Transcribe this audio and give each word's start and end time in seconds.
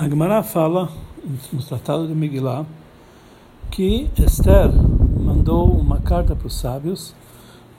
A 0.00 0.08
Gemara 0.08 0.44
fala, 0.44 0.88
no 1.52 1.60
Tratado 1.60 2.06
de 2.06 2.14
Megillah, 2.14 2.64
que 3.68 4.08
Esther 4.16 4.70
mandou 4.72 5.72
uma 5.72 5.98
carta 5.98 6.36
para 6.36 6.46
os 6.46 6.54
sábios 6.54 7.16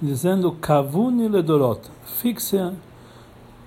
dizendo 0.01 0.51
Kavuni 0.51 1.29
Ledorot, 1.29 1.79
fixa, 2.03 2.73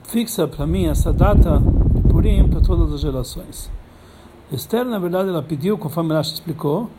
fixa 0.04 0.46
para 0.46 0.67
mim 0.67 0.85
essa 0.85 1.15
data 1.15 1.62
de 1.95 2.03
Purim 2.03 2.46
para 2.46 2.61
todas 2.61 2.93
as 2.93 3.01
gerações. 3.01 3.71
Esther, 4.53 4.84
na 4.84 4.98
verdade, 4.98 5.30
ela 5.30 5.43
pediu, 5.43 5.79
conforme 5.79 6.12
Rashi 6.12 6.34
explicou, 6.34 6.91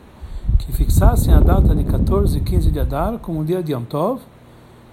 que 0.58 0.72
fixassem 0.72 1.32
a 1.32 1.38
data 1.38 1.72
de 1.72 1.84
14 1.84 2.36
e 2.36 2.40
15 2.40 2.72
de 2.72 2.80
Adar 2.80 3.18
como 3.18 3.42
o 3.42 3.44
dia 3.44 3.62
de 3.62 3.70
Yom 3.70 3.84
Tov 3.84 4.20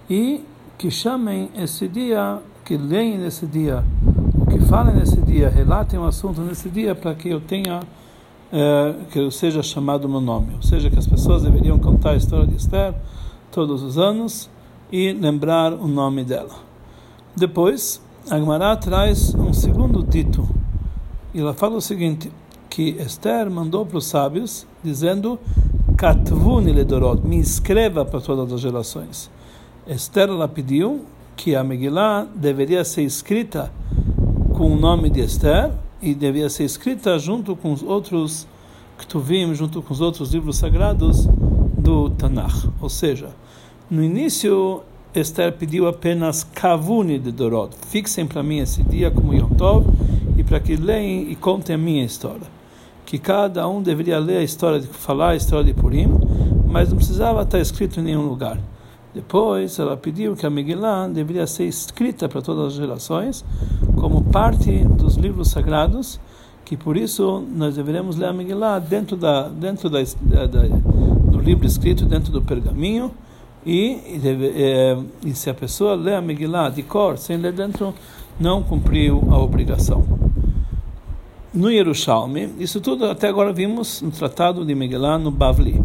e 0.08 0.44
que 0.78 0.92
chamem 0.92 1.50
esse 1.56 1.88
dia, 1.88 2.38
que 2.64 2.76
leem 2.76 3.18
nesse 3.18 3.48
dia, 3.48 3.82
que 4.52 4.64
falem 4.66 4.94
nesse 4.94 5.20
dia, 5.20 5.48
relatem 5.48 5.98
o 5.98 6.04
assunto 6.04 6.40
nesse 6.42 6.68
dia 6.68 6.94
para 6.94 7.14
que 7.14 7.30
eu 7.30 7.40
tenha, 7.40 7.80
é, 8.52 8.94
que 9.10 9.18
eu 9.18 9.30
seja 9.30 9.62
chamado 9.62 10.06
no 10.06 10.20
nome. 10.20 10.54
Ou 10.56 10.62
seja, 10.62 10.90
que 10.90 10.98
as 10.98 11.06
pessoas 11.06 11.42
deveriam 11.42 11.78
contar 11.78 12.10
a 12.10 12.16
história 12.16 12.46
de 12.46 12.56
Esther 12.56 12.94
todos 13.50 13.82
os 13.82 13.98
anos 13.98 14.50
e 14.90 15.12
lembrar 15.12 15.72
o 15.72 15.88
nome 15.88 16.22
dela. 16.22 16.54
Depois, 17.34 18.02
a 18.30 18.38
Gemara 18.38 18.76
traz 18.76 19.34
um 19.34 19.52
segundo 19.52 20.02
dito. 20.02 20.46
E 21.32 21.40
ela 21.40 21.54
fala 21.54 21.76
o 21.76 21.80
seguinte, 21.80 22.30
que 22.68 22.90
Esther 22.98 23.50
mandou 23.50 23.86
para 23.86 23.98
os 23.98 24.06
sábios, 24.06 24.66
dizendo, 24.84 25.38
Katvuni 25.96 26.72
me 27.24 27.38
escreva 27.38 28.04
para 28.04 28.20
todas 28.20 28.52
as 28.52 28.60
gerações. 28.60 29.30
Esther 29.86 30.28
ela 30.28 30.46
pediu 30.46 31.04
que 31.36 31.56
a 31.56 31.64
Megillah 31.64 32.26
deveria 32.34 32.84
ser 32.84 33.02
escrita 33.02 33.70
com 34.62 34.74
o 34.74 34.76
nome 34.76 35.10
de 35.10 35.18
Esther 35.18 35.72
e 36.00 36.14
devia 36.14 36.48
ser 36.48 36.62
escrita 36.62 37.18
junto 37.18 37.56
com 37.56 37.72
os 37.72 37.82
outros 37.82 38.46
Ktuvim, 38.96 39.52
junto 39.56 39.82
com 39.82 39.92
os 39.92 40.00
outros 40.00 40.32
livros 40.32 40.56
sagrados 40.56 41.26
do 41.76 42.08
Tanakh. 42.10 42.68
Ou 42.80 42.88
seja, 42.88 43.30
no 43.90 44.04
início 44.04 44.82
Esther 45.12 45.52
pediu 45.54 45.88
apenas 45.88 46.44
Kavuni 46.44 47.18
de 47.18 47.32
Dorot, 47.32 47.74
fixem 47.88 48.24
para 48.24 48.40
mim 48.40 48.58
esse 48.58 48.84
dia 48.84 49.10
como 49.10 49.34
Yom 49.34 49.48
Tov 49.48 49.84
e 50.36 50.44
para 50.44 50.60
que 50.60 50.76
leiam 50.76 51.28
e 51.28 51.34
contem 51.34 51.74
a 51.74 51.78
minha 51.78 52.04
história. 52.04 52.46
Que 53.04 53.18
cada 53.18 53.66
um 53.66 53.82
deveria 53.82 54.20
ler 54.20 54.36
a 54.36 54.42
história, 54.44 54.78
de 54.78 54.86
falar 54.86 55.30
a 55.30 55.36
história 55.36 55.64
de 55.64 55.74
Purim, 55.74 56.06
mas 56.68 56.88
não 56.88 56.98
precisava 56.98 57.42
estar 57.42 57.58
escrito 57.58 57.98
em 57.98 58.04
nenhum 58.04 58.28
lugar. 58.28 58.60
Depois, 59.14 59.78
ela 59.78 59.94
pediu 59.94 60.34
que 60.34 60.46
a 60.46 60.50
Megillah 60.50 61.06
deveria 61.06 61.46
ser 61.46 61.64
escrita 61.64 62.30
para 62.30 62.40
todas 62.40 62.68
as 62.68 62.72
gerações, 62.72 63.44
como 63.94 64.11
parte 64.32 64.82
dos 64.84 65.16
livros 65.16 65.50
sagrados, 65.50 66.18
que 66.64 66.74
por 66.74 66.96
isso 66.96 67.44
nós 67.54 67.76
deveremos 67.76 68.16
ler 68.16 68.28
a 68.28 68.32
Megillah 68.32 68.78
dentro 68.78 69.14
da 69.14 69.46
dentro 69.48 69.90
da, 69.90 69.98
da, 70.00 70.62
do 71.30 71.38
livro 71.38 71.66
escrito 71.66 72.06
dentro 72.06 72.32
do 72.32 72.40
pergaminho 72.40 73.10
e, 73.64 73.98
e, 74.06 74.20
é, 74.56 74.98
e 75.24 75.34
se 75.34 75.50
a 75.50 75.54
pessoa 75.54 75.94
lê 75.94 76.14
a 76.14 76.22
Megillah 76.22 76.70
de 76.70 76.82
cor 76.82 77.18
sem 77.18 77.36
ler 77.36 77.52
dentro, 77.52 77.94
não 78.40 78.62
cumpriu 78.62 79.22
a 79.30 79.38
obrigação. 79.38 80.02
No 81.52 81.70
Yerushalmi, 81.70 82.54
isso 82.58 82.80
tudo 82.80 83.04
até 83.04 83.28
agora 83.28 83.52
vimos 83.52 84.00
no 84.00 84.10
tratado 84.10 84.64
de 84.64 84.74
Megillah 84.74 85.18
no 85.18 85.30
Bavli. 85.30 85.78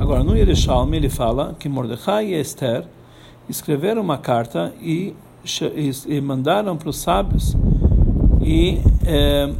Agora, 0.00 0.22
no 0.22 0.36
Yerushalmi, 0.36 0.96
ele 0.96 1.08
fala 1.08 1.56
que 1.58 1.68
Mordecai 1.68 2.26
e 2.26 2.40
Esther 2.40 2.84
escreveram 3.48 4.00
uma 4.00 4.16
carta 4.16 4.72
e, 4.80 5.12
e, 5.74 5.90
e 6.06 6.20
mandaram 6.20 6.76
para 6.76 6.88
os 6.88 6.98
sábios 6.98 7.56
e 8.40 8.80
é, 9.06 9.52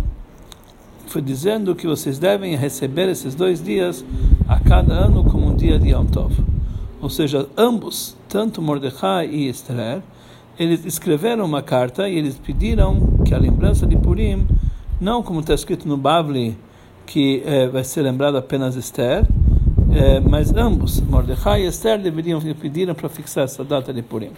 foi 1.06 1.22
dizendo 1.22 1.74
que 1.74 1.86
vocês 1.86 2.18
devem 2.18 2.54
receber 2.54 3.08
esses 3.08 3.34
dois 3.34 3.62
dias 3.62 4.04
a 4.46 4.60
cada 4.60 4.92
ano 4.92 5.24
como 5.24 5.48
um 5.48 5.54
dia 5.54 5.78
de 5.78 5.90
Yom 5.90 6.06
Tov. 6.06 6.34
Ou 7.00 7.08
seja, 7.08 7.46
ambos, 7.56 8.16
tanto 8.28 8.60
Mordecai 8.60 9.28
e 9.28 9.48
Esther, 9.48 10.02
eles 10.58 10.84
escreveram 10.84 11.44
uma 11.44 11.62
carta 11.62 12.08
e 12.08 12.16
eles 12.16 12.36
pediram 12.36 13.22
que 13.24 13.32
a 13.32 13.38
lembrança 13.38 13.86
de 13.86 13.96
Purim, 13.96 14.46
não 15.00 15.22
como 15.22 15.40
está 15.40 15.54
escrito 15.54 15.86
no 15.86 15.96
Bavli, 15.96 16.58
que 17.06 17.42
é, 17.46 17.68
vai 17.68 17.84
ser 17.84 18.02
lembrado 18.02 18.36
apenas 18.36 18.74
Esther, 18.74 19.24
é, 19.92 20.20
mas 20.20 20.52
ambos, 20.54 21.00
Mordecai 21.00 21.62
e 21.62 21.66
Esther, 21.66 21.98
deveriam 21.98 22.40
pedir 22.60 22.92
para 22.94 23.08
fixar 23.08 23.44
essa 23.44 23.64
data 23.64 23.92
de 23.92 24.02
Purim. 24.02 24.32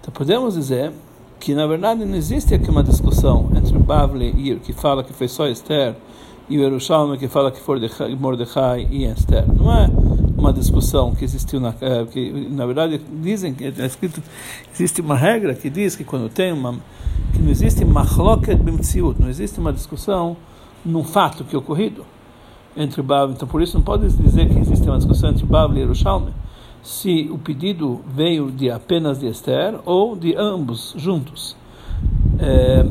Então 0.00 0.12
podemos 0.12 0.54
dizer 0.54 0.92
que 1.40 1.54
na 1.54 1.66
verdade 1.66 2.04
não 2.04 2.16
existe 2.16 2.54
aqui 2.54 2.70
uma 2.70 2.82
discussão 2.82 3.50
entre 3.56 3.78
Bavli 3.78 4.34
e 4.36 4.56
que 4.56 4.72
fala 4.72 5.02
que 5.04 5.12
foi 5.12 5.28
só 5.28 5.46
Esther 5.46 5.94
e 6.48 6.58
o 6.58 6.62
Yerushalmi 6.62 7.18
que 7.18 7.28
fala 7.28 7.50
que 7.50 7.60
foi 7.60 7.80
Mordecai 8.18 8.88
e 8.90 9.04
Esther. 9.04 9.44
Não 9.46 9.72
é 9.72 9.88
uma 10.36 10.52
discussão 10.52 11.14
que 11.14 11.24
existiu 11.24 11.60
na 11.60 11.74
é, 11.80 12.04
que 12.06 12.48
na 12.50 12.64
verdade 12.66 13.00
dizem 13.20 13.54
que 13.54 13.64
é 13.64 13.86
escrito 13.86 14.22
existe 14.72 15.00
uma 15.00 15.16
regra 15.16 15.54
que 15.54 15.68
diz 15.68 15.96
que 15.96 16.04
quando 16.04 16.28
tem 16.28 16.52
uma 16.52 16.74
que 17.32 17.40
não 17.40 17.50
existe 17.50 17.84
machloket 17.84 18.56
b'mtziut, 18.56 19.20
não 19.20 19.28
existe 19.28 19.58
uma 19.60 19.72
discussão 19.72 20.36
num 20.84 21.04
fato 21.04 21.44
que 21.44 21.54
é 21.54 21.58
ocorrido 21.58 22.04
entre 22.76 23.02
Bavli. 23.02 23.34
Então, 23.34 23.48
por 23.48 23.60
isso, 23.60 23.76
não 23.76 23.84
pode 23.84 24.08
dizer 24.08 24.48
que 24.48 24.58
existe 24.58 24.88
uma 24.88 24.96
discussão 24.96 25.30
entre 25.30 25.44
Bavli 25.44 25.78
e 25.78 25.82
Yerushalmi 25.82 26.32
se 26.82 27.28
o 27.30 27.38
pedido 27.38 28.00
veio 28.06 28.50
de 28.50 28.70
apenas 28.70 29.18
de 29.18 29.26
Esther 29.26 29.78
ou 29.84 30.16
de 30.16 30.34
ambos 30.36 30.94
juntos. 30.96 31.56
É, 32.38 32.84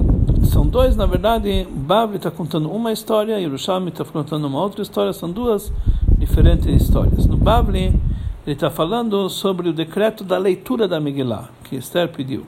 são 0.46 0.68
dois, 0.68 0.96
na 0.96 1.06
verdade, 1.06 1.68
Bavli 1.70 2.18
está 2.18 2.30
contando 2.30 2.70
uma 2.70 2.92
história 2.92 3.40
e 3.40 3.44
Yerushalmi 3.44 3.90
está 3.90 4.04
contando 4.04 4.46
uma 4.46 4.62
outra 4.62 4.82
história, 4.82 5.14
são 5.14 5.32
duas 5.32 5.72
diferentes 6.18 6.68
histórias. 6.68 7.26
No 7.26 7.38
Bavli, 7.38 7.86
ele 8.46 8.54
está 8.54 8.70
falando 8.70 9.30
sobre 9.30 9.70
o 9.70 9.74
decreto 9.74 10.24
da 10.24 10.38
leitura 10.38 10.88
da 10.88 11.00
Megillah, 11.00 11.50
que 11.64 11.76
Esther 11.76 12.10
pediu 12.10 12.46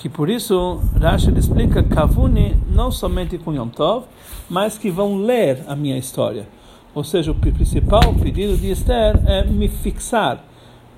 que 0.00 0.08
por 0.08 0.30
isso 0.30 0.80
Rashi 0.98 1.30
explica 1.36 1.82
Kavuni 1.82 2.56
não 2.70 2.90
somente 2.90 3.36
com 3.36 3.52
Yom 3.52 3.68
Tov, 3.68 4.06
mas 4.48 4.78
que 4.78 4.90
vão 4.90 5.18
ler 5.18 5.62
a 5.68 5.76
minha 5.76 5.98
história. 5.98 6.48
Ou 6.94 7.04
seja, 7.04 7.30
o 7.30 7.34
principal 7.34 8.14
pedido 8.14 8.56
de 8.56 8.70
Esther 8.70 9.20
é 9.26 9.44
me 9.44 9.68
fixar 9.68 10.42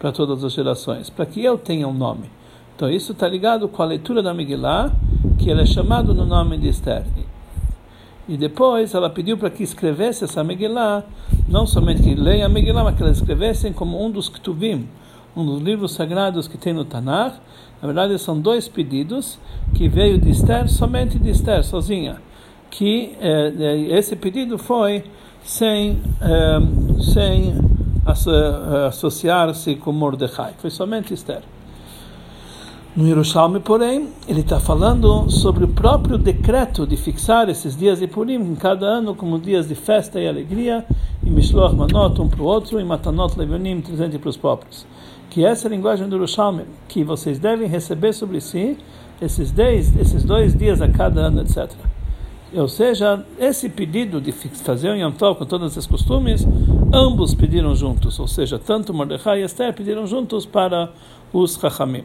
para 0.03 0.11
todas 0.11 0.43
as 0.43 0.53
gerações, 0.53 1.09
para 1.09 1.25
que 1.25 1.45
eu 1.45 1.57
tenha 1.57 1.87
um 1.87 1.95
nome. 1.95 2.29
Então 2.75 2.91
isso 2.91 3.13
está 3.13 3.29
ligado 3.29 3.69
com 3.69 3.85
a 3.85 3.87
leitura 3.87 4.21
da 4.21 4.35
Megillah, 4.35 4.91
que 5.39 5.49
ele 5.49 5.63
é 5.63 5.67
chamado 5.67 6.13
no 6.13 6.27
nome 6.27 6.59
de 6.59 6.67
Esther. 6.67 7.05
E 8.29 8.37
depois 8.37 8.95
ela 8.95 9.09
pediu 9.09 9.39
para 9.39 9.49
que 9.49 9.63
escrevesse 9.63 10.25
essa 10.25 10.43
Megillah, 10.43 11.05
não 11.49 11.69
somente 11.69 12.03
que 12.03 12.17
leia 12.17 12.47
a 12.47 12.49
Megillah, 12.49 12.83
mas 12.83 12.97
que 12.97 13.03
elas 13.05 13.19
escrevessem 13.19 13.73
como 13.73 14.05
um 14.05 14.11
dos 14.11 14.29
Ktuvim, 14.29 14.89
um 15.37 15.47
dos 15.47 15.63
livros 15.63 15.93
sagrados 15.93 16.49
que 16.49 16.59
tem 16.59 16.73
no 16.73 16.85
Tanakh. 16.85 17.37
Na 17.81 17.87
verdade, 17.87 18.19
são 18.19 18.41
dois 18.41 18.67
pedidos 18.67 19.39
que 19.73 19.89
veio 19.89 20.19
de 20.19 20.31
Esther, 20.31 20.69
somente 20.69 21.17
de 21.17 21.31
Esther, 21.31 21.63
sozinha. 21.63 22.17
Que 22.69 23.17
eh, 23.21 23.87
esse 23.91 24.17
pedido 24.17 24.59
foi 24.59 25.05
sem, 25.45 26.01
um, 26.21 27.01
sem 27.01 27.72
associar-se 28.05 29.77
com 29.77 29.93
Mordecai. 29.93 30.55
Foi 30.59 30.71
somente 30.71 31.15
Esther. 31.15 31.43
No 32.95 33.09
Yerushalmi, 33.09 33.59
porém, 33.61 34.11
ele 34.29 34.41
está 34.41 34.61
falando 34.61 35.31
sobre 35.31 35.65
o 35.65 35.69
próprio 35.69 36.19
decreto 36.19 36.87
de 36.87 36.95
fixar 36.95 37.49
esses 37.49 37.75
dias 37.75 38.01
de 38.01 38.07
Purim 38.07 38.35
em 38.35 38.55
cada 38.55 38.85
ano 38.85 39.15
como 39.15 39.39
dias 39.39 39.67
de 39.67 39.75
festa 39.75 40.21
e 40.21 40.29
alegria, 40.29 40.85
e 41.25 41.31
Mishloach 41.31 41.75
Manot 41.75 42.21
um 42.21 42.29
para 42.29 42.43
o 42.43 42.45
outro, 42.45 42.79
e 42.79 42.85
Matanot 42.85 43.39
Levonim, 43.39 43.81
presente 43.81 44.19
para 44.19 44.29
os 44.29 44.37
pobres. 44.37 44.87
Que 45.31 45.43
essa 45.43 45.67
é 45.67 45.69
a 45.69 45.75
linguagem 45.75 46.07
do 46.07 46.17
Yerushalmi, 46.17 46.65
que 46.87 47.03
vocês 47.03 47.39
devem 47.39 47.67
receber 47.67 48.13
sobre 48.13 48.43
si 48.43 48.77
esses, 49.23 49.51
dez, 49.51 49.97
esses 49.97 50.23
dois 50.23 50.55
dias 50.55 50.83
a 50.83 50.89
cada 50.89 51.23
ano, 51.23 51.41
etc. 51.41 51.71
Ou 52.55 52.69
seja, 52.69 53.25
esse 53.39 53.69
pedido 53.69 54.21
de 54.21 54.31
fazer 54.31 54.91
um 54.91 54.97
Yom 54.97 55.13
Tov 55.13 55.39
com 55.39 55.47
todos 55.47 55.73
esses 55.73 55.87
costumes, 55.87 56.47
ambos 56.93 57.35
pediram 57.35 57.75
juntos. 57.75 58.19
Ou 58.19 58.29
seja, 58.29 58.59
tanto 58.59 58.93
Mordecai 58.93 59.41
e 59.41 59.45
Esther 59.45 59.73
pediram 59.73 60.07
juntos 60.07 60.45
para 60.45 60.93
os 61.33 61.55
Chachamim. 61.55 62.05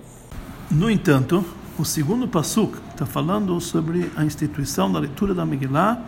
No 0.72 0.90
entanto, 0.90 1.44
o 1.78 1.84
segundo 1.84 2.28
Passuk 2.28 2.78
está 2.90 3.06
falando 3.06 3.60
sobre 3.60 4.10
a 4.16 4.24
instituição 4.24 4.92
da 4.92 5.00
leitura 5.00 5.34
da 5.34 5.46
Megillah 5.46 6.02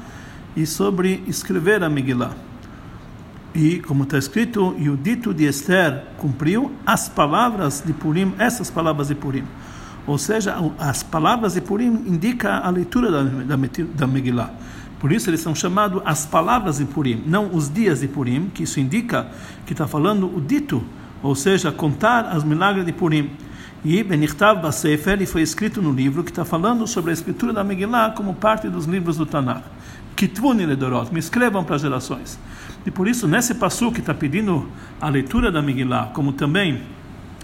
e 0.56 0.66
sobre 0.66 1.22
escrever 1.28 1.84
a 1.84 1.90
Megillah. 1.90 2.34
E, 3.54 3.80
como 3.80 4.04
está 4.04 4.18
escrito, 4.18 4.75
e 4.78 4.90
o 4.90 4.96
dito 4.96 5.34
de 5.34 5.46
Esther 5.46 6.06
cumpriu 6.18 6.72
as 6.86 7.10
palavras 7.10 7.81
de 7.86 7.92
Purim, 7.94 8.34
essas 8.38 8.69
palavras 8.69 9.10
de 9.10 9.16
Purim. 9.16 9.44
Ou 10.07 10.18
seja, 10.18 10.56
as 10.80 11.04
palavras 11.04 11.54
de 11.54 11.62
Purim 11.62 12.04
indicam 12.07 12.51
a 12.51 12.69
leitura 12.69 13.12
da, 13.12 13.24
da, 13.24 13.57
da 13.96 14.07
Megillah. 14.07 14.51
Por 15.00 15.12
isso 15.12 15.30
eles 15.30 15.40
são 15.40 15.56
chamados 15.56 16.01
as 16.04 16.25
palavras 16.25 16.78
de 16.78 16.86
Purim, 16.86 17.24
não 17.25 17.54
os 17.54 17.69
dias 17.69 18.01
de 18.01 18.07
Purim, 18.07 18.50
que 18.54 18.63
isso 18.63 18.80
indica 18.80 19.28
que 19.66 19.72
está 19.72 19.88
falando 19.88 20.36
o 20.36 20.42
dito, 20.42 20.84
ou 21.24 21.34
seja, 21.36 21.72
contar 21.72 22.36
os 22.36 22.44
milagres 22.44 22.86
de 22.86 22.92
Purim. 22.92 23.30
E 23.84 24.04
Benichtav 24.04 24.62
Basefer 24.62 25.25
foi 25.25 25.42
escrito 25.42 25.81
no 25.81 25.94
livro 25.94 26.22
que 26.22 26.31
está 26.31 26.44
falando 26.44 26.86
sobre 26.86 27.12
a 27.12 27.13
escritura 27.13 27.54
da 27.54 27.63
Megillah 27.63 28.12
como 28.12 28.34
parte 28.34 28.68
dos 28.68 28.86
livros 28.86 29.16
do 29.16 29.25
Tanakh. 29.25 29.63
Kitvuni 30.18 30.66
Ledorot, 30.66 31.13
me 31.13 31.19
escrevam 31.19 31.63
para 31.63 31.78
gerações. 31.78 32.38
E 32.86 32.92
por 32.92 33.07
isso, 33.07 33.25
nesse 33.25 33.56
passo 33.56 33.90
que 33.94 34.01
está 34.01 34.13
pedindo 34.13 34.68
a 35.00 35.07
leitura 35.07 35.50
da 35.50 35.62
Megillah, 35.62 36.12
como 36.13 36.34
também 36.34 36.81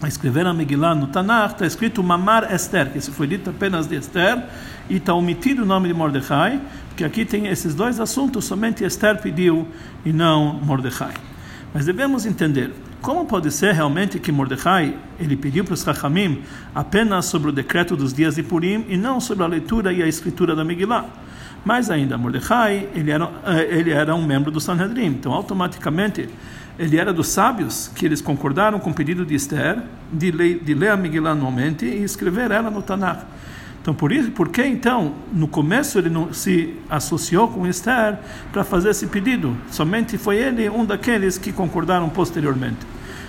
a 0.01 0.07
escrever 0.07 0.45
a 0.45 0.53
Megillah 0.53 0.93
no 0.93 1.07
Tanakh, 1.07 1.53
está 1.53 1.65
escrito 1.65 2.03
Mamar 2.03 2.53
Esther, 2.53 2.91
que 2.91 2.97
isso 2.97 3.11
foi 3.11 3.27
dito 3.27 3.49
apenas 3.49 3.87
de 3.87 3.95
Esther, 3.95 4.43
e 4.89 4.97
está 4.97 5.13
omitido 5.13 5.63
o 5.63 5.65
nome 5.65 5.87
de 5.87 5.93
Mordecai, 5.93 6.61
porque 6.89 7.03
aqui 7.03 7.25
tem 7.25 7.47
esses 7.47 7.73
dois 7.73 7.99
assuntos, 7.99 8.45
somente 8.45 8.83
Esther 8.83 9.21
pediu 9.21 9.67
e 10.05 10.11
não 10.11 10.53
Mordecai. 10.53 11.13
Mas 11.73 11.85
devemos 11.85 12.25
entender 12.25 12.71
como 13.01 13.25
pode 13.25 13.51
ser 13.51 13.73
realmente 13.73 14.17
que 14.17 14.31
Mordecai 14.31 14.97
ele 15.19 15.35
pediu 15.35 15.63
para 15.63 15.75
os 15.75 15.83
Chachamim 15.83 16.41
apenas 16.73 17.25
sobre 17.25 17.49
o 17.49 17.51
decreto 17.51 17.95
dos 17.95 18.11
dias 18.11 18.35
de 18.35 18.41
Purim 18.41 18.85
e 18.89 18.97
não 18.97 19.19
sobre 19.19 19.43
a 19.43 19.47
leitura 19.47 19.93
e 19.93 20.01
a 20.01 20.07
escritura 20.07 20.55
da 20.55 20.63
Megillah? 20.63 21.05
Mais 21.63 21.91
ainda, 21.91 22.17
Mordecai 22.17 22.89
ele 22.95 23.11
era, 23.11 23.29
eh, 23.45 23.77
ele 23.77 23.91
era 23.91 24.15
um 24.15 24.25
membro 24.25 24.49
do 24.49 24.59
Sanhedrin, 24.59 25.05
então 25.05 25.33
automaticamente 25.33 26.27
ele 26.77 26.97
era 26.97 27.13
dos 27.13 27.27
sábios 27.27 27.89
que 27.95 28.05
eles 28.05 28.21
concordaram 28.21 28.79
com 28.79 28.89
o 28.89 28.93
pedido 28.93 29.25
de 29.25 29.35
Esther 29.35 29.81
de 30.11 30.31
ler, 30.31 30.59
de 30.59 30.73
ler 30.73 30.89
a 30.89 30.97
Megillah 30.97 31.31
anualmente 31.31 31.85
e 31.85 32.03
escrever 32.03 32.51
ela 32.51 32.69
no 32.69 32.81
Tanakh. 32.81 33.25
Então, 33.81 33.93
por 33.93 34.11
isso, 34.11 34.31
por 34.31 34.49
que 34.49 34.65
então, 34.65 35.13
no 35.31 35.47
começo 35.47 35.99
ele 35.99 36.09
não 36.09 36.33
se 36.33 36.73
associou 36.89 37.47
com 37.47 37.67
Esther 37.67 38.17
para 38.51 38.63
fazer 38.63 38.89
esse 38.89 39.05
pedido? 39.05 39.55
Somente 39.69 40.17
foi 40.17 40.37
ele 40.37 40.67
um 40.69 40.83
daqueles 40.83 41.37
que 41.37 41.53
concordaram 41.53 42.09
posteriormente. 42.09 42.79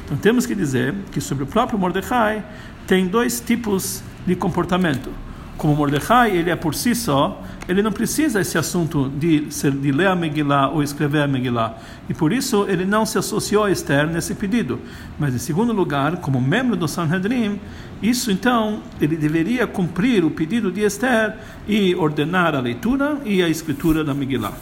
Então, 0.05 0.17
temos 0.17 0.47
que 0.47 0.55
dizer 0.55 0.95
que 1.13 1.21
sobre 1.21 1.45
o 1.45 1.47
próprio 1.47 1.79
Mordecai 1.79 2.43
tem 2.87 3.07
dois 3.07 3.39
tipos 3.39 4.03
de 4.27 4.35
comportamento. 4.35 5.11
Como 5.57 5.75
Mordecai, 5.75 6.37
ele 6.37 6.51
é 6.51 6.57
por 6.57 6.75
si 6.75 6.95
só, 6.95 7.43
ele 7.67 7.83
não 7.83 7.91
precisa 7.91 8.41
esse 8.41 8.59
assunto 8.59 9.09
de, 9.09 9.47
ser, 9.51 9.73
de 9.73 9.91
ler 9.91 10.09
a 10.09 10.15
Megillah 10.15 10.69
ou 10.69 10.83
escrever 10.83 11.23
a 11.23 11.27
Megillah. 11.27 11.79
E 12.09 12.15
por 12.15 12.33
isso 12.33 12.67
ele 12.69 12.85
não 12.85 13.07
se 13.07 13.19
associou 13.19 13.65
a 13.65 13.71
Esther 13.71 14.07
nesse 14.07 14.35
pedido. 14.35 14.79
Mas 15.19 15.35
em 15.35 15.39
segundo 15.39 15.73
lugar, 15.73 16.19
como 16.19 16.41
membro 16.41 16.77
do 16.77 16.87
Sanhedrin, 16.87 17.59
isso 18.03 18.31
então 18.31 18.83
ele 19.01 19.17
deveria 19.17 19.67
cumprir 19.67 20.25
o 20.25 20.31
pedido 20.31 20.71
de 20.71 20.83
Esther 20.83 21.37
e 21.67 21.95
ordenar 21.95 22.55
a 22.55 22.61
leitura 22.61 23.19
e 23.25 23.43
a 23.43 23.49
escritura 23.49 24.05
da 24.05 24.13
Megillah. 24.13 24.53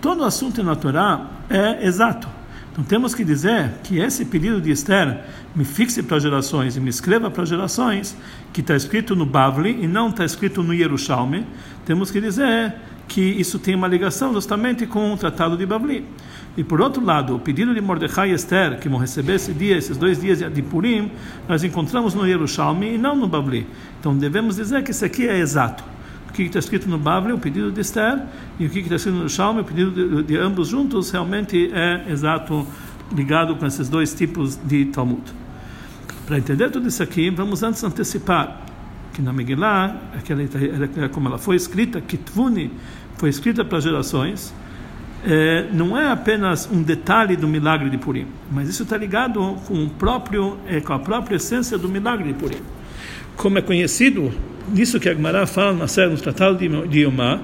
Todo 0.00 0.24
assunto 0.24 0.62
na 0.62 0.76
Torá 0.76 1.26
é 1.50 1.86
exato. 1.86 2.28
Então 2.74 2.82
temos 2.82 3.14
que 3.14 3.22
dizer 3.22 3.70
que 3.84 4.00
esse 4.00 4.24
pedido 4.24 4.60
de 4.60 4.72
Esther 4.72 5.20
me 5.54 5.64
fixe 5.64 6.02
para 6.02 6.18
gerações 6.18 6.76
e 6.76 6.80
me 6.80 6.90
escreva 6.90 7.30
para 7.30 7.44
gerações, 7.44 8.16
que 8.52 8.62
está 8.62 8.74
escrito 8.74 9.14
no 9.14 9.24
Bavli 9.24 9.84
e 9.84 9.86
não 9.86 10.08
está 10.08 10.24
escrito 10.24 10.60
no 10.60 10.74
Yerushalmi, 10.74 11.46
temos 11.86 12.10
que 12.10 12.20
dizer 12.20 12.74
que 13.06 13.20
isso 13.20 13.60
tem 13.60 13.76
uma 13.76 13.86
ligação 13.86 14.32
justamente 14.32 14.88
com 14.88 15.14
o 15.14 15.16
Tratado 15.16 15.56
de 15.56 15.64
Bavli. 15.64 16.04
E 16.56 16.64
por 16.64 16.80
outro 16.80 17.04
lado, 17.04 17.36
o 17.36 17.38
pedido 17.38 17.72
de 17.72 17.80
Mordecai 17.80 18.32
e 18.32 18.34
Esther, 18.34 18.80
que 18.80 18.88
vão 18.88 18.98
receber 18.98 19.34
esse 19.36 19.52
dia, 19.52 19.76
esses 19.76 19.96
dois 19.96 20.20
dias 20.20 20.40
de 20.40 20.62
Purim, 20.62 21.12
nós 21.48 21.62
encontramos 21.62 22.12
no 22.12 22.26
Yerushalmi 22.26 22.96
e 22.96 22.98
não 22.98 23.14
no 23.14 23.28
Bavli. 23.28 23.68
Então 24.00 24.16
devemos 24.16 24.56
dizer 24.56 24.82
que 24.82 24.90
isso 24.90 25.04
aqui 25.04 25.28
é 25.28 25.38
exato 25.38 25.94
que 26.34 26.42
está 26.42 26.58
escrito 26.58 26.88
no 26.88 26.98
Bavli, 26.98 27.32
o 27.32 27.38
pedido 27.38 27.70
de 27.70 27.80
Esther, 27.80 28.22
e 28.58 28.66
o 28.66 28.70
que 28.70 28.80
está 28.80 28.96
escrito 28.96 29.16
no 29.16 29.28
Shalom, 29.28 29.60
o 29.60 29.64
pedido 29.64 29.90
de, 29.90 30.22
de, 30.24 30.36
ambos 30.36 30.68
juntos, 30.68 31.10
realmente 31.10 31.70
é 31.72 32.10
exato, 32.10 32.66
ligado 33.14 33.54
com 33.56 33.64
esses 33.64 33.88
dois 33.88 34.12
tipos 34.12 34.56
de 34.56 34.86
Talmud. 34.86 35.22
Para 36.26 36.38
entender 36.38 36.70
tudo 36.70 36.88
isso 36.88 37.02
aqui, 37.02 37.30
vamos 37.30 37.62
antes 37.62 37.82
antecipar 37.84 38.64
que 39.14 39.22
na 39.22 39.32
Megillah, 39.32 39.96
aquela, 40.18 41.08
como 41.08 41.28
ela 41.28 41.38
foi 41.38 41.54
escrita, 41.54 42.00
Kitvuni, 42.00 42.72
foi 43.16 43.28
escrita 43.28 43.64
para 43.64 43.78
gerações, 43.78 44.52
é, 45.24 45.68
não 45.72 45.96
é 45.98 46.10
apenas 46.10 46.68
um 46.70 46.82
detalhe 46.82 47.36
do 47.36 47.46
milagre 47.48 47.88
de 47.88 47.96
Purim, 47.96 48.26
mas 48.50 48.68
isso 48.68 48.82
está 48.82 48.96
ligado 48.96 49.40
com, 49.66 49.84
o 49.84 49.88
próprio, 49.88 50.58
é, 50.66 50.80
com 50.80 50.92
a 50.92 50.98
própria 50.98 51.36
essência 51.36 51.78
do 51.78 51.88
milagre 51.88 52.32
de 52.32 52.34
Purim. 52.34 52.58
Como 53.36 53.56
é 53.56 53.62
conhecido, 53.62 54.32
nisso 54.72 55.00
que 55.00 55.08
a 55.08 55.14
Gemara 55.14 55.46
fala 55.46 55.72
na 55.72 55.88
série 55.88 56.10
no 56.10 56.16
Tratado 56.16 56.56
de 56.56 56.98
Yomá, 57.00 57.40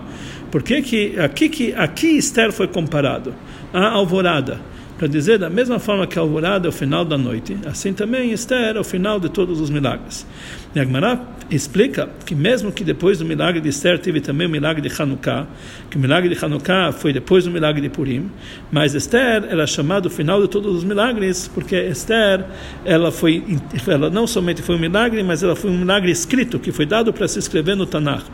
porque 0.50 0.82
que 0.82 1.19
aqui 1.19 1.49
que 1.49 1.75
aqui 1.75 2.17
Esther 2.17 2.52
foi 2.52 2.69
comparado 2.69 3.34
à 3.72 3.90
alvorada 3.90 4.61
para 4.99 5.08
dizer 5.08 5.38
da 5.38 5.49
mesma 5.49 5.78
forma 5.78 6.06
que 6.06 6.19
a 6.19 6.22
alvorada 6.22 6.67
é 6.67 6.69
o 6.69 6.72
final 6.72 7.05
da 7.05 7.17
noite, 7.17 7.56
assim 7.64 7.93
também 7.93 8.32
Esther 8.32 8.76
é 8.76 8.81
o 8.81 8.84
final 8.84 9.19
de 9.19 9.31
todos 9.31 9.58
os 9.58 9.70
milagres. 9.70 10.26
E 10.75 10.81
Agmará 10.81 11.19
explica 11.50 12.08
que 12.25 12.35
mesmo 12.35 12.70
que 12.70 12.85
depois 12.85 13.19
do 13.19 13.25
milagre 13.25 13.61
de 13.61 13.69
Esther 13.69 13.99
teve 13.99 14.20
também 14.20 14.47
o 14.47 14.50
milagre 14.50 14.87
de 14.87 15.02
Hanukkah, 15.02 15.47
que 15.91 15.97
o 15.97 16.00
milagre 16.00 16.35
de 16.35 16.44
Hanukkah 16.44 16.93
foi 16.93 17.12
depois 17.12 17.44
do 17.44 17.50
milagre 17.50 17.81
de 17.81 17.88
Purim, 17.88 18.31
mas 18.70 18.94
Esther 18.94 19.44
era 19.49 19.67
chamado 19.67 20.06
o 20.06 20.11
final 20.11 20.41
de 20.41 20.49
todos 20.49 20.76
os 20.76 20.85
milagres, 20.85 21.49
porque 21.52 21.76
Esther 21.76 22.44
ela 22.85 23.11
foi 23.11 23.58
ela 23.87 24.08
não 24.08 24.26
somente 24.26 24.62
foi 24.62 24.76
um 24.76 24.79
milagre, 24.79 25.23
mas 25.23 25.43
ela 25.43 25.56
foi 25.56 25.70
um 25.70 25.79
milagre 25.79 26.11
escrito 26.11 26.58
que 26.58 26.70
foi 26.70 26.87
dado 26.87 27.12
para 27.12 27.26
se 27.26 27.38
escrever 27.38 27.76
no 27.76 27.87
Tanakh. 27.87 28.25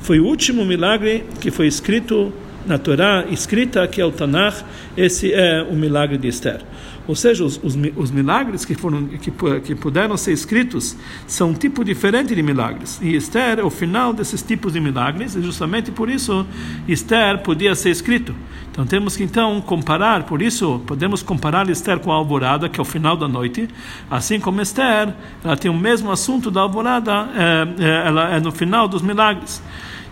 Foi 0.00 0.18
o 0.18 0.24
último 0.24 0.64
milagre 0.64 1.24
que 1.40 1.50
foi 1.50 1.66
escrito 1.66 2.32
na 2.66 2.78
Torá 2.78 3.24
escrita, 3.30 3.86
que 3.86 4.00
é 4.00 4.04
o 4.04 4.12
Tanakh, 4.12 4.64
esse 4.96 5.32
é 5.32 5.62
o 5.62 5.74
milagre 5.74 6.16
de 6.16 6.28
Esther. 6.28 6.60
Ou 7.06 7.16
seja, 7.16 7.44
os, 7.44 7.60
os, 7.62 7.76
os, 7.96 8.10
milagres 8.10 8.64
que, 8.64 8.74
foram, 8.74 9.06
que, 9.06 9.30
que 9.60 9.74
puderam 9.74 10.16
ser 10.16 10.32
escritos 10.32 10.96
são 11.26 11.50
um 11.50 11.54
tipo 11.54 11.84
diferente 11.84 12.34
de 12.34 12.42
milagres. 12.42 13.00
E 13.02 13.16
Esther 13.16 13.58
é 13.58 13.62
o 13.64 13.70
final 13.70 14.12
desses 14.12 14.40
tipos 14.42 14.72
de 14.72 14.80
milagres, 14.80 15.34
e 15.34 15.42
justamente 15.42 15.90
por 15.90 16.08
isso 16.08 16.46
Esther 16.86 17.38
podia 17.38 17.74
ser 17.74 17.90
escrito. 17.90 18.34
Então 18.70 18.86
temos 18.86 19.16
que 19.16 19.24
então 19.24 19.60
comparar, 19.60 20.22
por 20.22 20.40
isso 20.40 20.80
podemos 20.86 21.22
comparar 21.22 21.68
Esther 21.68 21.98
com 21.98 22.12
a 22.12 22.14
alvorada, 22.14 22.68
que 22.68 22.78
é 22.78 22.82
o 22.82 22.86
final 22.86 23.16
da 23.16 23.26
noite, 23.26 23.68
assim 24.10 24.38
como 24.38 24.60
Esther, 24.60 25.12
ela 25.44 25.56
tem 25.56 25.70
o 25.70 25.76
mesmo 25.76 26.10
assunto 26.10 26.50
da 26.50 26.60
alvorada, 26.60 27.28
é, 27.34 27.84
é, 27.84 28.06
ela 28.06 28.34
é 28.34 28.40
no 28.40 28.52
final 28.52 28.86
dos 28.86 29.02
milagres. 29.02 29.62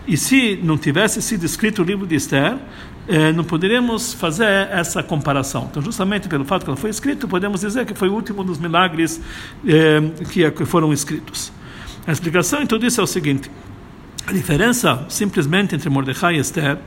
E 0.07 0.17
se 0.17 0.59
não 0.63 0.77
tivesse 0.77 1.21
sido 1.21 1.45
escrito 1.45 1.81
o 1.81 1.85
livro 1.85 2.07
de 2.07 2.15
Esther, 2.15 2.57
eh, 3.07 3.31
não 3.31 3.43
poderíamos 3.43 4.13
fazer 4.13 4.67
essa 4.71 5.01
comparação. 5.01 5.67
Então, 5.69 5.81
justamente 5.81 6.27
pelo 6.27 6.45
fato 6.45 6.63
que 6.63 6.69
ela 6.69 6.77
foi 6.77 6.89
escrito, 6.89 7.27
podemos 7.27 7.61
dizer 7.61 7.85
que 7.85 7.93
foi 7.93 8.09
o 8.09 8.13
último 8.13 8.43
dos 8.43 8.57
milagres 8.57 9.21
eh, 9.67 10.01
que, 10.31 10.49
que 10.51 10.65
foram 10.65 10.93
escritos. 10.93 11.51
A 12.05 12.11
explicação 12.11 12.61
em 12.61 12.67
tudo 12.67 12.85
isso 12.85 12.99
é 13.01 13.03
o 13.03 13.07
seguinte: 13.07 13.49
a 14.25 14.31
diferença 14.31 15.05
simplesmente 15.09 15.75
entre 15.75 15.89
Mordecai 15.89 16.35
e 16.35 16.39
Esther, 16.39 16.77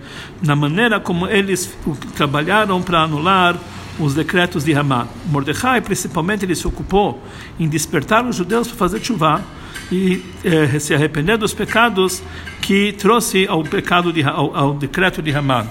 na 0.43 0.57
maneira 0.57 1.01
como 1.01 1.27
eles 1.27 1.77
trabalharam 2.15 2.81
para 2.83 3.01
anular 3.01 3.59
os 3.99 4.15
decretos 4.15 4.65
de 4.65 4.75
Haman. 4.75 5.07
Mordecai, 5.27 5.81
principalmente, 5.81 6.45
ele 6.45 6.55
se 6.55 6.67
ocupou 6.67 7.23
em 7.59 7.69
despertar 7.69 8.27
os 8.27 8.37
judeus 8.37 8.69
para 8.69 8.77
fazer 8.77 9.05
chuva 9.05 9.43
e 9.91 10.23
eh, 10.45 10.79
se 10.79 10.95
arrepender 10.95 11.37
dos 11.37 11.53
pecados 11.53 12.23
que 12.61 12.93
trouxe 12.93 13.47
ao 13.47 13.63
pecado 13.63 14.13
de, 14.13 14.23
ao, 14.23 14.57
ao 14.57 14.75
decreto 14.75 15.23
de 15.23 15.33
Haman. 15.33 15.67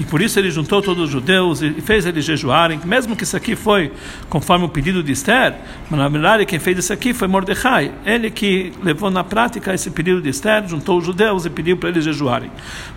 E 0.00 0.04
por 0.04 0.22
isso 0.22 0.38
ele 0.38 0.50
juntou 0.50 0.80
todos 0.80 1.04
os 1.04 1.10
judeus 1.10 1.60
e 1.60 1.72
fez 1.80 2.06
eles 2.06 2.24
jejuarem, 2.24 2.80
mesmo 2.84 3.16
que 3.16 3.24
isso 3.24 3.36
aqui 3.36 3.56
foi 3.56 3.92
conforme 4.28 4.64
o 4.64 4.68
pedido 4.68 5.02
de 5.02 5.12
Esther, 5.12 5.54
mas 5.90 5.98
na 5.98 6.08
verdade 6.08 6.46
quem 6.46 6.58
fez 6.58 6.78
isso 6.78 6.92
aqui 6.92 7.12
foi 7.12 7.26
Mordecai. 7.26 7.92
Ele 8.04 8.30
que 8.30 8.72
levou 8.82 9.10
na 9.10 9.24
prática 9.24 9.74
esse 9.74 9.90
pedido 9.90 10.20
de 10.22 10.28
Esther, 10.28 10.66
juntou 10.68 10.98
os 10.98 11.04
judeus 11.04 11.44
e 11.44 11.50
pediu 11.50 11.76
para 11.76 11.88
eles 11.88 12.04
jejuarem. 12.04 12.50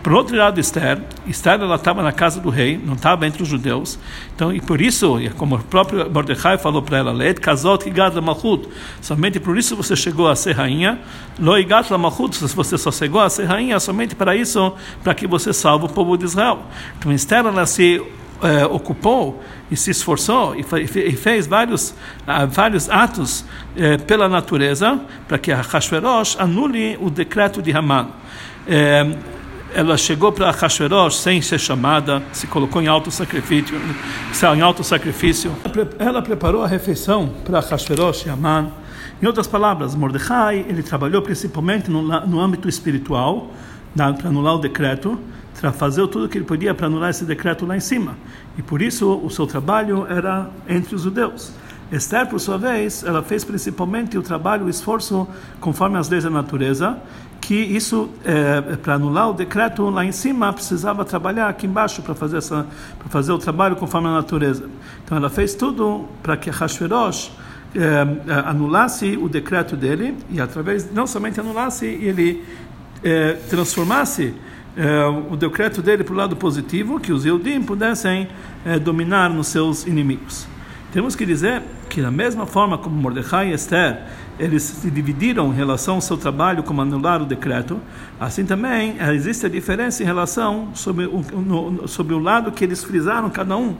Por 0.03 0.13
outro 0.13 0.35
lado, 0.35 0.59
Esther, 0.59 0.99
Esther 1.27 1.61
ela 1.61 1.75
estava 1.75 2.03
na 2.03 2.11
casa 2.11 2.39
do 2.39 2.49
rei, 2.49 2.79
não 2.83 2.93
estava 2.93 3.25
entre 3.25 3.41
os 3.41 3.49
judeus. 3.49 3.99
Então, 4.35 4.53
e 4.53 4.61
por 4.61 4.81
isso, 4.81 5.17
como 5.37 5.55
o 5.55 5.59
próprio 5.59 6.09
Mordecai 6.09 6.57
falou 6.57 6.81
para 6.81 6.97
ela, 6.97 7.11
Leit 7.11 7.39
kazot 7.39 7.87
higat 7.87 8.15
malchut. 8.21 8.67
Somente 9.01 9.39
por 9.39 9.57
isso 9.57 9.75
você 9.75 9.95
chegou 9.95 10.27
a 10.27 10.35
ser 10.35 10.53
rainha. 10.53 10.99
Lo 11.39 11.57
higat 11.57 11.89
malchut, 11.91 12.37
você 12.37 12.77
só 12.77 12.91
chegou 12.91 13.21
a 13.21 13.29
ser 13.29 13.45
rainha 13.45 13.79
somente 13.79 14.15
para 14.15 14.35
isso, 14.35 14.73
para 15.03 15.13
que 15.13 15.27
você 15.27 15.53
salve 15.53 15.85
o 15.85 15.89
povo 15.89 16.17
de 16.17 16.25
Israel. 16.25 16.63
Então 16.97 17.11
Esther 17.11 17.45
ela 17.45 17.65
se 17.65 18.01
eh, 18.43 18.65
ocupou 18.65 19.39
e 19.69 19.77
se 19.77 19.91
esforçou 19.91 20.55
e, 20.55 20.61
e 20.61 21.15
fez 21.15 21.45
vários, 21.45 21.91
uh, 21.91 22.47
vários 22.49 22.89
atos 22.89 23.41
uh, 23.41 24.03
pela 24.07 24.27
natureza 24.27 24.99
para 25.27 25.37
que 25.37 25.51
a 25.51 25.61
Hashverosh 25.61 26.37
anule 26.39 26.97
o 26.99 27.11
decreto 27.11 27.61
de 27.61 27.71
Haman. 27.71 28.07
Uh, 28.07 29.15
ela 29.75 29.95
chegou 29.95 30.31
para 30.31 30.49
Hashverosh 30.49 31.17
sem 31.17 31.39
ser 31.39 31.59
chamada, 31.59 32.23
se 32.33 32.47
colocou 32.47 32.81
em 32.81 32.87
alto 32.87 33.11
sacrifício, 33.11 33.79
em 34.55 34.61
alto 34.61 34.83
sacrifício. 34.83 35.55
Ela 35.99 36.23
preparou 36.23 36.63
a 36.63 36.67
refeição 36.67 37.29
para 37.45 37.59
Hashverosh 37.59 38.25
e 38.25 38.29
Haman. 38.31 38.71
Em 39.21 39.27
outras 39.27 39.45
palavras, 39.45 39.93
Mordecai 39.93 40.65
ele 40.67 40.81
trabalhou 40.81 41.21
principalmente 41.21 41.91
no, 41.91 42.01
no 42.01 42.39
âmbito 42.39 42.67
espiritual, 42.67 43.51
para 43.95 44.29
anular 44.29 44.55
o 44.55 44.57
decreto, 44.57 45.19
fazer 45.69 46.07
tudo 46.07 46.25
o 46.25 46.29
que 46.29 46.37
ele 46.37 46.45
podia 46.45 46.73
para 46.73 46.87
anular 46.87 47.11
esse 47.11 47.23
decreto 47.23 47.65
lá 47.65 47.77
em 47.77 47.79
cima. 47.79 48.17
E 48.57 48.63
por 48.63 48.81
isso 48.81 49.19
o 49.23 49.29
seu 49.29 49.45
trabalho 49.45 50.07
era 50.09 50.49
entre 50.67 50.95
os 50.95 51.03
judeus. 51.03 51.51
Esther, 51.91 52.25
por 52.27 52.39
sua 52.39 52.57
vez, 52.57 53.03
ela 53.03 53.21
fez 53.21 53.43
principalmente 53.43 54.17
o 54.17 54.21
trabalho, 54.21 54.65
o 54.65 54.69
esforço 54.69 55.27
conforme 55.59 55.97
as 55.97 56.07
leis 56.09 56.23
da 56.23 56.29
natureza, 56.29 56.97
que 57.41 57.55
isso, 57.55 58.09
é, 58.23 58.61
para 58.77 58.93
anular 58.93 59.29
o 59.29 59.33
decreto 59.33 59.89
lá 59.89 60.05
em 60.05 60.11
cima, 60.11 60.53
precisava 60.53 61.03
trabalhar 61.03 61.49
aqui 61.49 61.67
embaixo 61.67 62.01
para 62.01 62.15
fazer, 62.15 62.37
essa, 62.37 62.65
para 62.97 63.09
fazer 63.09 63.33
o 63.33 63.37
trabalho 63.37 63.75
conforme 63.75 64.07
a 64.07 64.11
natureza. 64.11 64.69
Então 65.03 65.17
ela 65.17 65.29
fez 65.29 65.53
tudo 65.53 66.07
para 66.23 66.37
que 66.37 66.49
Hashverosh 66.49 67.31
é, 67.75 68.41
anulasse 68.45 69.17
o 69.17 69.27
decreto 69.27 69.75
dele, 69.75 70.15
e 70.29 70.39
através, 70.39 70.91
não 70.93 71.05
somente 71.05 71.39
anulasse, 71.41 71.85
ele 71.85 72.41
é, 73.03 73.33
transformasse 73.49 74.33
é, 74.33 74.33
o 75.29 75.35
decreto 75.35 75.81
dele 75.81 76.03
para 76.03 76.13
o 76.13 76.17
lado 76.17 76.35
positivo, 76.35 76.99
que 76.99 77.11
os 77.11 77.25
Eudim 77.25 77.61
pudessem 77.61 78.27
é, 78.65 78.79
dominar 78.79 79.29
nos 79.29 79.47
seus 79.47 79.85
inimigos. 79.85 80.47
Temos 80.91 81.15
que 81.15 81.25
dizer 81.25 81.61
que 81.89 82.01
da 82.01 82.11
mesma 82.11 82.45
forma 82.45 82.77
como 82.77 82.95
Mordecai 82.95 83.49
e 83.49 83.53
Esther 83.53 84.01
eles 84.37 84.63
se 84.63 84.89
dividiram 84.89 85.53
em 85.53 85.55
relação 85.55 85.95
ao 85.95 86.01
seu 86.01 86.17
trabalho 86.17 86.63
como 86.63 86.81
anular 86.81 87.21
o 87.21 87.25
decreto, 87.25 87.79
assim 88.19 88.45
também 88.45 88.95
existe 89.13 89.45
a 89.45 89.49
diferença 89.49 90.01
em 90.03 90.05
relação 90.05 90.69
sobre 90.73 91.05
o, 91.05 91.21
no, 91.33 91.87
sobre 91.87 92.13
o 92.13 92.19
lado 92.19 92.51
que 92.51 92.63
eles 92.63 92.83
frisaram 92.83 93.29
cada 93.29 93.55
um, 93.55 93.75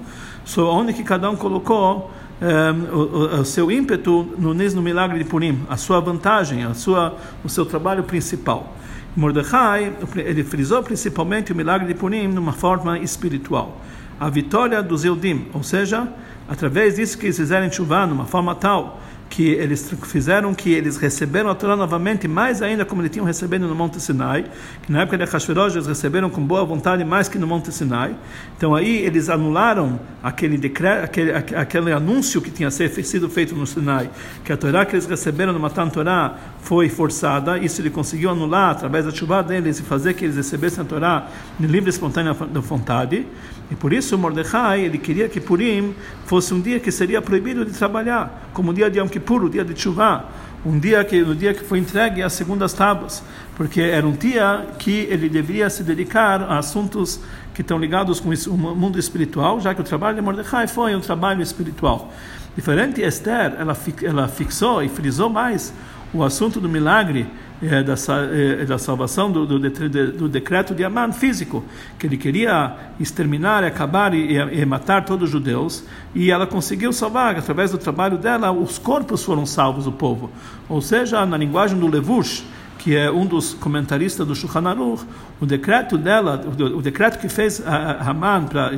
sobre 0.46 0.72
onde 0.72 0.94
que 0.94 1.04
cada 1.04 1.30
um 1.30 1.36
colocou 1.36 2.12
um, 2.42 2.96
o, 2.96 3.42
o, 3.42 3.46
seu 3.46 3.72
ímpeto 3.72 4.28
no, 4.38 4.54
no 4.54 4.82
milagre 4.82 5.18
de 5.18 5.26
Purim, 5.26 5.64
a 5.70 5.78
sua 5.78 6.00
vantagem, 6.00 6.64
a 6.64 6.74
sua, 6.74 7.18
o 7.44 7.50
seu 7.50 7.66
trabalho 7.66 8.04
principal. 8.04 8.76
Mordecai, 9.16 9.94
ele 10.16 10.44
frisou 10.44 10.82
principalmente 10.82 11.52
o 11.52 11.56
milagre 11.56 11.88
de 11.88 11.94
Purim 11.94 12.28
numa 12.28 12.54
forma 12.54 12.98
espiritual. 13.00 13.82
A 14.20 14.30
vitória 14.30 14.82
dos 14.82 15.04
Eudim, 15.04 15.48
ou 15.54 15.64
seja, 15.64 16.08
através 16.48 16.96
disso 16.96 17.18
que 17.18 17.26
eles 17.26 17.38
fizerem 17.38 17.72
chuva 17.72 18.06
numa 18.06 18.26
forma 18.26 18.56
tal 18.56 19.02
que 19.32 19.48
eles 19.54 19.90
fizeram 20.04 20.54
que 20.54 20.74
eles 20.74 20.98
receberam 20.98 21.50
a 21.50 21.56
Torá 21.56 21.74
novamente, 21.78 22.28
mais 22.28 22.62
ainda 22.62 22.84
como 22.84 23.02
eles 23.02 23.12
tinham 23.12 23.26
recebido 23.26 23.66
no 23.66 23.74
Monte 23.74 24.00
Sinai, 24.02 24.44
que 24.84 24.92
na 24.92 25.04
época 25.04 25.18
de 25.18 25.24
Hashverosh 25.24 25.76
eles 25.76 25.88
receberam 25.88 26.30
com 26.30 26.46
boa 26.46 26.66
vontade 26.66 27.06
mais 27.06 27.30
que 27.30 27.40
no 27.40 27.48
Monte 27.48 27.72
Sinai. 27.72 28.14
Então 28.58 28.76
aí 28.76 28.98
eles 28.98 29.30
anularam 29.30 29.98
aquele 30.22 30.58
decreto, 30.58 31.06
aquele, 31.06 31.32
aquele 31.32 31.94
anúncio 31.94 32.42
que 32.42 32.52
tinha 32.52 32.70
sido 32.70 33.30
feito 33.30 33.56
no 33.56 33.66
Sinai, 33.66 34.10
que 34.44 34.52
a 34.52 34.58
Torá 34.58 34.86
que 34.86 34.96
eles 34.96 35.06
receberam 35.06 35.54
no 35.54 35.60
Matan 35.62 35.88
Torá 35.88 36.36
foi 36.62 36.90
forçada, 36.90 37.58
isso 37.58 37.82
ele 37.82 37.90
conseguiu 37.90 38.32
anular 38.32 38.72
através 38.72 39.06
da 39.06 39.12
chuva 39.12 39.42
deles 39.42 39.80
e 39.80 39.84
fazer 39.84 40.14
que 40.14 40.26
eles 40.26 40.36
recebessem 40.36 40.84
a 40.84 40.86
Torá 40.86 41.28
de 41.58 41.68
livre 41.68 41.90
e 41.90 41.94
espontânea 41.94 42.34
vontade. 42.34 43.26
E 43.72 43.76
por 43.76 43.94
isso 43.94 44.18
Mordecai, 44.18 44.82
ele 44.82 44.98
queria 44.98 45.30
que 45.30 45.40
Purim 45.40 45.96
fosse 46.26 46.54
um 46.54 46.60
dia 46.60 46.78
que 46.78 46.92
seria 46.92 47.22
proibido 47.22 47.64
de 47.64 47.72
trabalhar, 47.72 48.50
como 48.54 48.72
o 48.72 48.74
dia 48.74 48.92
de 48.92 49.00
Yom 49.00 49.08
Kippur, 49.08 49.46
o 49.46 49.50
dia 49.50 49.64
de 49.64 49.74
Tshuva, 49.74 50.26
um 50.66 50.78
dia 50.78 51.02
que 51.06 51.22
no 51.22 51.34
dia 51.34 51.54
que 51.54 51.64
foi 51.64 51.80
entregue 51.80 52.22
as 52.22 52.34
segundas 52.34 52.74
tábuas, 52.74 53.24
porque 53.56 53.80
era 53.80 54.06
um 54.06 54.12
dia 54.12 54.68
que 54.78 55.08
ele 55.10 55.30
deveria 55.30 55.70
se 55.70 55.84
dedicar 55.84 56.44
a 56.44 56.60
assuntos 56.60 57.22
que 57.54 57.62
estão 57.62 57.80
ligados 57.80 58.20
com 58.20 58.30
o 58.30 58.58
mundo 58.58 59.00
espiritual, 59.00 59.62
já 59.62 59.74
que 59.74 59.80
o 59.80 59.86
trabalho 59.86 60.18
de 60.18 60.22
Mordecai 60.22 60.68
foi 60.68 60.94
um 60.94 61.00
trabalho 61.00 61.42
espiritual. 61.42 62.12
Diferente 62.56 63.02
Esther, 63.02 63.56
ela, 63.58 63.78
ela 64.04 64.28
fixou 64.28 64.84
e 64.84 64.90
frisou 64.90 65.30
mais 65.30 65.74
o 66.14 66.24
assunto 66.24 66.60
do 66.60 66.68
milagre 66.68 67.26
é, 67.62 67.84
da, 67.84 67.94
é, 68.34 68.66
da 68.66 68.78
salvação 68.78 69.32
do, 69.32 69.46
do, 69.46 69.60
do, 69.60 70.30
decreto 70.30 70.74
de 70.74 70.84
Amman 70.84 71.12
físico, 71.14 71.64
que 72.00 72.08
ele 72.08 72.18
queria 72.18 72.76
exterminar, 73.00 73.64
acabar 73.64 74.14
e, 74.14 74.36
e, 74.36 74.66
matar 74.66 75.06
todos 75.06 75.26
os 75.26 75.30
judeus, 75.30 75.84
e 76.16 76.32
ela 76.32 76.48
conseguiu 76.48 76.92
salvar, 76.92 77.38
através 77.38 77.72
do 77.72 77.78
trabalho 77.78 78.18
dela, 78.18 78.52
os 78.52 78.80
corpos 78.80 79.24
foram 79.24 79.46
salvos 79.46 79.86
do 79.86 79.92
povo. 79.92 80.32
Ou 80.68 80.82
seja, 80.82 81.26
na 81.26 81.38
linguagem 81.38 81.78
do 81.78 81.88
Levush, 81.88 82.44
que 82.82 82.98
é 82.98 83.12
um 83.12 83.28
dos 83.28 83.54
comentaristas 83.54 84.26
do 84.26 84.34
Shulchan 84.34 84.68
Aruch, 84.68 85.06
o 85.40 85.46
decreto 85.46 86.00
dela, 86.00 86.44
o 86.76 86.82
decreto 86.82 87.20
que 87.20 87.30
fez 87.30 87.62
Haman 87.64 88.46
para 88.46 88.72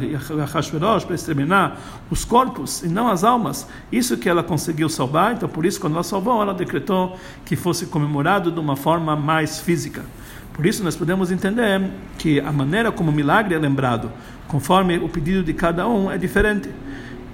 Hashverosh 0.46 1.06
para 1.06 1.16
exterminar 1.16 1.80
os 2.12 2.26
corpos 2.26 2.84
e 2.84 2.90
não 2.90 3.08
as 3.08 3.24
almas, 3.24 3.66
isso 3.90 4.18
que 4.18 4.28
ela 4.28 4.44
conseguiu 4.44 4.90
salvar. 4.90 5.32
Então, 5.34 5.48
por 5.48 5.66
isso, 5.66 5.80
quando 5.80 5.94
ela 5.94 6.04
salvou, 6.04 6.42
ela 6.42 6.54
decretou 6.54 7.18
que 7.46 7.56
fosse 7.56 7.86
comemorado 7.86 8.52
de 8.52 8.60
uma 8.60 8.76
forma 8.76 9.16
mais 9.16 9.62
física. 9.62 10.04
Por 10.52 10.66
isso, 10.66 10.84
nós 10.84 10.98
podemos 10.98 11.32
entender 11.32 11.90
que 12.18 12.42
a 12.42 12.52
maneira 12.52 12.92
como 12.92 13.10
o 13.10 13.14
milagre 13.14 13.56
é 13.56 13.58
lembrado, 13.58 14.12
conforme 14.50 14.98
o 14.98 15.08
pedido 15.08 15.44
de 15.44 15.54
cada 15.54 15.88
um, 15.88 16.12
é 16.12 16.18
diferente. 16.18 16.70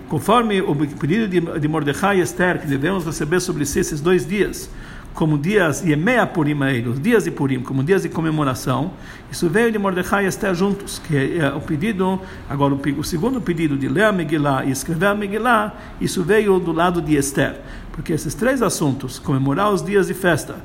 Conforme 0.07 0.61
o 0.61 0.75
pedido 0.75 1.27
de 1.59 1.67
Mordecai 1.67 2.19
e 2.19 2.21
Esther, 2.21 2.61
que 2.61 2.67
devemos 2.67 3.05
receber 3.05 3.39
sobre 3.39 3.65
si 3.65 3.79
esses 3.79 3.99
dois 3.99 4.25
dias, 4.25 4.69
como 5.13 5.37
dias 5.37 5.83
Yemea 5.83 6.25
Purim 6.25 6.57
os 6.87 7.01
dias 7.01 7.23
de 7.23 7.31
Purim, 7.31 7.61
como 7.61 7.83
dias 7.83 8.03
de 8.03 8.09
comemoração. 8.09 8.91
Isso 9.31 9.49
veio 9.49 9.71
de 9.71 9.77
Mordecai 9.77 10.25
e 10.25 10.27
Esther 10.27 10.53
juntos, 10.55 10.99
que 10.99 11.39
é, 11.39 11.49
o 11.49 11.61
pedido, 11.61 12.19
agora 12.49 12.73
o, 12.73 13.03
segundo 13.03 13.41
pedido 13.41 13.77
de 13.77 13.87
ler 13.87 14.05
a 14.05 14.11
Megillah 14.11 14.65
e 14.65 14.71
escrever 14.71 15.07
a 15.07 15.15
Megillah, 15.15 15.73
isso 15.99 16.23
veio 16.23 16.59
do 16.59 16.71
lado 16.71 17.01
de 17.01 17.15
Esther. 17.15 17.59
Porque 17.91 18.13
esses 18.13 18.33
três 18.33 18.61
assuntos, 18.61 19.19
comemorar 19.19 19.71
os 19.71 19.83
dias 19.83 20.07
de 20.07 20.13
festa, 20.13 20.55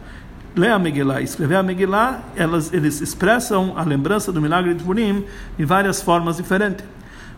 ler 0.55 0.71
a 0.71 0.79
Megillah 0.79 1.21
e 1.21 1.25
escrever 1.25 1.57
a 1.57 1.63
Megillah, 1.63 2.23
elas, 2.37 2.73
eles 2.73 3.01
expressam 3.01 3.75
a 3.77 3.83
lembrança 3.83 4.31
do 4.31 4.41
milagre 4.41 4.75
de 4.75 4.85
Purim 4.85 5.25
de 5.59 5.65
várias 5.65 6.01
formas 6.01 6.37
diferentes. 6.37 6.85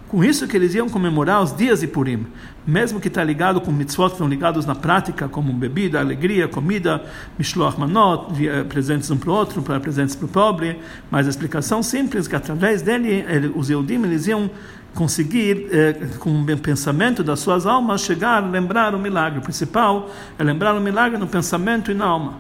Com 0.09 0.23
isso 0.23 0.47
que 0.47 0.57
eles 0.57 0.73
iam 0.73 0.89
comemorar 0.89 1.43
os 1.43 1.57
dias 1.57 1.81
de 1.81 1.89
Purim, 1.89 2.27
mesmo 2.65 3.01
que 3.01 3.09
está 3.09 3.25
ligado 3.25 3.61
com 3.61 3.73
mitzvot 3.73 4.13
estão 4.13 4.29
ligados 4.29 4.65
na 4.65 4.75
prática, 4.75 5.29
como 5.29 5.53
bebida, 5.53 5.99
alegria, 5.99 6.47
comida, 6.47 7.03
mishloach 7.37 7.79
manot, 7.79 8.33
eh, 8.47 8.63
presentes 8.63 9.11
um 9.11 9.17
para 9.17 9.31
o 9.31 9.35
outro, 9.35 9.63
para 9.63 9.81
presentes 9.81 10.15
para 10.15 10.27
o 10.27 10.29
pobre, 10.29 10.79
mas 11.11 11.27
a 11.27 11.31
explicação 11.31 11.83
simples 11.83 12.29
que 12.29 12.37
através 12.37 12.83
dele 12.83 13.25
ele, 13.29 13.53
os 13.57 13.69
Eudim 13.69 14.01
eles 14.05 14.29
iam 14.29 14.49
conseguir, 14.95 15.67
eh, 15.73 15.95
com 16.21 16.41
o 16.41 16.57
pensamento 16.57 17.25
das 17.25 17.41
suas 17.41 17.67
almas, 17.67 18.01
chegar 18.01 18.45
a 18.45 18.47
lembrar 18.47 18.95
o 18.95 19.01
milagre. 19.01 19.41
O 19.41 19.43
principal 19.43 20.09
é 20.39 20.45
lembrar 20.45 20.77
o 20.77 20.81
milagre 20.81 21.19
no 21.19 21.27
pensamento 21.27 21.91
e 21.91 21.95
na 21.95 22.05
alma. 22.05 22.35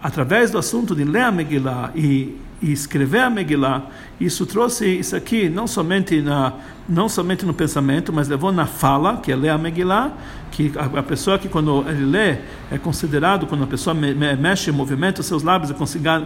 Através 0.00 0.52
do 0.52 0.58
assunto 0.58 0.94
de 0.94 1.02
ler 1.02 1.22
a 1.22 1.32
Megillah 1.32 1.90
e 1.96 2.36
e 2.60 2.72
escrever 2.72 3.20
a 3.20 3.30
Megillah, 3.30 3.86
isso 4.20 4.44
trouxe 4.44 4.86
isso 4.86 5.14
aqui 5.14 5.48
não 5.48 5.66
somente 5.66 6.20
na 6.20 6.52
não 6.88 7.06
somente 7.06 7.44
no 7.44 7.52
pensamento, 7.52 8.12
mas 8.12 8.28
levou 8.28 8.50
na 8.50 8.64
fala, 8.64 9.18
que 9.18 9.30
é 9.30 9.36
ler 9.36 9.50
a 9.50 9.58
Megillah, 9.58 10.10
que 10.50 10.72
a, 10.74 11.00
a 11.00 11.02
pessoa 11.02 11.38
que 11.38 11.46
quando 11.46 11.84
ele 11.86 12.06
lê 12.06 12.38
é 12.70 12.78
considerado, 12.82 13.46
quando 13.46 13.64
a 13.64 13.66
pessoa 13.66 13.92
me, 13.92 14.14
me, 14.14 14.34
mexe, 14.36 14.72
movimenta 14.72 15.20
os 15.20 15.26
seus 15.26 15.42
lábios, 15.42 15.70
é 15.70 15.74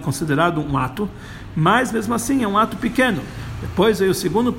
considerado 0.01 0.61
um 0.61 0.79
ato, 0.79 1.11
mas 1.57 1.91
mesmo 1.91 2.15
assim 2.15 2.45
é 2.45 2.49
um 2.49 2.57
ato 2.57 2.77
pequeno. 2.77 3.21
Depois 3.61 3.99
veio 3.99 4.13
o 4.13 4.15
segundo, 4.15 4.55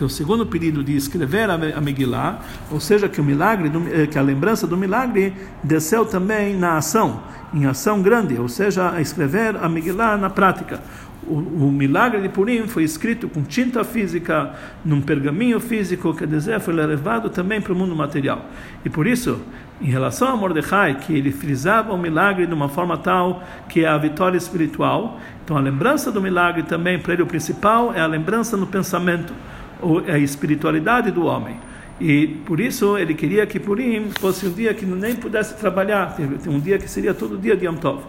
o 0.00 0.08
segundo 0.08 0.46
pedido 0.46 0.84
de 0.84 0.96
escrever 0.96 1.48
a 1.50 1.80
Megillah, 1.80 2.40
ou 2.70 2.80
seja, 2.80 3.08
que 3.08 3.20
o 3.20 3.24
milagre, 3.24 3.70
eh, 3.92 4.06
que 4.06 4.18
a 4.18 4.22
lembrança 4.22 4.66
do 4.66 4.76
milagre 4.76 5.34
desceu 5.62 6.06
também 6.06 6.56
na 6.56 6.78
ação, 6.78 7.22
em 7.56 7.66
ação 7.66 8.02
grande, 8.02 8.38
ou 8.38 8.48
seja, 8.48 9.00
escrever 9.00 9.56
a 9.56 9.68
Megillah 9.68 10.16
na 10.16 10.28
prática 10.28 10.80
o, 11.26 11.34
o, 11.34 11.72
milagre 11.72 12.20
de 12.20 12.28
Purim 12.28 12.66
foi 12.68 12.84
escrito 12.84 13.28
com 13.28 13.42
tinta 13.42 13.82
física, 13.84 14.54
num 14.84 15.00
pergaminho 15.00 15.58
físico, 15.58 16.14
quer 16.14 16.26
dizer, 16.26 16.60
foi 16.60 16.72
levado 16.72 17.28
também 17.28 17.60
para 17.60 17.72
o 17.72 17.76
mundo 17.76 17.96
material. 17.96 18.46
E 18.84 18.88
por 18.88 19.06
isso, 19.06 19.40
em 19.80 19.86
relação 19.86 20.28
a 20.28 20.36
Mordecai, 20.36 20.94
que 20.94 21.12
ele 21.12 21.32
frisava 21.32 21.92
o 21.92 21.98
milagre 21.98 22.46
de 22.46 22.54
uma 22.54 22.68
forma 22.68 22.96
tal 22.96 23.42
que 23.68 23.84
é 23.84 23.88
a 23.88 23.98
vitória 23.98 24.38
espiritual, 24.38 25.20
então 25.44 25.56
a 25.56 25.60
lembrança 25.60 26.12
do 26.12 26.22
milagre 26.22 26.62
também, 26.62 26.98
para 26.98 27.14
ele, 27.14 27.22
o 27.22 27.26
principal 27.26 27.92
é 27.92 28.00
a 28.00 28.06
lembrança 28.06 28.56
no 28.56 28.66
pensamento, 28.66 29.34
ou 29.80 30.02
é 30.06 30.12
a 30.12 30.18
espiritualidade 30.18 31.10
do 31.10 31.26
homem. 31.26 31.56
E 32.00 32.26
por 32.44 32.60
isso 32.60 32.98
ele 32.98 33.14
queria 33.14 33.46
que 33.46 33.58
Purim 33.58 34.10
fosse 34.20 34.46
um 34.46 34.52
dia 34.52 34.74
que 34.74 34.84
nem 34.84 35.16
pudesse 35.16 35.54
trabalhar, 35.56 36.14
um 36.46 36.60
dia 36.60 36.78
que 36.78 36.88
seria 36.88 37.14
todo 37.14 37.38
dia 37.38 37.56
de 37.56 37.66
Yom 37.66 37.76
Tov. 37.76 38.02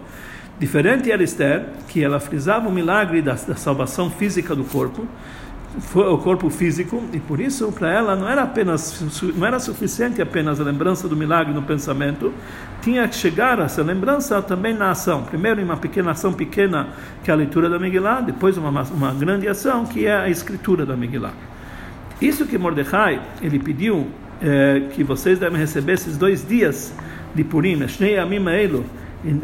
Diferente 0.58 1.10
era 1.10 1.22
Esther, 1.22 1.66
que 1.88 2.02
ela 2.02 2.18
frisava 2.18 2.68
o 2.68 2.72
milagre 2.72 3.22
da, 3.22 3.34
da 3.34 3.54
salvação 3.54 4.10
física 4.10 4.54
do 4.54 4.64
corpo, 4.64 5.06
o 5.94 6.18
corpo 6.18 6.50
físico, 6.50 7.02
e 7.12 7.20
por 7.20 7.40
isso 7.40 7.70
para 7.70 7.92
ela 7.92 8.16
não 8.16 8.28
era 8.28 8.42
apenas 8.42 9.22
não 9.36 9.46
era 9.46 9.60
suficiente 9.60 10.20
apenas 10.20 10.60
a 10.60 10.64
lembrança 10.64 11.08
do 11.08 11.14
milagre 11.14 11.54
no 11.54 11.62
pensamento, 11.62 12.32
tinha 12.82 13.06
que 13.06 13.14
chegar 13.14 13.58
essa 13.60 13.82
lembrança 13.82 14.42
também 14.42 14.74
na 14.74 14.90
ação. 14.90 15.22
Primeiro 15.22 15.60
em 15.60 15.64
uma 15.64 15.76
pequena 15.76 16.10
ação 16.10 16.32
pequena 16.32 16.88
que 17.22 17.30
é 17.30 17.34
a 17.34 17.36
leitura 17.36 17.70
da 17.70 17.78
Megillah, 17.78 18.20
depois 18.20 18.58
uma 18.58 18.82
uma 18.82 19.14
grande 19.14 19.46
ação 19.46 19.86
que 19.86 20.06
é 20.06 20.16
a 20.16 20.28
escritura 20.28 20.84
da 20.84 20.96
Megillah. 20.96 21.34
Isso 22.20 22.46
que 22.46 22.58
Mordecai 22.58 23.20
ele 23.40 23.58
pediu 23.58 24.08
é, 24.42 24.82
que 24.92 25.04
vocês 25.04 25.38
devem 25.38 25.58
receber 25.58 25.92
esses 25.92 26.16
dois 26.16 26.46
dias 26.46 26.92
de 27.34 27.44
Purim, 27.44 27.86
Shnei 27.86 28.18
Amim 28.18 28.44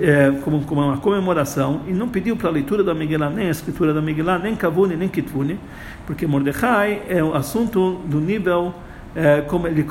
é, 0.00 0.32
como, 0.42 0.62
como 0.64 0.80
uma 0.80 0.96
comemoração 0.96 1.82
e 1.86 1.92
não 1.92 2.08
pediu 2.08 2.36
para 2.36 2.48
a 2.48 2.52
leitura 2.52 2.82
da 2.82 2.94
Megillah, 2.94 3.30
nem 3.30 3.48
a 3.48 3.50
escritura 3.50 3.92
da 3.92 4.00
Megillah, 4.00 4.38
nem 4.38 4.56
Kavuni, 4.56 4.96
nem 4.96 5.08
Kitvuni, 5.08 5.58
porque 6.06 6.26
Mordecai 6.26 7.02
é 7.08 7.22
um 7.22 7.34
assunto 7.34 8.00
do 8.06 8.20
nível 8.20 8.74
é, 9.16 9.42
como 9.42 9.68
ele, 9.68 9.86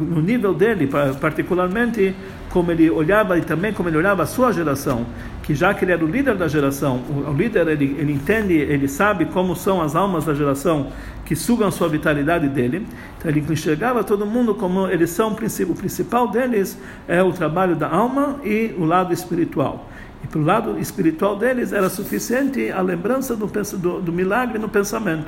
no 0.00 0.20
nível 0.20 0.52
dele, 0.52 0.88
particularmente, 1.18 2.14
como 2.50 2.70
ele 2.70 2.90
olhava 2.90 3.38
e 3.38 3.40
também 3.40 3.72
como 3.72 3.88
ele 3.88 3.96
olhava 3.96 4.22
a 4.22 4.26
sua 4.26 4.52
geração, 4.52 5.06
que 5.42 5.54
já 5.54 5.72
que 5.72 5.84
ele 5.84 5.92
era 5.92 6.04
o 6.04 6.08
líder 6.08 6.34
da 6.36 6.46
geração, 6.46 7.00
o, 7.08 7.30
o 7.30 7.34
líder 7.34 7.68
ele, 7.68 7.96
ele 7.98 8.12
entende, 8.12 8.54
ele 8.54 8.86
sabe 8.88 9.24
como 9.26 9.56
são 9.56 9.80
as 9.80 9.96
almas 9.96 10.26
da 10.26 10.34
geração 10.34 10.88
que 11.26 11.34
sugam 11.34 11.70
sua 11.72 11.88
vitalidade 11.88 12.48
dele, 12.48 12.86
então 13.18 13.30
ele 13.30 13.44
enxergava 13.50 14.04
todo 14.04 14.24
mundo 14.24 14.54
como 14.54 14.86
eles 14.86 15.10
são, 15.10 15.32
o 15.32 15.74
principal 15.74 16.28
deles 16.28 16.78
é 17.08 17.20
o 17.20 17.32
trabalho 17.32 17.74
da 17.74 17.88
alma 17.88 18.40
e 18.44 18.72
o 18.78 18.84
lado 18.84 19.12
espiritual. 19.12 19.90
E 20.22 20.28
para 20.28 20.38
o 20.38 20.44
lado 20.44 20.78
espiritual 20.78 21.36
deles 21.36 21.72
era 21.72 21.90
suficiente 21.90 22.70
a 22.70 22.80
lembrança 22.80 23.34
do, 23.34 23.46
do, 23.46 24.00
do 24.00 24.12
milagre 24.12 24.58
no 24.58 24.68
pensamento. 24.68 25.26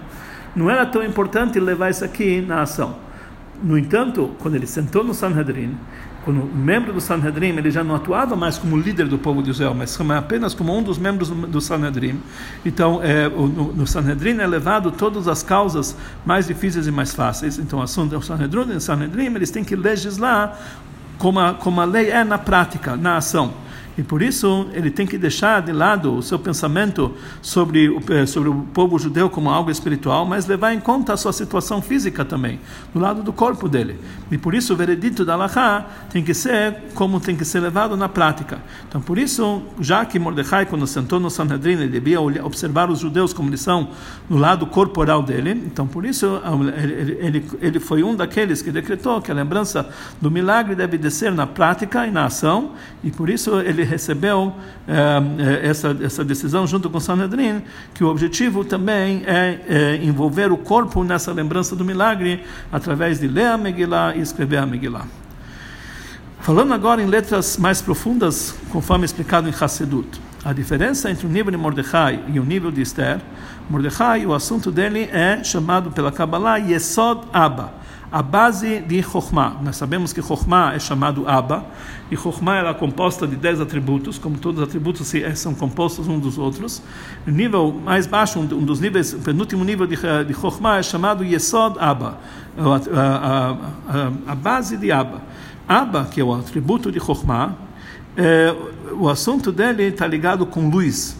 Não 0.54 0.70
era 0.70 0.86
tão 0.86 1.02
importante 1.02 1.58
levar 1.58 1.90
isso 1.90 2.04
aqui 2.04 2.40
na 2.40 2.62
ação. 2.62 2.96
No 3.60 3.76
entanto, 3.76 4.30
quando 4.38 4.54
ele 4.54 4.68
sentou 4.68 5.02
no 5.02 5.12
Sanhedrin, 5.12 5.76
quando 6.24 6.44
membro 6.44 6.92
do 6.92 7.00
Sanhedrin, 7.00 7.56
ele 7.56 7.70
já 7.70 7.82
não 7.82 7.94
atuava 7.94 8.36
mais 8.36 8.58
como 8.58 8.76
líder 8.76 9.06
do 9.06 9.18
povo 9.18 9.42
de 9.42 9.50
Israel, 9.50 9.74
mas 9.74 9.98
apenas 10.16 10.52
como 10.54 10.76
um 10.76 10.82
dos 10.82 10.98
membros 10.98 11.30
do 11.30 11.60
Sanhedrin. 11.60 12.20
Então, 12.64 13.00
é, 13.02 13.28
no, 13.28 13.72
no 13.72 13.86
Sanhedrin 13.86 14.38
é 14.38 14.46
levado 14.46 14.90
todas 14.90 15.28
as 15.28 15.42
causas 15.42 15.96
mais 16.26 16.46
difíceis 16.46 16.86
e 16.86 16.90
mais 16.90 17.14
fáceis. 17.14 17.58
Então, 17.58 17.80
o 17.80 17.86
Sanhedrin, 17.86 18.76
o 18.76 18.80
Sanhedrin 18.80 19.34
eles 19.34 19.50
têm 19.50 19.64
que 19.64 19.76
legislar 19.76 20.58
como 21.18 21.40
a, 21.40 21.54
como 21.54 21.80
a 21.80 21.84
lei 21.84 22.10
é 22.10 22.22
na 22.24 22.38
prática, 22.38 22.96
na 22.96 23.16
ação. 23.16 23.52
E 23.98 24.02
por 24.04 24.22
isso 24.22 24.68
ele 24.72 24.92
tem 24.92 25.04
que 25.04 25.18
deixar 25.18 25.60
de 25.60 25.72
lado 25.72 26.14
o 26.14 26.22
seu 26.22 26.38
pensamento 26.38 27.12
sobre 27.42 27.88
o, 27.88 28.00
eh, 28.10 28.26
sobre 28.26 28.48
o 28.48 28.54
povo 28.72 28.96
judeu 28.96 29.28
como 29.28 29.50
algo 29.50 29.72
espiritual, 29.72 30.24
mas 30.24 30.46
levar 30.46 30.72
em 30.72 30.78
conta 30.78 31.14
a 31.14 31.16
sua 31.16 31.32
situação 31.32 31.82
física 31.82 32.24
também, 32.24 32.60
do 32.94 33.00
lado 33.00 33.24
do 33.24 33.32
corpo 33.32 33.68
dele. 33.68 33.98
E 34.30 34.38
por 34.38 34.54
isso 34.54 34.72
o 34.72 34.76
veredito 34.76 35.24
da 35.24 35.34
Allahá 35.34 35.84
tem 36.10 36.22
que 36.22 36.32
ser 36.32 36.76
como 36.94 37.18
tem 37.18 37.34
que 37.34 37.44
ser 37.44 37.58
levado 37.58 37.96
na 37.96 38.08
prática. 38.08 38.60
Então 38.88 39.00
por 39.00 39.18
isso, 39.18 39.62
já 39.80 40.04
que 40.04 40.16
Mordecai, 40.16 40.64
quando 40.64 40.86
sentou 40.86 41.18
no 41.18 41.28
Sanhedrin, 41.28 41.72
ele 41.72 41.88
devia 41.88 42.20
observar 42.20 42.88
os 42.90 43.00
judeus 43.00 43.32
como 43.32 43.48
eles 43.48 43.60
são 43.60 43.88
no 44.30 44.38
lado 44.38 44.64
corporal 44.66 45.24
dele, 45.24 45.50
então 45.66 45.88
por 45.88 46.04
isso 46.04 46.40
ele, 46.76 47.16
ele, 47.18 47.44
ele 47.60 47.80
foi 47.80 48.04
um 48.04 48.14
daqueles 48.14 48.62
que 48.62 48.70
decretou 48.70 49.20
que 49.20 49.32
a 49.32 49.34
lembrança 49.34 49.88
do 50.20 50.30
milagre 50.30 50.76
deve 50.76 50.96
descer 50.96 51.32
na 51.32 51.48
prática 51.48 52.06
e 52.06 52.12
na 52.12 52.26
ação, 52.26 52.74
e 53.02 53.10
por 53.10 53.28
isso 53.28 53.58
ele 53.58 53.87
recebeu 53.88 54.54
eh, 54.86 55.60
essa, 55.62 55.96
essa 56.02 56.24
decisão 56.24 56.66
junto 56.66 56.88
com 56.88 57.00
Sanhedrin, 57.00 57.62
que 57.94 58.04
o 58.04 58.08
objetivo 58.08 58.64
também 58.64 59.22
é, 59.26 59.60
é, 59.68 59.96
envolver 59.96 60.52
o 60.52 60.56
corpo 60.56 61.02
nessa 61.02 61.32
lembrança 61.32 61.74
do 61.74 61.84
milagre 61.84 62.44
através 62.70 63.18
de 63.18 63.26
ler 63.26 63.46
a 63.46 63.58
Megillah 63.58 64.14
e 64.14 64.20
escrever 64.20 64.58
a 64.58 64.66
Megillah. 64.66 65.06
Falando 66.40 66.72
agora 66.72 67.02
em 67.02 67.06
letras 67.06 67.56
mais 67.56 67.82
profundas, 67.82 68.54
conforme 68.70 69.04
explicado 69.04 69.48
em 69.48 69.52
Hassedut, 69.52 70.20
a 70.44 70.52
diferença 70.52 71.10
entre 71.10 71.26
o 71.26 71.30
nível 71.30 71.50
de 71.50 71.56
Mordecai 71.56 72.22
e 72.32 72.38
o 72.38 72.44
nível 72.44 72.70
de 72.70 72.80
Esther, 72.80 73.20
Mordecai, 73.68 74.24
o 74.24 74.32
assunto 74.32 74.70
dele 74.70 75.08
é 75.12 75.42
chamado 75.42 75.90
pela 75.90 76.12
Kabbalah 76.12 76.58
Yesod 76.58 77.22
Abba 77.32 77.87
a 78.10 78.22
base 78.22 78.80
de 78.80 79.02
Chokhmah. 79.02 79.56
Nós 79.62 79.76
sabemos 79.76 80.12
que 80.12 80.22
Chokhmah 80.22 80.74
é 80.74 80.78
chamado 80.78 81.28
Abba, 81.28 81.64
e 82.10 82.16
Chokhmah 82.16 82.56
era 82.56 82.74
composta 82.74 83.26
de 83.26 83.36
dez 83.36 83.60
atributos, 83.60 84.18
como 84.18 84.38
todos 84.38 84.62
os 84.62 84.68
atributos 84.68 85.12
são 85.34 85.54
compostos 85.54 86.08
uns 86.08 86.20
dos 86.20 86.38
outros. 86.38 86.82
O 87.26 87.30
nível 87.30 87.72
mais 87.72 88.06
baixo, 88.06 88.38
um 88.40 88.64
dos 88.64 88.80
níveis, 88.80 89.12
o 89.12 89.18
penúltimo 89.18 89.62
nível 89.62 89.86
de, 89.86 89.96
de 90.26 90.34
Chokhmah 90.34 90.78
é 90.78 90.82
chamado 90.82 91.22
Yesod 91.22 91.76
Abba, 91.78 92.18
a, 92.56 92.98
a, 92.98 93.50
a, 93.50 94.12
a 94.32 94.34
base 94.34 94.76
de 94.76 94.90
Abba. 94.90 95.20
Abba, 95.68 96.06
que 96.06 96.20
é 96.20 96.24
o 96.24 96.32
atributo 96.32 96.90
de 96.90 96.98
Chokhmah, 96.98 97.52
é, 98.16 98.54
o 98.98 99.08
assunto 99.08 99.52
dele 99.52 99.84
está 99.84 100.06
ligado 100.06 100.46
com 100.46 100.70
luz. 100.70 101.16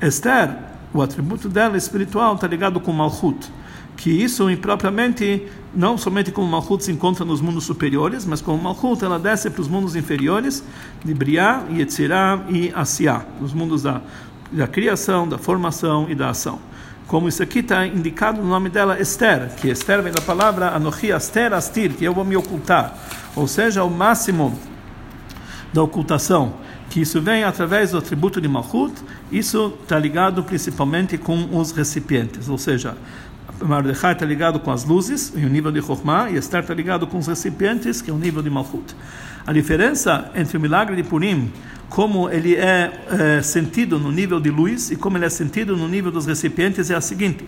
Esther, 0.00 0.56
o 0.94 1.02
atributo 1.02 1.48
dela 1.48 1.76
espiritual 1.76 2.36
está 2.36 2.46
ligado 2.46 2.78
com 2.78 2.92
Malchut 2.92 3.57
que 3.98 4.10
isso 4.10 4.46
propriamente 4.58 5.42
não 5.74 5.98
somente 5.98 6.30
como 6.30 6.48
Malchut 6.48 6.84
se 6.84 6.92
encontra 6.92 7.24
nos 7.24 7.40
mundos 7.40 7.64
superiores, 7.64 8.24
mas 8.24 8.40
como 8.40 8.62
Malchut 8.62 9.04
ela 9.04 9.18
desce 9.18 9.50
para 9.50 9.60
os 9.60 9.68
mundos 9.68 9.96
inferiores, 9.96 10.64
de 11.04 11.12
Briá, 11.12 11.64
Yetzirah 11.70 12.44
e 12.48 12.72
Asiá, 12.74 13.26
os 13.40 13.52
mundos 13.52 13.82
da, 13.82 14.00
da 14.52 14.68
criação, 14.68 15.28
da 15.28 15.36
formação 15.36 16.06
e 16.08 16.14
da 16.14 16.30
ação. 16.30 16.60
Como 17.08 17.28
isso 17.28 17.42
aqui 17.42 17.58
está 17.58 17.86
indicado 17.86 18.40
no 18.40 18.48
nome 18.48 18.68
dela, 18.68 19.00
Esther, 19.00 19.50
que 19.56 19.68
Esther 19.68 20.00
vem 20.00 20.12
da 20.12 20.20
palavra 20.20 20.68
Anochi 20.68 21.10
Aster 21.10 21.52
Astir, 21.52 21.92
que 21.94 22.04
eu 22.04 22.14
vou 22.14 22.24
me 22.24 22.36
ocultar, 22.36 22.96
ou 23.34 23.48
seja, 23.48 23.82
o 23.82 23.90
máximo 23.90 24.56
da 25.72 25.82
ocultação, 25.82 26.54
que 26.88 27.00
isso 27.00 27.20
vem 27.20 27.44
através 27.44 27.90
do 27.90 27.98
atributo 27.98 28.40
de 28.40 28.48
Malchut, 28.48 28.94
isso 29.30 29.74
está 29.82 29.98
ligado 29.98 30.42
principalmente 30.44 31.18
com 31.18 31.58
os 31.58 31.72
recipientes, 31.72 32.48
ou 32.48 32.56
seja, 32.56 32.96
Mordechai 33.60 34.12
está 34.12 34.24
ligado 34.24 34.60
com 34.60 34.70
as 34.70 34.84
luzes, 34.84 35.32
e 35.36 35.44
o 35.44 35.48
nível 35.48 35.72
de 35.72 35.82
Chokhmah, 35.82 36.30
e 36.30 36.36
Esther 36.36 36.60
está 36.60 36.74
ligado 36.74 37.06
com 37.06 37.18
os 37.18 37.26
recipientes, 37.26 38.00
que 38.00 38.10
é 38.10 38.14
o 38.14 38.18
nível 38.18 38.42
de 38.42 38.50
Malchut. 38.50 38.94
A 39.46 39.52
diferença 39.52 40.30
entre 40.34 40.56
o 40.56 40.60
milagre 40.60 40.94
de 40.94 41.02
Purim, 41.02 41.50
como 41.88 42.28
ele 42.28 42.54
é, 42.54 42.92
é 43.38 43.42
sentido 43.42 43.98
no 43.98 44.12
nível 44.12 44.38
de 44.38 44.50
luz 44.50 44.90
e 44.90 44.96
como 44.96 45.16
ele 45.16 45.24
é 45.24 45.30
sentido 45.30 45.76
no 45.76 45.88
nível 45.88 46.12
dos 46.12 46.26
recipientes, 46.26 46.90
é 46.90 46.94
a 46.94 47.00
seguinte: 47.00 47.44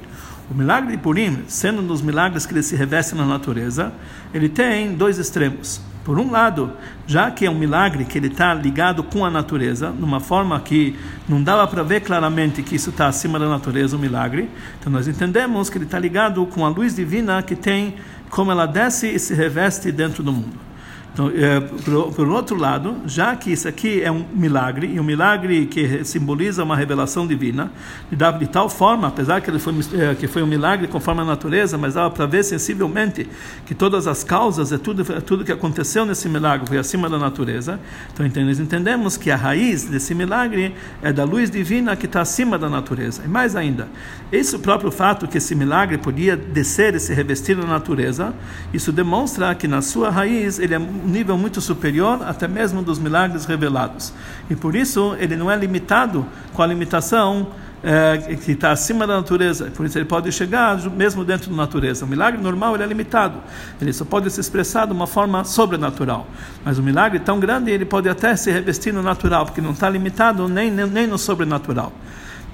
o 0.50 0.54
milagre 0.54 0.92
de 0.92 0.98
Purim, 0.98 1.44
sendo 1.46 1.82
um 1.82 1.86
dos 1.86 2.02
milagres 2.02 2.46
que 2.46 2.52
ele 2.52 2.62
se 2.62 2.74
reveste 2.74 3.14
na 3.14 3.24
natureza, 3.24 3.92
ele 4.32 4.48
tem 4.48 4.94
dois 4.94 5.18
extremos. 5.18 5.89
Por 6.04 6.18
um 6.18 6.30
lado, 6.30 6.72
já 7.06 7.30
que 7.30 7.44
é 7.44 7.50
um 7.50 7.54
milagre 7.54 8.04
que 8.04 8.16
ele 8.16 8.28
está 8.28 8.54
ligado 8.54 9.02
com 9.02 9.24
a 9.24 9.30
natureza, 9.30 9.90
numa 9.90 10.18
forma 10.18 10.58
que 10.60 10.96
não 11.28 11.42
dava 11.42 11.66
para 11.66 11.82
ver 11.82 12.00
claramente 12.00 12.62
que 12.62 12.74
isso 12.74 12.90
está 12.90 13.06
acima 13.06 13.38
da 13.38 13.48
natureza, 13.48 13.96
um 13.96 14.00
milagre, 14.00 14.48
então 14.80 14.90
nós 14.90 15.06
entendemos 15.06 15.68
que 15.68 15.76
ele 15.76 15.84
está 15.84 15.98
ligado 15.98 16.44
com 16.46 16.64
a 16.64 16.68
luz 16.68 16.96
divina 16.96 17.42
que 17.42 17.54
tem 17.54 17.96
como 18.30 18.50
ela 18.50 18.66
desce 18.66 19.08
e 19.08 19.18
se 19.18 19.34
reveste 19.34 19.92
dentro 19.92 20.22
do 20.22 20.32
mundo. 20.32 20.69
Então, 21.12 21.30
é, 21.34 21.60
por, 21.60 22.12
por 22.12 22.28
outro 22.28 22.56
lado, 22.56 22.96
já 23.06 23.34
que 23.34 23.50
isso 23.50 23.66
aqui 23.66 24.00
é 24.00 24.10
um 24.10 24.24
milagre, 24.32 24.86
e 24.86 25.00
um 25.00 25.04
milagre 25.04 25.66
que 25.66 26.04
simboliza 26.04 26.62
uma 26.62 26.76
revelação 26.76 27.26
divina, 27.26 27.72
de, 28.10 28.46
tal 28.46 28.68
forma, 28.68 29.08
apesar 29.08 29.40
que 29.40 29.50
ele 29.50 29.58
foi, 29.58 29.74
é, 29.94 30.14
que 30.14 30.28
foi 30.28 30.42
um 30.42 30.46
milagre 30.46 30.86
conforme 30.86 31.22
a 31.22 31.24
natureza, 31.24 31.76
mas 31.76 31.94
dava 31.94 32.10
para 32.10 32.26
ver 32.26 32.44
sensivelmente 32.44 33.26
que 33.66 33.74
todas 33.74 34.06
as 34.06 34.22
causas, 34.22 34.72
é 34.72 34.78
tudo, 34.78 35.02
é 35.12 35.20
tudo 35.20 35.44
que 35.44 35.52
aconteceu 35.52 36.06
nesse 36.06 36.28
milagre 36.28 36.66
foi 36.66 36.78
acima 36.78 37.08
da 37.08 37.18
natureza. 37.18 37.80
Então, 38.12 38.24
então 38.24 38.44
nós 38.44 38.60
entendemos 38.60 39.16
que 39.16 39.30
a 39.30 39.36
raiz 39.36 39.84
desse 39.84 40.14
milagre 40.14 40.74
é 41.02 41.12
da 41.12 41.24
luz 41.24 41.50
divina 41.50 41.96
que 41.96 42.06
está 42.06 42.20
acima 42.20 42.56
da 42.56 42.68
natureza. 42.68 43.22
E 43.24 43.28
mais 43.28 43.56
ainda, 43.56 43.88
esse 44.30 44.56
próprio 44.58 44.90
fato 44.90 45.26
que 45.26 45.38
esse 45.38 45.54
milagre 45.54 45.98
podia 45.98 46.36
descer 46.36 46.94
e 46.94 47.00
se 47.00 47.12
revestir 47.12 47.56
na 47.56 47.66
natureza, 47.66 48.32
isso 48.72 48.92
demonstra 48.92 49.54
que 49.54 49.66
na 49.66 49.82
sua 49.82 50.10
raiz 50.10 50.58
ele 50.58 50.74
é 50.74 50.78
nível 51.04 51.36
muito 51.36 51.60
superior 51.60 52.20
até 52.22 52.46
mesmo 52.46 52.82
dos 52.82 52.98
milagres 52.98 53.44
revelados. 53.44 54.12
E 54.48 54.56
por 54.56 54.74
isso 54.74 55.16
ele 55.18 55.36
não 55.36 55.50
é 55.50 55.56
limitado 55.56 56.26
com 56.52 56.62
a 56.62 56.66
limitação 56.66 57.48
é, 57.82 58.36
que 58.36 58.52
está 58.52 58.72
acima 58.72 59.06
da 59.06 59.16
natureza. 59.16 59.70
Por 59.74 59.86
isso 59.86 59.98
ele 59.98 60.04
pode 60.04 60.30
chegar 60.32 60.78
mesmo 60.90 61.24
dentro 61.24 61.50
da 61.50 61.56
natureza. 61.56 62.04
O 62.04 62.08
milagre 62.08 62.40
normal 62.40 62.74
ele 62.74 62.84
é 62.84 62.86
limitado. 62.86 63.38
Ele 63.80 63.92
só 63.92 64.04
pode 64.04 64.30
se 64.30 64.40
expressar 64.40 64.86
de 64.86 64.92
uma 64.92 65.06
forma 65.06 65.44
sobrenatural. 65.44 66.26
Mas 66.64 66.78
o 66.78 66.82
milagre 66.82 67.18
tão 67.20 67.40
grande 67.40 67.70
ele 67.70 67.84
pode 67.84 68.08
até 68.08 68.36
se 68.36 68.50
revestir 68.50 68.92
no 68.92 69.02
natural, 69.02 69.46
porque 69.46 69.60
não 69.60 69.72
está 69.72 69.88
limitado 69.88 70.46
nem, 70.48 70.70
nem, 70.70 70.86
nem 70.86 71.06
no 71.06 71.18
sobrenatural. 71.18 71.92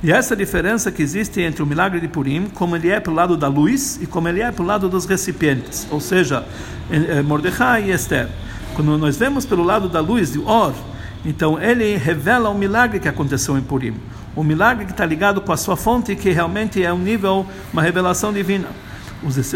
E 0.03 0.13
essa 0.13 0.37
diferença 0.37 0.93
que 0.93 1.03
existe 1.03 1.41
entre 1.41 1.63
o 1.63 1.67
milagre 1.67 2.01
de 2.01 2.07
Purim, 2.07 2.49
como 2.55 2.77
ele 2.77 2.91
é 2.91 3.01
para 3.01 3.11
o 3.11 3.15
lado 3.15 3.37
da 3.37 3.49
luz 3.49 3.99
e 4.01 4.07
como 4.07 4.29
ele 4.29 4.43
é 4.43 4.53
para 4.53 4.63
o 4.63 4.67
lado 4.67 4.89
dos 4.89 5.07
recipientes, 5.07 5.87
ou 5.91 6.01
seja, 6.01 6.45
Mordecai 7.25 7.91
e 7.91 7.93
Esther. 7.93 8.29
Quando 8.75 8.97
nós 8.99 9.17
vemos 9.17 9.47
pelo 9.47 9.63
lado 9.63 9.89
da 9.89 10.01
luz, 10.01 10.33
de 10.33 10.39
Or, 10.41 10.75
então 11.25 11.61
ele 11.61 11.97
revela 11.97 12.51
o 12.51 12.55
milagre 12.57 13.01
que 13.01 13.09
aconteceu 13.09 13.57
em 13.57 13.63
Purim. 13.63 13.95
O 14.37 14.45
milagre 14.45 14.85
que 14.85 14.93
está 14.93 15.07
ligado 15.07 15.41
com 15.41 15.51
a 15.51 15.57
sua 15.57 15.77
fonte, 15.77 16.15
que 16.15 16.31
realmente 16.31 16.85
é 16.85 16.93
um 16.93 16.99
nível, 16.99 17.47
uma 17.73 17.81
revelação 17.81 18.33
divina 18.33 18.69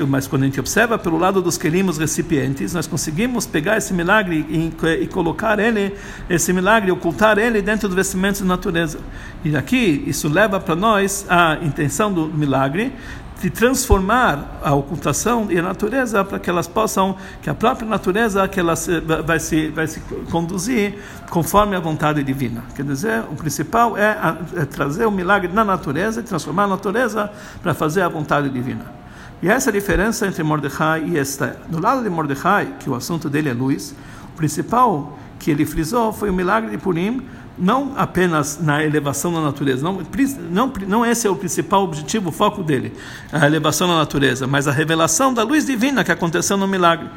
mas 0.09 0.27
quando 0.27 0.42
a 0.42 0.46
gente 0.46 0.59
observa 0.59 0.99
pelo 0.99 1.18
lado 1.18 1.42
dos 1.42 1.59
querimos 1.59 1.99
recipientes, 1.99 2.73
nós 2.73 2.87
conseguimos 2.87 3.46
pegar 3.46 3.77
esse 3.77 3.92
milagre 3.92 4.46
e, 4.49 4.73
e, 5.03 5.07
colocar 5.07 5.59
ele, 5.59 5.94
esse 6.29 6.53
milagre, 6.53 6.90
ocultar 6.90 7.38
ele 7.38 7.61
dentro 7.61 7.88
do 7.88 7.94
vestimento 7.94 8.40
da 8.40 8.46
natureza. 8.46 8.99
E 9.44 9.55
aqui 9.57 10.03
isso 10.07 10.29
leva 10.29 10.59
para 10.59 10.75
nós 10.75 11.27
a 11.29 11.59
intenção 11.62 12.12
do 12.12 12.27
milagre 12.27 12.92
de 13.40 13.49
transformar 13.49 14.61
a 14.62 14.75
ocultação 14.75 15.46
e 15.51 15.59
a 15.59 15.62
natureza 15.62 16.23
para 16.23 16.38
que 16.38 16.51
elas 16.51 16.66
possam, 16.66 17.16
que 17.40 17.49
a 17.49 17.55
própria 17.55 17.88
natureza 17.88 18.46
que 18.46 18.61
ela 18.61 18.77
se, 18.77 19.01
vai 19.01 19.40
se 19.40 19.68
vai 19.68 19.87
se 19.87 20.01
conduzir 20.31 20.99
conforme 21.31 21.75
a 21.75 21.81
vontade 21.81 22.23
divina. 22.23 22.62
Quer 22.77 22.85
dizer, 22.85 23.20
o 23.31 23.35
principal 23.35 23.96
é, 23.96 24.11
a, 24.11 24.37
é 24.57 24.64
trazer 24.66 25.07
o 25.07 25.11
milagre 25.11 25.51
na 25.51 25.64
natureza 25.64 26.20
e 26.20 26.23
transformar 26.23 26.64
a 26.64 26.68
natureza 26.68 27.33
para 27.62 27.73
fazer 27.73 28.03
a 28.03 28.09
vontade 28.09 28.51
divina. 28.51 28.99
E 29.42 29.48
essa 29.48 29.70
é 29.70 29.70
a 29.70 29.74
diferença 29.74 30.26
entre 30.26 30.42
Mordecai 30.42 31.03
e 31.07 31.18
Esther. 31.18 31.57
Do 31.68 31.81
lado 31.81 32.03
de 32.03 32.11
Mordecai, 32.11 32.74
que 32.79 32.90
o 32.90 32.94
assunto 32.94 33.31
dele 33.31 33.48
é 33.48 33.55
luz, 33.55 33.94
o 34.35 34.37
principal 34.37 35.18
que 35.38 35.50
ele 35.50 35.64
frisou 35.64 36.12
foi 36.12 36.29
o 36.29 36.33
milagre 36.33 36.70
de 36.70 36.76
Purim, 36.76 37.22
não 37.57 37.94
apenas 37.96 38.59
na 38.61 38.85
elevação 38.85 39.33
da 39.33 39.40
natureza, 39.40 39.83
não, 39.83 40.03
não, 40.50 40.72
não 40.87 41.07
esse 41.07 41.26
é 41.26 41.31
o 41.31 41.37
principal 41.37 41.85
objetivo, 41.85 42.29
o 42.29 42.33
foco 42.33 42.62
dele, 42.62 42.92
a 43.33 43.46
elevação 43.46 43.88
da 43.88 43.96
natureza, 43.96 44.46
mas 44.46 44.68
a 44.68 44.72
revelação 44.72 45.33
da 45.33 45.42
luz 45.42 45.66
divina 45.66 46.05
que 46.05 46.12
aconteceu 46.12 46.57
no 46.57 46.66
milagre. 46.66 47.09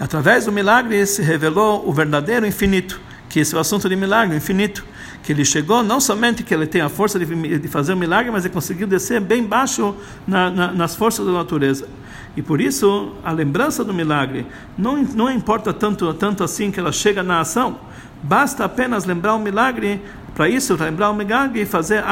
Através 0.00 0.46
do 0.46 0.52
milagre 0.52 1.04
se 1.06 1.22
revelou 1.22 1.86
o 1.86 1.92
verdadeiro 1.92 2.46
infinito, 2.46 3.00
que 3.28 3.40
esse 3.40 3.54
é 3.54 3.58
o 3.58 3.60
assunto 3.60 3.88
de 3.88 3.96
milagre, 3.96 4.36
infinito 4.36 4.84
que 5.22 5.32
ele 5.32 5.44
chegou, 5.44 5.82
não 5.82 6.00
somente 6.00 6.42
que 6.42 6.54
ele 6.54 6.66
tem 6.66 6.80
a 6.80 6.88
força 6.88 7.18
de, 7.18 7.58
de 7.58 7.68
fazer 7.68 7.92
um 7.92 7.96
milagre, 7.96 8.30
mas 8.30 8.44
ele 8.44 8.54
conseguiu 8.54 8.86
descer 8.86 9.20
bem 9.20 9.44
baixo 9.44 9.94
na, 10.26 10.50
na, 10.50 10.72
nas 10.72 10.94
forças 10.94 11.26
da 11.26 11.32
natureza. 11.32 11.88
E 12.36 12.42
por 12.42 12.60
isso, 12.60 13.14
a 13.24 13.32
lembrança 13.32 13.84
do 13.84 13.92
milagre 13.92 14.46
não, 14.76 15.02
não 15.02 15.30
importa 15.30 15.72
tanto, 15.72 16.12
tanto 16.14 16.44
assim 16.44 16.70
que 16.70 16.78
ela 16.78 16.92
chega 16.92 17.22
na 17.22 17.40
ação, 17.40 17.78
basta 18.22 18.64
apenas 18.64 19.04
lembrar 19.04 19.34
o 19.34 19.38
milagre 19.38 20.00
para 20.34 20.48
isso, 20.48 20.76
lembrar 20.76 21.10
o 21.10 21.14
milagre 21.14 21.62
e 21.62 21.66
fazer 21.66 22.02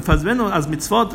fazendo 0.00 0.46
as 0.46 0.66
mitzvot 0.66 1.10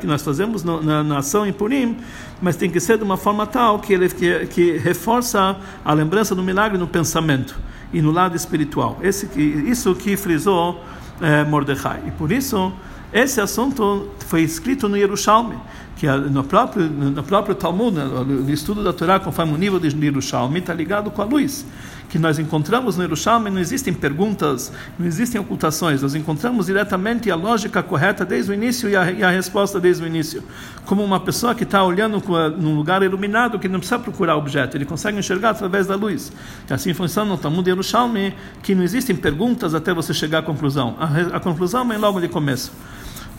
que 0.00 0.06
nós 0.06 0.20
fazemos 0.20 0.64
na, 0.64 1.04
na, 1.04 1.18
ação 1.18 1.46
em 1.46 1.52
Purim, 1.52 1.96
mas 2.42 2.56
tem 2.56 2.68
que 2.68 2.80
ser 2.80 2.98
de 2.98 3.04
uma 3.04 3.16
forma 3.16 3.46
tal 3.46 3.78
que 3.78 3.92
ele 3.92 4.08
que, 4.08 4.46
que 4.46 4.78
reforça 4.78 5.56
a 5.84 5.92
lembrança 5.92 6.34
do 6.34 6.42
milagre 6.42 6.76
no 6.76 6.88
pensamento 6.88 7.56
e 7.92 8.02
no 8.02 8.10
lado 8.10 8.36
espiritual. 8.36 8.98
Esse 9.02 9.26
isso 9.38 9.94
que 9.94 10.16
frisou 10.16 10.82
é, 11.20 11.44
Mordecai. 11.44 12.02
E 12.06 12.10
por 12.10 12.30
isso, 12.30 12.72
esse 13.12 13.40
assunto 13.40 14.08
foi 14.26 14.42
escrito 14.42 14.88
no 14.88 14.96
Yerushalmi, 14.96 15.56
que 15.98 16.06
no 16.06 16.44
próprio, 16.44 16.88
no 16.88 17.22
próprio 17.24 17.54
Talmud, 17.54 17.96
no 17.98 18.50
estudo 18.50 18.84
da 18.84 18.92
Torá, 18.92 19.18
conforme 19.18 19.52
o 19.52 19.56
nível 19.56 19.80
de 19.80 19.88
Yerushalmi, 19.88 20.60
está 20.60 20.72
ligado 20.72 21.10
com 21.10 21.20
a 21.20 21.24
luz 21.24 21.66
que 22.08 22.18
nós 22.18 22.38
encontramos 22.38 22.96
no 22.96 23.02
Yerushalmi, 23.02 23.50
não 23.50 23.60
existem 23.60 23.92
perguntas, 23.92 24.72
não 24.98 25.06
existem 25.06 25.40
ocultações, 25.40 26.00
nós 26.00 26.14
encontramos 26.14 26.66
diretamente 26.66 27.30
a 27.30 27.36
lógica 27.36 27.82
correta 27.82 28.24
desde 28.24 28.50
o 28.50 28.54
início 28.54 28.88
e 28.88 28.96
a, 28.96 29.10
e 29.10 29.22
a 29.22 29.30
resposta 29.30 29.78
desde 29.78 30.02
o 30.02 30.06
início. 30.06 30.42
Como 30.86 31.04
uma 31.04 31.20
pessoa 31.20 31.54
que 31.54 31.64
está 31.64 31.84
olhando 31.84 32.22
num 32.56 32.74
lugar 32.74 33.02
iluminado, 33.02 33.58
que 33.58 33.68
não 33.68 33.78
precisa 33.78 33.98
procurar 33.98 34.36
objeto, 34.36 34.76
ele 34.76 34.86
consegue 34.86 35.18
enxergar 35.18 35.50
através 35.50 35.86
da 35.86 35.96
luz. 35.96 36.32
E 36.68 36.72
assim 36.72 36.94
funciona 36.94 37.30
no 37.30 37.36
Talmud 37.36 37.68
Yerushalmi, 37.68 38.34
que 38.62 38.74
não 38.74 38.82
existem 38.82 39.14
perguntas 39.14 39.74
até 39.74 39.92
você 39.92 40.14
chegar 40.14 40.38
à 40.38 40.42
conclusão. 40.42 40.96
A, 40.98 41.36
a 41.36 41.40
conclusão 41.40 41.86
vem 41.86 41.98
logo 41.98 42.20
de 42.20 42.28
começo. 42.28 42.72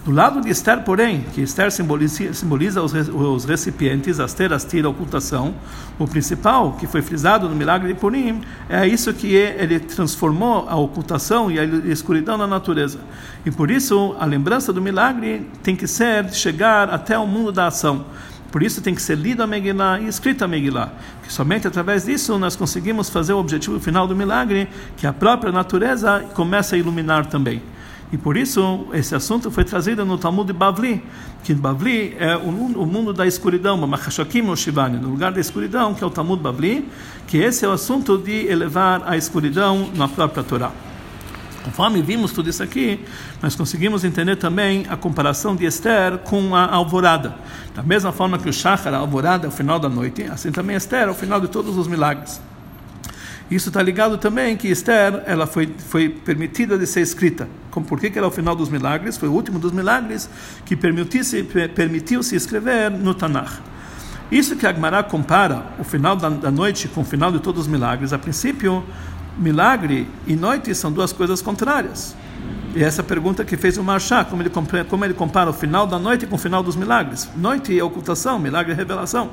Do 0.06 0.12
lado 0.14 0.40
de 0.40 0.50
Esther, 0.50 0.82
porém, 0.84 1.26
que 1.34 1.42
Esther 1.42 1.72
simboliza, 1.72 2.34
simboliza 2.34 2.82
os, 2.82 2.94
os 2.94 3.44
recipientes, 3.44 4.20
Aster, 4.20 4.54
Astir, 4.54 4.86
a 4.86 4.90
ocultação, 4.90 5.54
o 6.00 6.08
principal, 6.08 6.74
que 6.80 6.88
foi 6.88 7.02
frisado 7.02 7.50
no 7.50 7.56
milagre 7.56 7.90
de 7.94 8.00
Purim, 8.00 8.42
é 8.70 8.88
isso 8.88 9.14
que 9.14 9.36
ele 9.36 9.78
transformou 9.78 10.68
a 10.70 10.78
ocultação 10.78 11.52
e 11.52 11.60
a 11.60 11.66
escuridão 11.92 12.38
na 12.38 12.48
natureza. 12.48 13.00
E 13.46 13.52
por 13.52 13.70
isso, 13.70 14.16
a 14.18 14.26
lembrança 14.26 14.72
do 14.72 14.82
milagre 14.82 15.46
tem 15.62 15.76
que 15.76 15.86
ser 15.86 16.32
chegar 16.34 16.90
até 16.90 17.20
o 17.20 17.28
mundo 17.28 17.52
da 17.52 17.68
ação. 17.68 18.06
Por 18.54 18.64
isso 18.64 18.82
tem 18.82 18.96
que 18.96 19.02
ser 19.02 19.18
lida 19.18 19.44
a 19.44 19.48
Megillah 19.48 20.00
e 20.00 20.08
escrita 20.08 20.46
a 20.46 20.48
Megillah. 20.48 20.92
Que 21.24 21.32
somente 21.32 21.68
através 21.68 22.06
disso 22.06 22.40
nós 22.40 22.56
conseguimos 22.56 23.10
fazer 23.10 23.34
o 23.34 23.38
objetivo 23.38 23.80
final 23.80 24.08
do 24.08 24.16
milagre, 24.16 24.70
que 24.96 25.06
a 25.06 25.14
própria 25.14 25.52
natureza 25.52 26.26
começa 26.34 26.76
a 26.76 26.80
iluminar 26.80 27.26
também. 27.26 27.62
E 28.12 28.18
por 28.18 28.36
isso 28.36 28.88
esse 28.92 29.14
assunto 29.14 29.52
foi 29.52 29.64
trazido 29.64 30.04
no 30.04 30.18
Talmud 30.18 30.48
de 30.48 30.54
Bavli, 30.54 31.04
que 31.44 31.54
Bavli 31.54 32.16
é 32.18 32.36
o, 32.36 32.50
o 32.50 32.86
mundo 32.86 33.14
da 33.14 33.28
escuridão, 33.28 33.78
no 33.78 35.10
lugar 35.10 35.32
da 35.32 35.40
escuridão, 35.40 35.94
que 35.94 36.04
é 36.04 36.08
o 36.08 36.10
Talmud 36.10 36.42
Bavli, 36.42 36.88
que 37.28 37.38
esse 37.38 37.66
é 37.66 37.68
o 37.68 37.72
assunto 37.72 38.18
de 38.18 38.48
elevar 38.48 39.04
a 39.06 39.16
escuridão 39.16 39.92
na 39.96 40.08
própria 40.08 40.44
Torá. 40.44 40.72
Conforme 41.64 42.02
vimos 42.02 42.32
tudo 42.32 42.50
isso 42.50 42.64
aqui, 42.64 43.00
nós 43.44 43.56
conseguimos 43.56 44.04
entender 44.04 44.38
também 44.38 44.86
a 44.90 44.98
comparação 44.98 45.56
de 45.56 45.66
Esther 45.66 46.18
com 46.20 46.56
a 46.56 46.66
alvorada. 46.66 47.36
Da 47.76 47.84
mesma 47.84 48.12
forma 48.12 48.40
que 48.40 48.50
o 48.50 48.54
Shachar, 48.54 48.94
a 48.94 48.98
alvorada, 48.98 49.46
é 49.46 49.50
o 49.50 49.52
final 49.52 49.78
da 49.78 49.90
noite, 49.90 50.24
assim 50.24 50.52
também 50.52 50.76
Esther 50.76 51.08
é 51.08 51.12
o 51.12 51.14
final 51.14 51.40
de 51.40 51.48
todos 51.48 51.78
os 51.78 51.88
milagres. 51.88 52.42
Isso 53.50 53.70
está 53.70 53.82
ligado 53.82 54.18
também 54.18 54.56
que 54.56 54.68
Esther 54.68 55.24
ela 55.26 55.48
foi, 55.48 55.74
foi 55.88 56.08
permitida 56.08 56.78
de 56.78 56.86
ser 56.86 57.02
escrita. 57.02 57.48
Como, 57.72 57.84
por 57.84 58.00
que, 58.00 58.12
que 58.12 58.18
era 58.18 58.28
o 58.28 58.32
final 58.32 58.56
dos 58.56 58.70
milagres? 58.70 59.18
Foi 59.18 59.28
o 59.28 59.32
último 59.32 59.58
dos 59.58 59.72
milagres 59.72 60.30
que 60.66 60.76
permitiu-se 60.76 61.44
permitiu 61.74 62.22
-se 62.22 62.36
escrever 62.36 62.92
no 62.92 63.16
Tanakh. 63.16 63.60
Isso 64.32 64.56
que 64.56 64.68
Agmará 64.68 65.02
compara 65.02 65.66
o 65.80 65.84
final 65.84 66.16
da, 66.16 66.30
da, 66.30 66.52
noite 66.52 66.88
com 66.88 67.02
o 67.02 67.04
final 67.04 67.32
de 67.32 67.40
todos 67.40 67.62
os 67.62 67.68
milagres. 67.68 68.14
A 68.14 68.20
princípio, 68.20 68.84
milagre 69.36 70.08
e 70.28 70.36
noite 70.36 70.76
são 70.76 70.92
duas 70.92 71.12
coisas 71.12 71.42
contrárias. 71.42 72.16
E 72.76 72.84
essa 72.84 73.02
pergunta 73.02 73.44
que 73.44 73.58
fez 73.58 73.80
o 73.80 73.84
Marchá, 73.84 74.24
como 74.24 74.44
ele, 74.44 74.52
como 74.88 75.04
ele 75.04 75.16
compara 75.16 75.50
o 75.50 75.54
final 75.54 75.88
da 75.88 75.98
noite 75.98 76.28
com 76.28 76.36
o 76.36 76.38
final 76.38 76.62
dos 76.62 76.76
milagres. 76.76 77.28
Noite 77.36 77.78
é 77.78 77.84
ocultação, 77.84 78.38
milagre 78.38 78.74
é 78.74 78.76
revelação. 78.76 79.32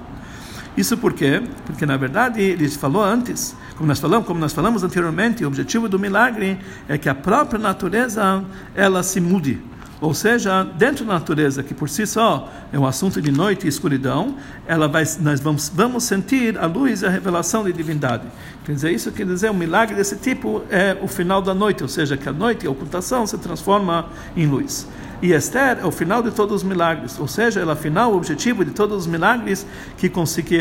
Isso 0.75 0.97
por 0.97 1.13
quê? 1.13 1.43
Porque 1.67 1.85
na 1.85 1.99
verdade 1.99 2.41
ele 2.41 2.67
falou 2.71 3.05
antes 3.05 3.55
como 3.77 3.87
nós 3.89 4.01
falamos, 4.01 4.27
como 4.27 4.41
nós 4.41 4.53
falamos 4.53 4.83
anteriormente, 4.83 5.45
o 5.45 5.49
objetivo 5.49 5.89
do 5.89 5.99
milagre 5.99 6.59
é 6.89 6.97
que 6.97 7.09
a 7.09 7.15
própria 7.15 7.59
natureza 7.59 8.43
ela 8.75 9.03
se 9.03 9.21
mude. 9.21 9.61
Ou 10.01 10.13
seja, 10.13 10.63
dentro 10.63 11.05
da 11.07 11.15
natureza, 11.15 11.63
que 11.63 11.73
por 11.73 11.89
si 11.89 12.07
só 12.07 12.53
é 12.71 12.79
um 12.79 12.87
assunto 12.87 13.21
de 13.21 13.31
noite 13.31 13.65
e 13.65 13.69
escuridão, 13.69 14.37
ela 14.67 14.87
vai, 14.89 15.05
nós 15.21 15.41
vamos, 15.41 15.71
vamos 15.75 16.05
sentir 16.05 16.59
a 16.59 16.67
luz 16.67 17.01
e 17.01 17.07
a 17.07 17.11
revelação 17.11 17.65
de 17.65 17.73
divindade. 17.73 18.25
Quer 18.67 18.73
dizer, 18.73 18.91
isso 18.91 19.13
quer 19.13 19.25
dizer, 19.25 19.49
um 19.49 19.55
milagre 19.55 19.95
desse 19.95 20.17
tipo 20.17 20.61
é 20.69 20.99
o 21.01 21.07
final 21.07 21.41
da 21.41 21.55
noite, 21.55 21.85
ou 21.85 21.89
seja, 21.89 22.17
que 22.17 22.29
a 22.29 22.33
noite, 22.33 22.67
a 22.67 22.71
ocultação, 22.71 23.25
se 23.25 23.39
transforma 23.39 24.09
em 24.37 24.45
luz. 24.45 24.89
E 25.23 25.31
Esther 25.33 25.79
é 25.81 25.87
o 25.87 25.93
final 25.93 26.21
de 26.21 26.33
todos 26.33 26.57
os 26.57 26.63
milagres, 26.65 27.17
ou 27.21 27.29
seja, 27.29 27.61
ela 27.61 27.73
é 27.73 27.75
o 27.75 27.79
final, 27.79 28.13
o 28.13 28.17
objetivo 28.17 28.65
de 28.65 28.73
todos 28.73 28.99
os 28.99 29.07
milagres 29.07 29.65
que, 29.97 30.09
consegui, 30.09 30.59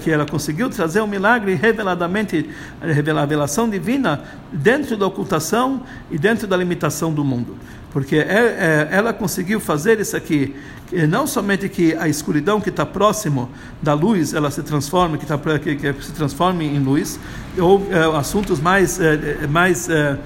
que 0.00 0.08
ela 0.08 0.24
conseguiu 0.24 0.70
trazer 0.70 1.00
o 1.00 1.04
um 1.04 1.08
milagre 1.08 1.52
reveladamente, 1.54 2.48
a 2.80 2.86
revelação 2.86 3.68
divina 3.68 4.22
dentro 4.52 4.96
da 4.96 5.08
ocultação 5.08 5.82
e 6.12 6.16
dentro 6.16 6.46
da 6.46 6.56
limitação 6.56 7.12
do 7.12 7.24
mundo. 7.24 7.56
Porque 7.92 8.16
é, 8.16 8.20
é, 8.20 8.88
ela 8.90 9.12
conseguiu 9.12 9.60
fazer 9.60 9.98
isso 10.00 10.16
aqui. 10.16 10.54
Não 11.08 11.26
somente 11.26 11.68
que 11.68 11.94
a 11.96 12.08
escuridão 12.08 12.62
que 12.62 12.70
está 12.70 12.86
próximo 12.86 13.50
da 13.82 13.92
luz 13.92 14.32
ela 14.32 14.50
se 14.50 14.62
transforme 14.62 15.18
que, 15.18 15.26
tá, 15.26 15.38
que, 15.58 15.76
que 15.76 16.02
se 16.02 16.12
transforme 16.12 16.64
em 16.64 16.78
luz 16.78 17.20
ou 17.58 17.86
é, 17.90 18.16
assuntos 18.16 18.58
mais 18.58 18.98
é, 18.98 19.46
mais 19.46 19.86
é, 19.90 20.18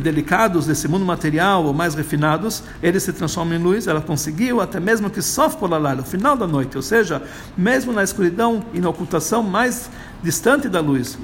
delicados 0.00 0.66
desse 0.66 0.88
mundo 0.88 1.04
material 1.04 1.66
ou 1.66 1.74
mais 1.74 1.94
refinados 1.94 2.62
eles 2.82 3.02
se 3.02 3.12
transformam 3.12 3.58
em 3.58 3.62
luz. 3.62 3.86
Ela 3.86 4.00
conseguiu 4.00 4.62
até 4.62 4.80
mesmo 4.80 5.10
que 5.10 5.20
só 5.20 5.50
por 5.50 5.68
lá 5.70 5.94
no 5.94 6.02
final 6.02 6.34
da 6.34 6.46
noite. 6.46 6.76
Ou 6.76 6.82
seja 6.82 7.22
mesmo 7.56 7.92
na 7.92 8.02
escuridão 8.02 8.64
e 8.72 8.80
na 8.80 8.88
ocultação 8.88 9.42
mais 9.42 9.90
distante 10.26 10.68
da 10.68 10.80
luz, 10.80 11.16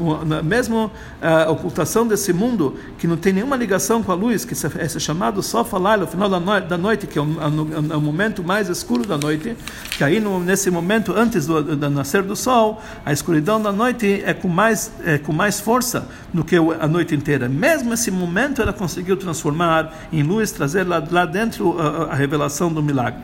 mesmo 0.45 0.89
a 1.21 1.51
ocultação 1.51 2.07
desse 2.07 2.33
mundo 2.33 2.77
que 2.97 3.09
não 3.09 3.17
tem 3.17 3.33
nenhuma 3.33 3.57
ligação 3.57 4.01
com 4.01 4.13
a 4.13 4.15
luz, 4.15 4.45
que 4.45 4.55
é 4.55 4.89
chamado 4.89 5.43
só 5.43 5.65
falar 5.65 5.99
no 5.99 6.07
final 6.07 6.31
da 6.31 6.79
noite, 6.79 7.09
que 7.09 7.19
é 7.19 7.23
o, 7.23 8.01
momento 8.01 8.45
mais 8.45 8.69
escuro 8.69 9.05
da 9.05 9.19
noite, 9.19 9.57
que 9.99 10.05
aí 10.05 10.23
nesse 10.45 10.71
momento 10.71 11.13
antes 11.17 11.47
do, 11.47 11.77
do, 11.77 11.91
nascer 11.91 12.23
do 12.23 12.37
sol, 12.37 12.81
a 13.05 13.13
escuridão 13.13 13.61
da 13.61 13.73
noite 13.73 14.23
é 14.25 14.33
com 14.33 14.47
mais 14.47 14.93
é 15.05 15.19
com 15.19 15.33
mais 15.33 15.59
força 15.59 16.07
do 16.33 16.45
que 16.45 16.55
a 16.55 16.87
noite 16.87 17.13
inteira. 17.13 17.49
Mesmo 17.49 17.93
esse 17.93 18.11
momento 18.13 18.63
ela 18.63 18.73
conseguiu 18.73 19.17
transformar 19.17 19.93
em 20.13 20.23
luz, 20.23 20.53
trazer 20.53 20.87
lá, 20.87 21.03
lá 21.11 21.27
dentro 21.27 21.77
a 22.09 22.15
revelação 22.15 22.73
do 22.73 22.81
milagre. 22.81 23.21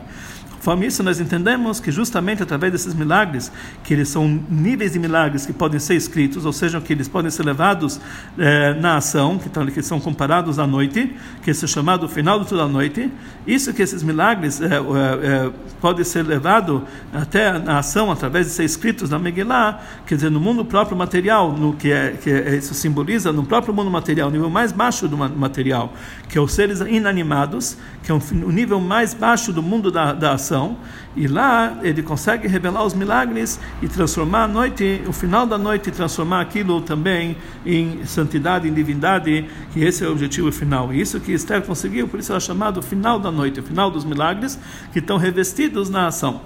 Conforme 0.69 0.85
isso, 0.85 1.01
nós 1.01 1.19
entendemos 1.19 1.79
que 1.79 1.91
justamente 1.91 2.43
através 2.43 2.71
desses 2.71 2.93
milagres, 2.93 3.51
que 3.83 3.91
eles 3.91 4.07
são 4.07 4.27
níveis 4.27 4.91
de 4.91 4.99
milagres 4.99 5.43
que 5.43 5.51
podem 5.51 5.79
ser 5.79 5.95
escritos, 5.95 6.45
ou 6.45 6.53
seja, 6.53 6.79
que 6.79 6.93
eles 6.93 7.07
podem 7.07 7.31
ser 7.31 7.43
levados 7.43 7.99
eh, 8.37 8.75
na 8.75 8.97
ação, 8.97 9.39
que, 9.39 9.49
tão, 9.49 9.65
que, 9.65 9.81
são 9.81 9.99
comparados 9.99 10.59
à 10.59 10.67
noite, 10.67 11.11
que 11.41 11.49
é 11.49 11.53
chamado 11.55 12.07
final 12.07 12.39
de 12.39 12.47
toda 12.47 12.65
a 12.65 12.67
noite. 12.67 13.11
Isso 13.47 13.73
que 13.73 13.81
esses 13.81 14.03
milagres 14.03 14.61
eh, 14.61 14.67
eh, 14.67 15.51
podem 15.81 16.05
ser 16.05 16.21
levados 16.21 16.83
até 17.11 17.57
na 17.57 17.79
ação 17.79 18.11
através 18.11 18.45
de 18.45 18.51
ser 18.51 18.63
escritos 18.63 19.09
na 19.09 19.17
Megillah, 19.17 19.81
quer 20.05 20.15
dizer, 20.15 20.29
no 20.29 20.39
mundo 20.39 20.63
próprio 20.63 20.95
material, 20.95 21.51
no 21.51 21.73
que, 21.73 21.91
é, 21.91 22.11
que 22.11 22.29
é, 22.29 22.57
isso 22.57 22.75
simboliza 22.75 23.33
no 23.33 23.43
próprio 23.43 23.73
mundo 23.73 23.89
material, 23.89 24.29
nível 24.29 24.51
mais 24.51 24.71
baixo 24.71 25.07
do 25.07 25.17
material, 25.17 25.91
que 26.27 26.37
é 26.37 26.41
os 26.41 26.53
seres 26.53 26.79
inanimados, 26.81 27.75
que 28.03 28.11
é 28.11 28.13
o 28.13 28.51
nível 28.51 28.79
mais 28.79 29.15
baixo 29.15 29.51
do 29.51 29.63
mundo 29.63 29.89
da, 29.89 30.13
da 30.13 30.33
ação 30.33 30.58
e 31.15 31.27
lá 31.27 31.77
ele 31.81 32.01
consegue 32.03 32.47
revelar 32.47 32.83
os 32.85 32.93
milagres 32.93 33.59
e 33.81 33.87
transformar 33.87 34.43
a 34.43 34.47
noite, 34.47 35.01
o 35.07 35.13
final 35.13 35.45
da 35.45 35.57
noite, 35.57 35.91
transformar 35.91 36.41
aquilo 36.41 36.81
também 36.81 37.35
em 37.65 38.05
santidade, 38.05 38.67
em 38.67 38.73
divindade, 38.73 39.45
que 39.73 39.83
esse 39.83 40.03
é 40.03 40.07
o 40.07 40.11
objetivo 40.11 40.51
final. 40.51 40.93
E 40.93 41.01
isso 41.01 41.19
que 41.19 41.31
Esther 41.31 41.61
conseguiu, 41.61 42.07
por 42.07 42.19
isso 42.19 42.33
é 42.33 42.39
chamado 42.39 42.81
final 42.81 43.19
da 43.19 43.31
noite, 43.31 43.59
o 43.59 43.63
final 43.63 43.89
dos 43.89 44.05
milagres 44.05 44.59
que 44.93 44.99
estão 44.99 45.17
revestidos 45.17 45.89
na 45.89 46.07
ação. 46.07 46.41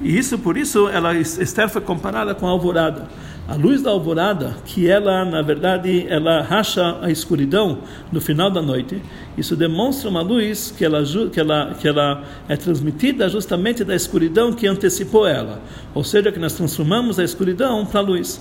E 0.00 0.18
isso, 0.18 0.38
por 0.38 0.56
isso, 0.56 0.88
ela, 0.88 1.14
Esther 1.14 1.68
foi 1.68 1.80
comparada 1.80 2.34
com 2.34 2.46
a 2.46 2.50
alvorada. 2.50 3.08
A 3.48 3.56
luz 3.56 3.82
da 3.82 3.90
alvorada, 3.90 4.54
que 4.64 4.88
ela, 4.88 5.24
na 5.24 5.42
verdade, 5.42 6.06
ela 6.08 6.42
racha 6.42 6.98
a 7.02 7.10
escuridão 7.10 7.78
no 8.12 8.20
final 8.20 8.48
da 8.48 8.62
noite, 8.62 9.02
isso 9.36 9.56
demonstra 9.56 10.08
uma 10.08 10.22
luz 10.22 10.72
que 10.76 10.84
ela, 10.84 11.02
que 11.04 11.40
ela, 11.40 11.74
que 11.74 11.88
ela 11.88 12.22
é 12.48 12.56
transmitida 12.56 13.28
justamente 13.28 13.82
da 13.82 13.96
escuridão 13.96 14.52
que 14.52 14.66
antecipou 14.66 15.26
ela. 15.26 15.60
Ou 15.92 16.04
seja, 16.04 16.30
que 16.30 16.38
nós 16.38 16.52
transformamos 16.52 17.18
a 17.18 17.24
escuridão 17.24 17.84
para 17.84 17.98
a 17.98 18.02
luz. 18.02 18.40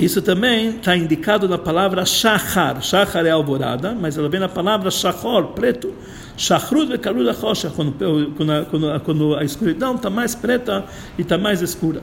Isso 0.00 0.20
também 0.20 0.70
está 0.70 0.96
indicado 0.96 1.48
na 1.48 1.58
palavra 1.58 2.04
shachar. 2.04 2.82
Shachar 2.82 3.24
é 3.24 3.30
alvorada, 3.30 3.92
mas 3.92 4.18
ela 4.18 4.28
vem 4.28 4.40
na 4.40 4.48
palavra 4.48 4.90
shachor, 4.90 5.48
preto. 5.48 5.94
Shachrud 6.36 6.90
vekalud 6.90 7.28
achosha, 7.28 7.70
quando, 7.70 7.92
quando, 8.36 9.00
quando 9.00 9.34
a 9.36 9.44
escuridão 9.44 9.94
está 9.94 10.10
mais 10.10 10.34
preta 10.34 10.84
e 11.16 11.22
está 11.22 11.38
mais 11.38 11.62
escura. 11.62 12.00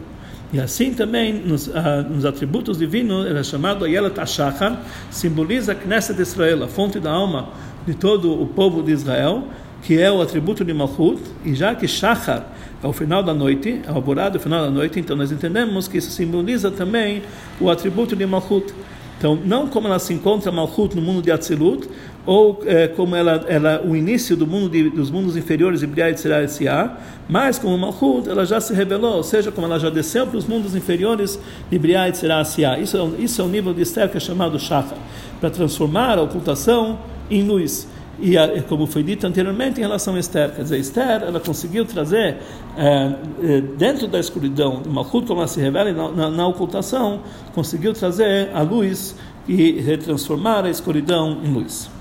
E 0.56 0.60
assim 0.62 0.94
também 0.94 1.34
nos, 1.34 1.68
uh, 1.68 1.74
nos 2.10 2.24
atributos 2.24 2.78
divinos, 2.78 3.26
ele 3.26 3.38
é 3.38 3.44
chamado 3.44 3.84
Ayelat 3.84 4.18
Ashachar, 4.18 4.82
simboliza 5.12 5.74
a 5.74 5.76
Knesset 5.76 6.16
de 6.16 6.22
Israel, 6.22 6.64
a 6.64 6.68
fonte 6.70 6.98
da 6.98 7.12
alma 7.12 7.50
de 7.86 7.94
todo 7.94 8.42
o 8.42 8.48
povo 8.48 8.82
de 8.82 8.94
Israel, 8.94 9.50
que 9.84 10.00
é 10.00 10.10
o 10.10 10.22
atributo 10.22 10.64
de 10.64 10.74
Malchut, 10.74 11.22
e 11.44 11.54
já 11.54 11.76
que 11.76 11.90
Shachar 11.90 12.48
é 12.82 12.88
o 12.88 12.94
final 12.94 13.22
da 13.22 13.34
noite, 13.34 13.82
é 13.86 13.92
o 13.92 13.96
alvorado, 13.96 14.38
é 14.38 14.40
o 14.40 14.42
final 14.42 14.64
da 14.64 14.72
noite, 14.72 14.98
então 14.98 15.18
nós 15.18 15.30
entendemos 15.30 15.90
que 15.90 15.98
isso 15.98 16.10
simboliza 16.12 16.72
também 16.72 17.22
o 17.60 17.70
atributo 17.70 18.16
de 18.16 18.26
Malchut. 18.26 18.74
Então, 19.18 19.38
não 19.44 19.68
como 19.68 19.90
ela 19.90 20.00
se 20.00 20.14
encontra 20.14 20.54
Malchut 20.54 20.96
no 20.96 21.02
mundo 21.02 21.22
de 21.22 21.34
Atzilut, 21.34 21.86
ou 22.26 22.62
é, 22.66 22.88
como 22.88 23.16
ela, 23.16 23.46
ela 23.48 23.82
o 23.86 23.96
início 23.96 24.36
do 24.36 24.48
mundo 24.48 24.70
de, 24.70 24.90
dos 24.90 25.12
mundos 25.12 25.38
inferiores 25.38 25.82
de 25.82 25.88
Briah 25.88 26.10
e 26.10 26.16
Tzirah 26.16 26.98
mas 27.30 27.60
como 27.60 27.78
Malchut 27.78 28.28
ela 28.28 28.46
já 28.46 28.60
se 28.60 28.74
revelou, 28.74 29.18
ou 29.18 29.24
seja, 29.24 29.52
como 29.52 29.68
ela 29.68 29.80
já 29.80 29.90
desceu 29.90 30.26
para 30.26 30.38
os 30.38 30.46
mundos 30.46 30.76
inferiores 30.76 31.40
de 31.70 31.78
Briah 31.78 32.10
e 32.10 32.12
Tzirah 32.12 32.44
isso, 32.80 32.98
é, 32.98 33.22
isso 33.22 33.42
é 33.42 33.46
o 33.46 33.48
nível 33.48 33.74
de 33.74 33.82
Esther 33.82 34.10
que 34.10 34.18
é 34.18 34.20
chamado 34.20 34.60
Shachar, 34.60 34.98
para 35.40 35.50
transformar 35.50 36.18
a 36.18 36.22
ocultação 36.22 37.00
em 37.30 37.44
luz 37.44 37.88
e 38.20 38.38
a, 38.38 38.62
como 38.64 38.88
foi 38.88 39.04
dito 39.04 39.28
anteriormente 39.28 39.80
em 39.80 39.84
relação 39.84 40.16
a 40.16 40.20
Esther, 40.20 40.52
quer 40.56 40.64
dizer, 40.64 40.80
Esther 40.80 41.24
ela 41.24 41.40
conseguiu 41.40 41.86
trazer 41.86 42.38
é 42.78 43.62
dentro 43.78 44.08
da 44.08 44.20
escuridão, 44.20 44.82
Malchut 44.88 45.28
como 45.28 45.42
ela 45.42 45.48
se 45.48 45.60
revela 45.60 45.92
na, 45.92 46.12
na, 46.12 46.30
na, 46.30 46.48
ocultação, 46.48 47.22
conseguiu 47.54 47.94
trazer 47.94 48.50
a 48.54 48.62
luz 48.62 49.16
e 49.48 49.74
retransformar 49.74 50.66
a 50.66 50.70
escuridão 50.70 51.40
em 51.44 51.54
luz. 51.54 51.95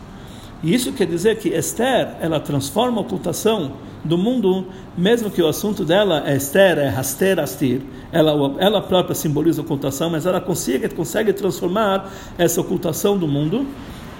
E 0.64 0.74
isso 0.74 0.92
quer 0.92 1.06
dizer 1.06 1.36
que 1.36 1.50
Esther 1.50 2.16
ela 2.20 2.40
transforma 2.40 2.98
a 2.98 3.02
ocultação 3.02 3.72
do 4.02 4.16
mundo, 4.16 4.66
mesmo 4.96 5.30
que 5.30 5.42
o 5.42 5.46
assunto 5.46 5.84
dela 5.84 6.24
é 6.26 6.34
Esther, 6.36 6.78
é 6.78 6.88
Haster 6.88 7.38
Astir, 7.38 7.82
ela, 8.10 8.56
ela 8.58 8.80
própria 8.80 9.14
simboliza 9.14 9.60
a 9.60 9.64
ocultação, 9.64 10.08
mas 10.08 10.24
ela 10.24 10.40
consegue, 10.40 10.88
consegue 10.88 11.34
transformar 11.34 12.10
essa 12.38 12.60
ocultação 12.60 13.18
do 13.18 13.28
mundo 13.28 13.66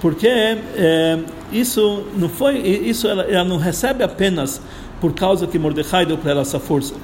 porque 0.05 0.29
é, 0.29 1.19
isso 1.51 2.05
não 2.15 2.29
foi 2.29 2.59
isso 2.59 3.09
ela, 3.09 3.23
ela, 3.23 3.43
não 3.43 3.57
recebe 3.57 4.05
apenas 4.05 4.61
por 5.01 5.15
causa 5.15 5.47
que 5.47 5.59
Mordecai 5.59 6.05
deu 6.05 6.19
para 6.19 6.33
ela 6.33 6.43
essa 6.43 6.61
força. 6.61 6.95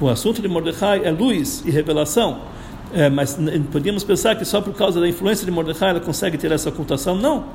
O 0.00 0.08
assunto 0.08 0.40
de 0.40 0.46
Mordecai 0.46 1.04
é 1.04 1.10
luz 1.10 1.64
e 1.66 1.70
revelação. 1.72 2.42
É, 2.92 3.10
mas 3.10 3.36
podíamos 3.72 4.04
pensar 4.04 4.36
que 4.36 4.44
só 4.44 4.60
por 4.60 4.72
causa 4.72 5.00
da 5.00 5.08
influência 5.08 5.44
de 5.44 5.50
Mordecai 5.50 5.90
ela 5.90 6.00
consegue 6.00 6.38
ter 6.38 6.52
essa 6.52 6.68
ocultação? 6.68 7.16
Não. 7.16 7.46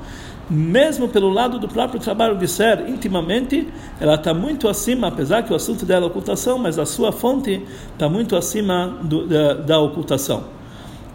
Mesmo 0.49 1.07
pelo 1.07 1.29
lado 1.29 1.59
do 1.59 1.67
próprio 1.67 1.99
trabalho 1.99 2.35
de 2.35 2.47
ser 2.47 2.89
intimamente, 2.89 3.67
ela 3.99 4.15
está 4.15 4.33
muito 4.33 4.67
acima, 4.67 5.07
apesar 5.07 5.43
que 5.43 5.53
o 5.53 5.55
assunto 5.55 5.85
dela 5.85 6.05
é 6.05 6.07
ocultação, 6.07 6.57
mas 6.57 6.79
a 6.79 6.87
sua 6.87 7.11
fonte 7.11 7.61
está 7.93 8.09
muito 8.09 8.35
acima 8.35 8.97
do, 9.03 9.27
da, 9.27 9.53
da, 9.53 9.79
ocultação. 9.79 10.45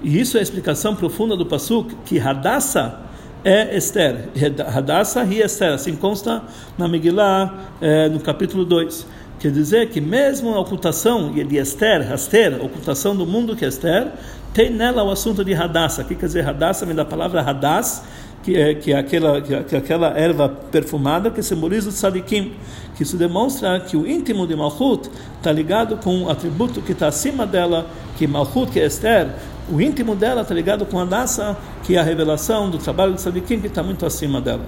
E 0.02 0.20
isso 0.20 0.36
é 0.36 0.40
a 0.40 0.42
explicação 0.42 0.94
profunda 0.94 1.36
do 1.36 1.44
Pasuk, 1.44 1.96
que 2.04 2.20
Hadassah 2.20 3.00
é 3.44 3.76
Esther. 3.76 4.28
Hadassah 4.72 5.24
e 5.24 5.40
Esther, 5.40 5.72
assim 5.72 5.96
consta 5.96 6.42
na 6.78 6.86
Megillah, 6.86 7.54
é, 7.80 8.08
no 8.08 8.20
capítulo 8.20 8.64
2. 8.64 9.04
Quer 9.40 9.50
dizer 9.50 9.90
que 9.90 10.00
mesmo 10.00 10.54
a 10.54 10.60
ocultação 10.60 11.32
de 11.32 11.56
Esther, 11.56 12.12
Aster, 12.12 12.58
a 12.60 12.64
ocultação 12.64 13.16
do 13.16 13.26
mundo 13.26 13.56
que 13.56 13.64
é 13.64 13.68
Esther, 13.68 14.12
tem 14.54 14.70
nela 14.70 15.02
o 15.02 15.10
assunto 15.10 15.44
de 15.44 15.52
Hadassah. 15.52 16.02
O 16.02 16.04
que 16.06 16.14
quer 16.14 16.26
dizer 16.26 16.48
Hadassah? 16.48 16.86
Vem 16.86 16.94
da 16.94 17.04
palavra 17.04 17.42
Hadass, 17.42 18.04
que 18.44 18.54
é, 18.56 18.74
que 18.74 18.92
é, 18.92 18.98
aquela, 18.98 19.40
que 19.40 19.74
é 19.74 19.78
aquela 19.78 20.08
erva 20.18 20.48
perfumada 20.48 21.30
que 21.30 21.42
simboliza 21.42 21.88
o 21.88 21.92
tzadikim. 21.92 22.52
Que 22.94 23.02
isso 23.02 23.16
demonstra 23.16 23.80
que 23.80 23.96
o 23.96 24.06
íntimo 24.06 24.46
de 24.46 24.54
Malchut 24.54 25.10
está 25.38 25.50
ligado 25.50 25.96
com 25.96 26.24
o 26.24 26.30
atributo 26.30 26.82
que 26.82 26.92
está 26.92 27.08
acima 27.08 27.46
dela, 27.46 27.86
que 28.18 28.26
Malchut, 28.26 28.70
que 28.70 28.78
é 28.78 28.84
Esther, 28.84 29.30
o 29.72 29.80
íntimo 29.80 30.14
dela 30.14 30.42
está 30.42 30.54
ligado 30.54 30.84
com 30.84 31.00
a 31.00 31.06
Nasa, 31.06 31.56
que 31.82 31.96
é 31.96 31.98
a 31.98 32.02
revelação 32.02 32.70
do 32.70 32.76
trabalho 32.76 33.14
de 33.14 33.22
Sadikim, 33.22 33.60
que 33.60 33.66
está 33.66 33.82
muito 33.82 34.04
acima 34.04 34.40
dela. 34.40 34.64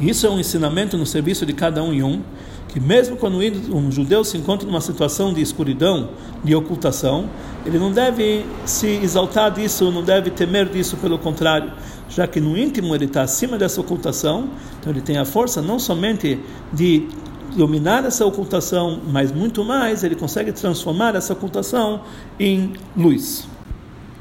Isso 0.00 0.26
é 0.26 0.30
um 0.30 0.40
ensinamento 0.40 0.96
no 0.96 1.04
serviço 1.04 1.44
de 1.44 1.52
cada 1.52 1.82
um 1.82 1.92
e 1.92 2.02
um, 2.02 2.22
que 2.68 2.78
mesmo 2.78 3.16
quando 3.16 3.38
um 3.38 3.90
judeu 3.90 4.22
se 4.22 4.36
encontra 4.36 4.66
numa 4.66 4.80
situação 4.80 5.32
de 5.32 5.40
escuridão, 5.40 6.10
de 6.44 6.54
ocultação, 6.54 7.28
ele 7.64 7.78
não 7.78 7.90
deve 7.90 8.44
se 8.64 8.86
exaltar 8.86 9.50
disso, 9.50 9.90
não 9.90 10.02
deve 10.02 10.30
temer 10.30 10.68
disso, 10.68 10.96
pelo 10.98 11.18
contrário, 11.18 11.72
já 12.08 12.26
que 12.26 12.40
no 12.40 12.56
íntimo 12.56 12.94
ele 12.94 13.06
está 13.06 13.22
acima 13.22 13.58
dessa 13.58 13.80
ocultação, 13.80 14.50
então 14.78 14.92
ele 14.92 15.00
tem 15.00 15.18
a 15.18 15.24
força 15.24 15.60
não 15.62 15.78
somente 15.78 16.38
de 16.72 17.08
dominar 17.56 18.04
essa 18.04 18.24
ocultação, 18.24 19.00
mas 19.10 19.32
muito 19.32 19.64
mais, 19.64 20.04
ele 20.04 20.14
consegue 20.14 20.52
transformar 20.52 21.14
essa 21.14 21.32
ocultação 21.32 22.02
em 22.38 22.74
luz. 22.96 23.48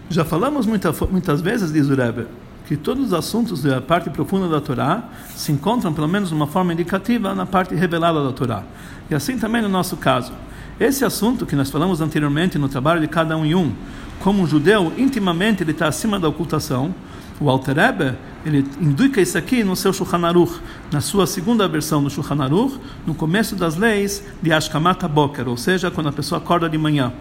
Já 0.09 0.23
falamos 0.23 0.65
muita, 0.65 0.93
muitas 1.11 1.41
vezes, 1.41 1.71
diz 1.71 1.89
o 1.89 1.95
Rebbe, 1.95 2.27
que 2.67 2.75
todos 2.75 3.07
os 3.07 3.13
assuntos 3.13 3.63
da 3.63 3.79
parte 3.79 4.09
profunda 4.09 4.49
da 4.49 4.59
Torá 4.59 5.05
se 5.33 5.53
encontram, 5.53 5.93
pelo 5.93 6.07
menos 6.07 6.29
de 6.29 6.35
uma 6.35 6.47
forma 6.47 6.73
indicativa, 6.73 7.33
na 7.33 7.45
parte 7.45 7.73
revelada 7.73 8.21
da 8.21 8.33
Torá. 8.33 8.63
E 9.09 9.15
assim 9.15 9.39
também 9.39 9.61
no 9.61 9.69
nosso 9.69 9.95
caso. 9.95 10.33
Esse 10.79 11.03
assunto 11.03 11.45
que 11.45 11.55
nós 11.55 11.71
falamos 11.71 12.01
anteriormente 12.01 12.59
no 12.59 12.69
trabalho 12.69 13.01
de 13.01 13.07
cada 13.07 13.35
um 13.35 13.43
em 13.43 13.55
um, 13.55 13.73
como 14.19 14.43
um 14.43 14.47
judeu, 14.47 14.93
intimamente 14.95 15.63
ele 15.63 15.71
está 15.71 15.87
acima 15.87 16.19
da 16.19 16.27
ocultação, 16.27 16.93
o 17.39 17.49
Alter 17.49 17.75
Rebbe, 17.75 18.15
ele 18.45 18.65
indica 18.79 19.19
isso 19.19 19.37
aqui 19.37 19.63
no 19.63 19.75
seu 19.75 19.91
Shulchan 19.91 20.25
Aruch, 20.25 20.59
na 20.91 21.01
sua 21.01 21.27
segunda 21.27 21.67
versão 21.67 22.03
do 22.03 22.09
Shulchan 22.09 22.43
Aruch, 22.43 22.79
no 23.05 23.13
começo 23.15 23.55
das 23.55 23.75
leis 23.75 24.23
de 24.41 24.51
Ashkamat 24.53 25.03
Boker, 25.07 25.47
ou 25.47 25.57
seja, 25.57 25.91
quando 25.91 26.09
a 26.09 26.11
pessoa 26.11 26.39
acorda 26.39 26.69
de 26.69 26.77
manhã. 26.77 27.11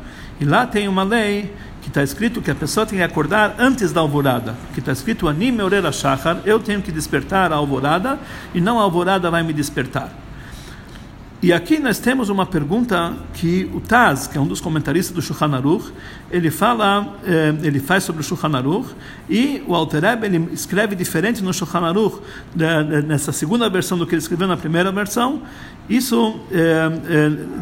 E 0.40 0.44
lá 0.44 0.66
tem 0.66 0.86
uma 0.86 1.02
lei 1.02 1.52
que 1.82 1.88
está 1.88 2.02
escrito 2.02 2.42
que 2.42 2.50
a 2.50 2.54
pessoa 2.54 2.84
tem 2.84 2.98
que 2.98 3.04
acordar 3.04 3.56
antes 3.58 3.92
da 3.92 4.00
alvorada, 4.00 4.54
que 4.74 4.80
está 4.80 4.92
escrito 4.92 5.28
Anim 5.28 5.58
Eurela 5.58 5.92
Shachar, 5.92 6.40
eu 6.44 6.58
tenho 6.60 6.82
que 6.82 6.92
despertar 6.92 7.52
a 7.52 7.56
alvorada 7.56 8.18
e 8.54 8.60
não 8.60 8.78
a 8.78 8.82
alvorada 8.82 9.30
vai 9.30 9.42
me 9.42 9.52
despertar. 9.52 10.25
E 11.42 11.52
aqui 11.52 11.78
nós 11.78 11.98
temos 11.98 12.30
uma 12.30 12.46
pergunta 12.46 13.14
que 13.34 13.70
o 13.74 13.80
Taz, 13.80 14.26
que 14.26 14.38
é 14.38 14.40
um 14.40 14.46
dos 14.46 14.58
comentaristas 14.58 15.14
do 15.14 15.20
Shulchan 15.20 15.54
Aruch, 15.54 15.92
ele 16.30 16.50
fala, 16.50 17.14
eh, 17.26 17.54
ele 17.62 17.78
faz 17.78 18.04
sobre 18.04 18.22
o 18.22 18.24
Shulchan 18.24 18.56
Aruch, 18.56 18.88
e 19.28 19.62
o 19.66 19.74
Altereb 19.74 20.24
ele 20.24 20.48
escreve 20.54 20.96
diferente 20.96 21.44
no 21.44 21.52
Shulchan 21.52 21.80
Aruch, 21.80 22.22
nessa 23.06 23.32
segunda 23.32 23.68
versão 23.68 23.98
do 23.98 24.06
que 24.06 24.14
ele 24.14 24.22
escreveu 24.22 24.48
na 24.48 24.56
primeira 24.56 24.90
versão. 24.90 25.42
Isso 25.90 26.40
eh, 26.50 26.90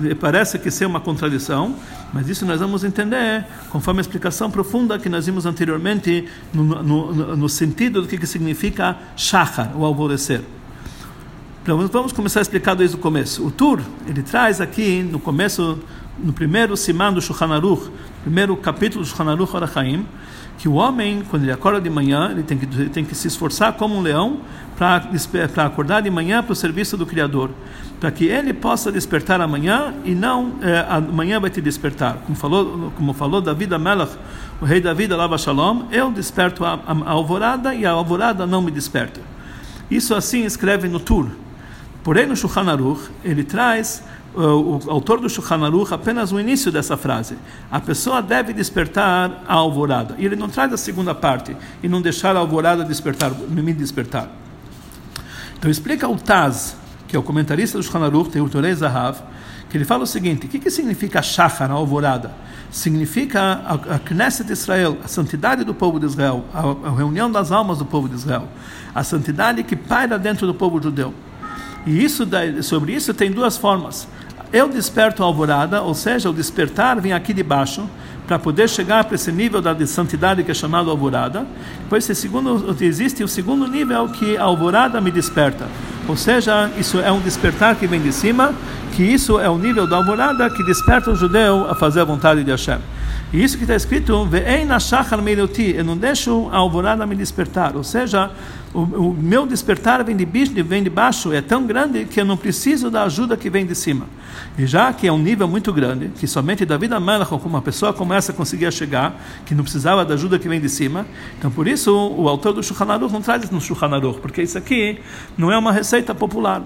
eh, 0.08 0.14
parece 0.14 0.56
que 0.60 0.70
ser 0.70 0.86
uma 0.86 1.00
contradição, 1.00 1.74
mas 2.12 2.28
isso 2.28 2.46
nós 2.46 2.60
vamos 2.60 2.84
entender 2.84 3.44
conforme 3.70 3.98
a 3.98 4.02
explicação 4.02 4.52
profunda 4.52 5.00
que 5.00 5.08
nós 5.08 5.26
vimos 5.26 5.46
anteriormente 5.46 6.28
no, 6.52 6.62
no, 6.62 7.36
no 7.36 7.48
sentido 7.48 8.02
do 8.02 8.06
que, 8.06 8.18
que 8.18 8.26
significa 8.26 8.96
shachar, 9.16 9.76
o 9.76 9.84
alvorecer. 9.84 10.42
Vamos 11.66 12.12
começar 12.12 12.40
a 12.40 12.42
explicar 12.42 12.74
desde 12.74 12.94
o 12.94 12.98
começo. 12.98 13.42
O 13.42 13.50
Tur, 13.50 13.80
ele 14.06 14.22
traz 14.22 14.60
aqui 14.60 15.02
no 15.02 15.18
começo, 15.18 15.78
no 16.18 16.30
primeiro 16.30 16.76
Siman 16.76 17.10
do 17.10 17.22
Shulchan 17.22 17.54
Aruch, 17.54 17.90
primeiro 18.20 18.54
capítulo 18.54 19.02
do 19.02 19.08
Shulchan 19.08 19.30
Aruch 19.30 19.56
Orachaim, 19.56 20.06
que 20.58 20.68
o 20.68 20.74
homem, 20.74 21.22
quando 21.30 21.44
ele 21.44 21.52
acorda 21.52 21.80
de 21.80 21.88
manhã, 21.88 22.32
ele 22.32 22.42
tem 22.42 22.58
que, 22.58 22.66
ele 22.66 22.90
tem 22.90 23.02
que 23.02 23.14
se 23.14 23.28
esforçar 23.28 23.72
como 23.72 23.96
um 23.96 24.02
leão 24.02 24.40
para 24.76 25.64
acordar 25.64 26.02
de 26.02 26.10
manhã 26.10 26.42
para 26.42 26.52
o 26.52 26.56
serviço 26.56 26.98
do 26.98 27.06
Criador, 27.06 27.48
para 27.98 28.10
que 28.10 28.26
ele 28.26 28.52
possa 28.52 28.92
despertar 28.92 29.40
amanhã 29.40 29.94
e 30.04 30.14
não 30.14 30.56
é, 30.60 30.84
amanhã 30.86 31.40
vai 31.40 31.48
te 31.48 31.62
despertar. 31.62 32.18
Como 32.26 32.36
falou, 32.36 32.92
como 32.94 33.14
falou 33.14 33.40
David 33.40 33.72
Amelach, 33.72 34.12
o 34.60 34.66
rei 34.66 34.82
David 34.82 35.14
Alava 35.14 35.38
Shalom, 35.38 35.84
eu 35.90 36.12
desperto 36.12 36.62
a, 36.62 36.74
a, 36.74 36.92
a 36.92 37.10
alvorada 37.10 37.74
e 37.74 37.86
a 37.86 37.90
alvorada 37.92 38.46
não 38.46 38.60
me 38.60 38.70
desperta. 38.70 39.18
Isso 39.90 40.14
assim 40.14 40.44
escreve 40.44 40.88
no 40.88 41.00
Tur. 41.00 41.43
Porém, 42.04 42.26
no 42.26 42.36
Shulchan 42.36 42.70
Aruch, 42.70 43.10
ele 43.24 43.42
traz, 43.42 44.04
uh, 44.34 44.40
o 44.40 44.90
autor 44.90 45.20
do 45.20 45.28
Shulchan 45.28 45.64
Aruch, 45.64 45.94
apenas 45.94 46.32
o 46.32 46.38
início 46.38 46.70
dessa 46.70 46.98
frase. 46.98 47.38
A 47.70 47.80
pessoa 47.80 48.20
deve 48.20 48.52
despertar 48.52 49.42
a 49.48 49.54
alvorada. 49.54 50.14
E 50.18 50.26
ele 50.26 50.36
não 50.36 50.50
traz 50.50 50.70
a 50.70 50.76
segunda 50.76 51.14
parte, 51.14 51.56
e 51.82 51.88
não 51.88 52.02
deixar 52.02 52.36
a 52.36 52.40
alvorada 52.40 52.84
despertar, 52.84 53.30
me 53.32 53.72
despertar. 53.72 54.28
Então 55.58 55.70
explica 55.70 56.06
o 56.06 56.16
Taz, 56.16 56.76
que 57.08 57.16
é 57.16 57.18
o 57.18 57.22
comentarista 57.22 57.78
do 57.78 57.82
Shulchan 57.82 58.04
Aruch, 58.04 58.28
Teutorei 58.28 58.74
Zahav, 58.74 59.22
que 59.70 59.78
ele 59.78 59.86
fala 59.86 60.04
o 60.04 60.06
seguinte: 60.06 60.44
o 60.44 60.48
que, 60.50 60.58
que 60.58 60.70
significa 60.70 61.22
Shachar, 61.22 61.70
a 61.70 61.74
alvorada? 61.74 62.32
Significa 62.70 63.40
a, 63.40 63.94
a 63.94 63.98
Knesset 63.98 64.46
de 64.46 64.52
Israel, 64.52 64.98
a 65.02 65.08
santidade 65.08 65.64
do 65.64 65.72
povo 65.72 65.98
de 65.98 66.04
Israel, 66.04 66.44
a, 66.52 66.88
a 66.88 66.94
reunião 66.94 67.32
das 67.32 67.50
almas 67.50 67.78
do 67.78 67.86
povo 67.86 68.10
de 68.10 68.14
Israel, 68.14 68.46
a 68.94 69.02
santidade 69.02 69.62
que 69.62 69.74
paira 69.74 70.18
dentro 70.18 70.46
do 70.46 70.52
povo 70.52 70.82
judeu. 70.82 71.14
E 71.86 72.02
isso 72.02 72.26
sobre 72.62 72.92
isso 72.92 73.12
tem 73.12 73.30
duas 73.30 73.56
formas. 73.56 74.08
Eu 74.52 74.68
desperto 74.68 75.22
a 75.22 75.26
alvorada, 75.26 75.82
ou 75.82 75.94
seja, 75.94 76.30
o 76.30 76.32
despertar 76.32 77.00
vem 77.00 77.12
aqui 77.12 77.32
de 77.32 77.42
baixo, 77.42 77.88
para 78.26 78.38
poder 78.38 78.68
chegar 78.68 79.04
para 79.04 79.16
esse 79.16 79.30
nível 79.30 79.60
da 79.60 79.74
de 79.74 79.86
santidade 79.86 80.42
que 80.42 80.50
é 80.50 80.54
chamado 80.54 80.90
alvorada. 80.90 81.46
Depois 81.82 82.04
segundo, 82.04 82.74
existe 82.80 83.22
o 83.22 83.28
segundo 83.28 83.66
nível 83.66 84.08
que 84.08 84.36
a 84.36 84.44
alvorada 84.44 85.00
me 85.00 85.10
desperta. 85.10 85.66
Ou 86.08 86.16
seja, 86.16 86.70
isso 86.78 87.00
é 87.00 87.10
um 87.10 87.20
despertar 87.20 87.76
que 87.76 87.86
vem 87.86 88.00
de 88.00 88.12
cima, 88.12 88.54
que 88.92 89.02
isso 89.02 89.38
é 89.38 89.48
o 89.48 89.58
nível 89.58 89.86
da 89.86 89.96
alvorada 89.96 90.48
que 90.50 90.64
desperta 90.64 91.10
o 91.10 91.16
judeu 91.16 91.68
a 91.68 91.74
fazer 91.74 92.00
a 92.00 92.04
vontade 92.04 92.44
de 92.44 92.50
Hashem. 92.50 92.78
E 93.32 93.42
isso 93.42 93.56
que 93.56 93.64
está 93.64 93.74
escrito, 93.74 94.12
eu 94.12 95.84
não 95.84 95.96
deixo 95.96 96.48
a 96.52 96.58
alvorada 96.58 97.04
me 97.04 97.16
despertar. 97.16 97.76
Ou 97.76 97.82
seja, 97.82 98.30
o, 98.74 98.80
o 98.80 99.14
meu 99.14 99.46
despertar 99.46 100.02
vem 100.02 100.16
de, 100.16 100.24
vem 100.24 100.82
de 100.82 100.90
baixo, 100.90 101.32
é 101.32 101.40
tão 101.40 101.64
grande 101.64 102.04
que 102.04 102.20
eu 102.20 102.24
não 102.24 102.36
preciso 102.36 102.90
da 102.90 103.04
ajuda 103.04 103.36
que 103.36 103.48
vem 103.48 103.64
de 103.64 103.74
cima. 103.74 104.06
E 104.58 104.66
já 104.66 104.92
que 104.92 105.06
é 105.06 105.12
um 105.12 105.18
nível 105.18 105.46
muito 105.46 105.72
grande, 105.72 106.10
que 106.18 106.26
somente 106.26 106.64
Amelach, 106.64 107.30
como 107.30 107.46
uma 107.46 107.62
pessoa 107.62 107.92
começa 107.92 108.32
a 108.32 108.34
conseguir 108.34 108.72
chegar, 108.72 109.14
que 109.46 109.54
não 109.54 109.62
precisava 109.62 110.04
da 110.04 110.14
ajuda 110.14 110.40
que 110.40 110.48
vem 110.48 110.60
de 110.60 110.68
cima, 110.68 111.06
então 111.38 111.52
por 111.52 111.68
isso 111.68 111.94
o 111.94 112.28
autor 112.28 112.52
do 112.52 112.62
Shulchan 112.62 112.92
Aruch 112.92 113.12
não 113.12 113.22
traz 113.22 113.44
isso 113.44 113.54
no 113.54 113.60
Shulchan 113.60 113.94
Aruch, 113.94 114.20
porque 114.20 114.42
isso 114.42 114.58
aqui 114.58 114.98
não 115.38 115.52
é 115.52 115.56
uma 115.56 115.70
receita 115.70 116.12
popular. 116.12 116.62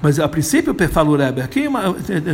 Mas 0.00 0.20
a 0.20 0.28
princípio, 0.28 0.74
fala 0.88 1.10
o 1.10 1.16
Rebbe, 1.16 1.40
aqui 1.40 1.66
uma, 1.66 1.82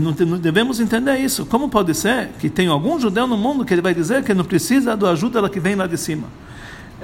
não 0.03 0.39
devemos 0.39 0.79
entender 0.79 1.17
isso. 1.19 1.47
Como 1.47 1.71
pode 1.71 1.95
ser 1.95 2.29
que 2.39 2.51
tem 2.51 2.67
algum 2.67 3.01
judeu 3.01 3.27
no 3.27 3.39
mundo 3.39 3.65
que 3.65 3.73
ele 3.73 3.81
vai 3.81 3.95
dizer 3.95 4.23
que 4.25 4.35
não 4.35 4.45
precisa 4.45 4.95
da 4.95 5.11
ajuda 5.11 5.49
que 5.49 5.59
vem 5.59 5.75
lá 5.75 5.87
de 5.87 5.97
cima? 5.97 6.27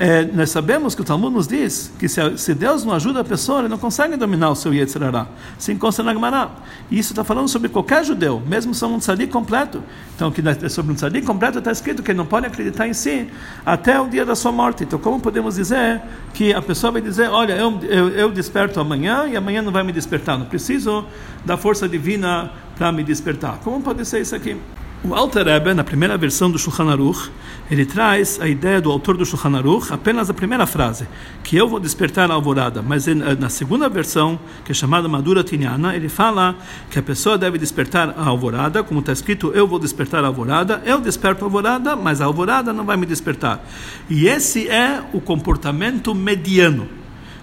É, 0.00 0.24
nós 0.26 0.50
sabemos 0.50 0.94
que 0.94 1.00
o 1.00 1.04
Talmud 1.04 1.34
nos 1.34 1.48
diz 1.48 1.92
que 1.98 2.08
se, 2.08 2.38
se, 2.38 2.54
Deus 2.54 2.84
não 2.84 2.94
ajuda 2.94 3.18
a 3.18 3.24
pessoa, 3.24 3.58
ele 3.58 3.68
não 3.68 3.78
consegue 3.78 4.16
dominar 4.16 4.48
o 4.50 4.54
seu 4.54 4.72
Yetzirará. 4.72 5.26
Se 5.58 5.72
encontra 5.72 6.04
na 6.04 6.14
Gemara. 6.14 6.50
E 6.88 6.96
isso 6.96 7.12
está 7.12 7.24
falando 7.24 7.48
sobre 7.48 7.68
qualquer 7.68 8.04
judeu, 8.04 8.40
mesmo 8.46 8.72
sobre 8.74 8.94
um 8.94 9.00
tzadik 9.00 9.32
completo. 9.32 9.82
Então, 10.14 10.30
que 10.30 10.40
sobre 10.68 10.92
um 10.92 10.94
tzadik 10.94 11.26
completo 11.26 11.58
está 11.58 11.72
escrito 11.72 12.00
que 12.00 12.12
ele 12.12 12.18
não 12.18 12.26
pode 12.26 12.46
acreditar 12.46 12.86
em 12.86 12.94
si 12.94 13.28
até 13.66 14.00
o 14.00 14.08
dia 14.08 14.24
da 14.24 14.36
sua 14.36 14.52
morte. 14.52 14.84
Então, 14.84 15.00
como 15.00 15.18
podemos 15.18 15.56
dizer 15.56 16.00
que 16.32 16.54
a 16.54 16.62
pessoa 16.62 16.92
vai 16.92 17.02
dizer: 17.02 17.28
Olha, 17.28 17.54
eu, 17.54 17.80
eu, 17.82 18.08
eu 18.10 18.30
desperto 18.30 18.78
amanhã 18.78 19.26
e 19.26 19.36
amanhã 19.36 19.62
não 19.62 19.72
vai 19.72 19.82
me 19.82 19.90
despertar. 19.90 20.38
Não 20.38 20.46
preciso 20.46 21.04
da 21.44 21.56
força 21.56 21.88
divina 21.88 22.52
para 22.76 22.92
me 22.92 23.02
despertar. 23.02 23.58
Como 23.64 23.82
pode 23.82 24.04
ser 24.04 24.20
isso 24.20 24.36
aqui? 24.36 24.56
O 25.04 25.14
Alter 25.14 25.46
Rebbe, 25.46 25.74
na 25.74 25.84
primeira 25.84 26.18
versão 26.18 26.50
do 26.50 26.58
Shulchan 26.58 26.90
Aruch, 26.90 27.30
ele 27.70 27.86
traz 27.86 28.40
a 28.40 28.48
ideia 28.48 28.80
do 28.80 28.90
autor 28.90 29.16
do 29.16 29.24
Shulchan 29.24 29.56
Aruch, 29.56 29.92
apenas 29.92 30.28
a 30.28 30.34
primeira 30.34 30.66
frase, 30.66 31.06
que 31.44 31.56
eu 31.56 31.68
vou 31.68 31.78
despertar 31.78 32.28
a 32.32 32.34
alvorada. 32.34 32.82
Mas 32.82 33.06
na 33.06 33.48
segunda 33.48 33.88
versão, 33.88 34.40
que 34.64 34.72
é 34.72 34.74
chamada 34.74 35.06
Madura 35.08 35.44
Tinyana, 35.44 35.94
ele 35.94 36.08
fala 36.08 36.56
que 36.90 36.98
a 36.98 37.02
pessoa 37.02 37.38
deve 37.38 37.58
despertar 37.58 38.12
a 38.18 38.24
alvorada, 38.24 38.82
como 38.82 38.98
está 38.98 39.12
escrito, 39.12 39.52
eu 39.54 39.68
vou 39.68 39.78
despertar 39.78 40.24
a 40.24 40.26
alvorada, 40.26 40.82
eu 40.84 41.00
desperto 41.00 41.44
a 41.44 41.46
alvorada, 41.46 41.94
mas 41.94 42.20
a 42.20 42.24
alvorada 42.24 42.72
não 42.72 42.84
vai 42.84 42.96
me 42.96 43.06
despertar. 43.06 43.64
E 44.10 44.26
esse 44.26 44.68
é 44.68 45.00
o 45.12 45.20
comportamento 45.20 46.12
mediano. 46.12 46.88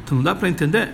Então 0.04 0.18
não 0.18 0.24
dá 0.26 0.36
para 0.36 0.50
entender. 0.50 0.94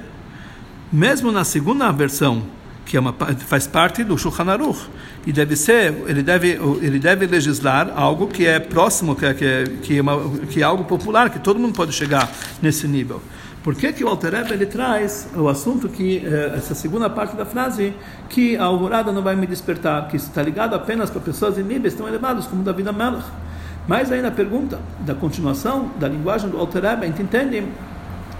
Mesmo 0.94 1.32
na 1.32 1.44
segunda 1.44 1.92
versão, 1.92 2.44
que 2.86 2.98
é 2.98 3.00
uma, 3.00 3.14
faz 3.48 3.66
parte 3.66 4.04
do 4.04 4.16
Shulchan 4.16 4.52
Aruch 4.52 4.80
e 5.26 5.32
deve 5.32 5.56
ser 5.56 5.94
ele 6.08 6.24
deve 6.24 6.60
ele 6.82 7.00
deve 7.00 7.28
legislar 7.28 7.92
algo 7.96 8.28
que 8.28 8.46
é 8.48 8.60
próximo 8.60 9.16
que 9.16 9.26
é, 9.26 9.34
que 9.34 9.46
é, 9.46 9.64
que 9.82 9.98
é, 9.98 10.02
uma, 10.02 10.30
que 10.50 10.62
é 10.62 10.64
algo 10.64 10.84
popular 10.84 11.30
que 11.30 11.40
todo 11.40 11.60
mundo 11.60 11.76
pode 11.76 11.94
chegar 11.94 12.30
nesse 12.62 12.88
nível. 12.88 13.22
Por 13.64 13.76
que, 13.76 13.94
que 13.94 14.04
o 14.04 14.08
Alter 14.08 14.34
Rebbe, 14.34 14.54
ele 14.54 14.66
traz 14.66 15.30
o 15.36 15.48
assunto 15.48 15.88
que 15.88 16.26
eh, 16.26 16.54
essa 16.58 16.74
segunda 16.74 17.08
parte 17.12 17.36
da 17.36 17.46
frase 17.46 17.94
que 18.28 18.58
a 18.58 18.64
alvorada 18.64 19.12
não 19.12 19.22
vai 19.22 19.36
me 19.36 19.46
despertar 19.46 20.08
que 20.08 20.18
está 20.18 20.42
ligado 20.42 20.74
apenas 20.74 21.12
para 21.12 21.22
pessoas 21.22 21.60
em 21.60 21.64
níveis 21.64 21.94
tão 21.94 22.08
elevados 22.08 22.48
como 22.48 22.64
David 22.64 22.90
Amelach 22.90 23.28
mas 23.88 24.12
aí 24.12 24.22
na 24.22 24.32
pergunta 24.32 24.80
da 25.02 25.14
continuação 25.14 25.92
da 26.00 26.08
linguagem 26.08 26.50
do 26.50 26.58
Alter 26.58 26.82
Rebbe 26.82 27.04
a 27.04 27.08
gente 27.08 27.22
entende 27.22 27.64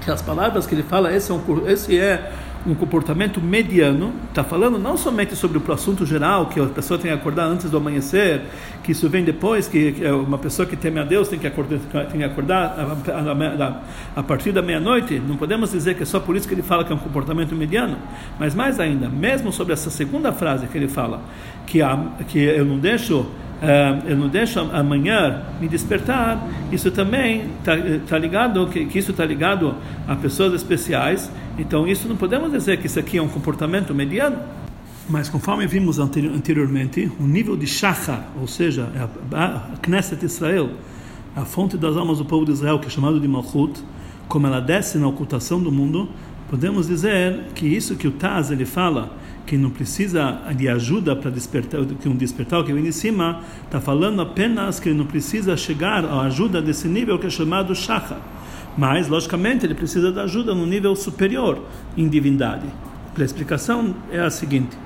que 0.04 0.10
as 0.10 0.22
palavras 0.22 0.66
que 0.66 0.74
ele 0.74 0.84
fala 0.84 1.14
esse 1.14 1.32
é, 1.32 1.36
um, 1.36 1.68
esse 1.68 2.00
é 2.00 2.32
um 2.66 2.76
comportamento 2.76 3.42
mediano, 3.42 4.14
está 4.30 4.44
falando 4.44 4.78
não 4.78 4.96
somente 4.96 5.36
sobre 5.36 5.58
o 5.58 5.74
assunto 5.74 6.06
geral, 6.06 6.48
que 6.48 6.60
a 6.60 6.66
pessoa 6.66 7.00
tem 7.00 7.12
que 7.12 7.18
acordar 7.18 7.46
antes 7.46 7.70
do 7.70 7.78
amanhecer, 7.78 8.42
que 8.84 8.92
isso 8.92 9.10
vem 9.10 9.24
depois, 9.24 9.68
que 9.68 9.96
uma 10.26 10.38
pessoa 10.38 10.68
que 10.68 10.76
teme 10.76 11.00
a 11.00 11.04
Deus 11.04 11.28
tem 11.28 11.40
que 11.40 11.48
acordar, 11.48 11.80
tem 12.08 12.20
que 12.20 12.24
acordar 12.24 12.76
a, 12.78 13.12
a, 13.12 13.68
a, 13.68 13.82
a 14.18 14.24
partir 14.24 14.52
da 14.52 14.62
meia-noite. 14.62 15.20
Não 15.20 15.38
podemos 15.38 15.72
dizer 15.72 15.96
que 15.96 16.04
é 16.04 16.06
só 16.06 16.20
por 16.20 16.36
isso 16.36 16.48
que 16.48 16.54
ele 16.54 16.62
fala 16.62 16.84
que 16.84 16.92
é 16.92 16.96
um 16.96 17.00
comportamento 17.00 17.56
mediano, 17.56 17.98
mas 18.40 18.54
mais 18.54 18.80
ainda, 18.80 19.10
mesmo 19.10 19.52
sobre 19.52 19.74
essa 19.74 19.90
segunda 19.90 20.32
frase 20.32 20.68
que 20.68 20.78
ele 20.78 20.88
fala, 20.88 21.22
que, 21.66 21.82
a, 21.82 21.98
que 22.28 22.40
eu 22.40 22.66
não 22.66 22.78
deixo 22.78 23.26
uh, 23.62 24.08
eu 24.08 24.18
não 24.18 24.28
deixo 24.28 24.60
amanhã 24.60 25.44
me 25.60 25.68
despertar, 25.68 26.48
isso 26.72 26.92
também 26.92 27.46
está 27.60 27.74
tá 28.08 28.18
ligado, 28.18 28.68
que, 28.68 28.86
que 28.86 29.00
isso 29.00 29.12
está 29.12 29.26
ligado 29.26 29.76
a 30.08 30.16
pessoas 30.16 30.54
especiais. 30.54 31.32
Então, 31.58 31.88
isso 31.88 32.08
não 32.08 32.16
podemos 32.16 32.52
dizer 32.52 32.78
que 32.78 32.88
isso 32.88 33.00
aqui 33.00 33.18
é 33.18 33.22
um 33.22 33.28
comportamento 33.28 33.94
mediano. 33.94 34.38
Mas 35.10 35.28
conforme 35.28 35.68
vimos 35.68 36.00
anteriormente, 36.00 37.12
o 37.20 37.24
nível 37.24 37.58
de 37.58 37.68
shachar, 37.68 38.28
ou 38.40 38.48
seja, 38.48 38.90
é 38.96 39.36
a 39.36 39.72
Knesset 39.82 40.24
Israel, 40.24 40.70
a 41.36 41.44
fonte 41.44 41.78
das 41.78 41.98
almas 41.98 42.20
do 42.20 42.26
povo 42.26 42.46
de 42.46 42.52
Israel, 42.52 42.80
que 42.80 42.88
é 42.88 42.90
chamado 42.90 43.20
de 43.20 43.28
Malchut, 43.28 43.84
como 44.28 44.48
ela 44.48 44.62
desce 44.62 44.98
na 44.98 45.08
ocultação 45.08 45.62
do 45.62 45.72
mundo, 45.72 46.08
podemos 46.50 46.88
dizer 46.88 47.48
que 47.54 47.66
isso 47.66 47.96
que 47.96 48.08
o 48.08 48.12
Taz 48.12 48.52
ele 48.52 48.66
fala, 48.66 49.18
que 49.46 49.58
não 49.58 49.70
precisa 49.70 50.40
de 50.56 50.68
ajuda 50.70 51.16
para 51.16 51.32
despertar, 51.32 51.84
que 51.86 52.08
um 52.08 52.16
despertar 52.16 52.64
que 52.64 52.74
vem 52.74 52.84
de 52.84 52.94
cima, 52.94 53.42
está 53.64 53.82
falando 53.82 54.22
apenas 54.22 54.80
que 54.80 54.90
ele 54.90 54.98
não 54.98 55.06
precisa 55.06 55.58
chegar 55.58 56.06
à 56.06 56.22
ajuda 56.22 56.62
desse 56.62 56.88
nível 56.88 57.20
que 57.20 57.28
é 57.28 57.30
chamado 57.30 57.76
Shachar. 57.76 58.22
Mas, 58.78 59.08
logicamente, 59.08 59.66
ele 59.66 59.76
precisa 59.76 60.12
da 60.12 60.24
ajuda 60.24 60.56
no 60.56 60.66
nível 60.66 60.96
superior 60.96 61.62
em 61.98 62.08
divindade. 62.08 62.68
A 63.18 63.24
explicação 63.24 63.94
é 64.12 64.20
a 64.20 64.30
seguinte: 64.30 64.78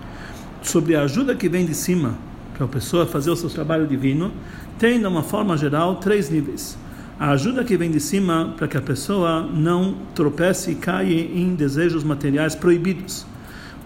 sobre 0.64 0.96
a 0.96 1.04
ajuda 1.04 1.36
que 1.36 1.48
vem 1.48 1.66
de 1.66 1.76
cima 1.76 2.16
para 2.56 2.66
a 2.66 2.70
pessoa 2.70 3.06
fazer 3.06 3.30
o 3.30 3.36
seu 3.36 3.50
trabalho 3.50 3.86
divino, 3.86 4.32
tem, 4.80 5.00
de 5.00 5.06
uma 5.06 5.22
forma 5.22 5.56
geral, 5.58 5.98
três 5.98 6.30
níveis. 6.30 6.78
A 7.20 7.32
ajuda 7.32 7.64
que 7.64 7.78
vem 7.78 7.92
de 7.92 8.00
cima 8.00 8.54
para 8.58 8.68
que 8.68 8.76
a 8.76 8.82
pessoa 8.82 9.42
não 9.42 9.96
tropece 10.14 10.72
e 10.72 10.76
caia 10.76 11.14
em 11.14 11.56
desejos 11.56 12.04
materiais 12.04 12.56
proibidos. 12.56 13.26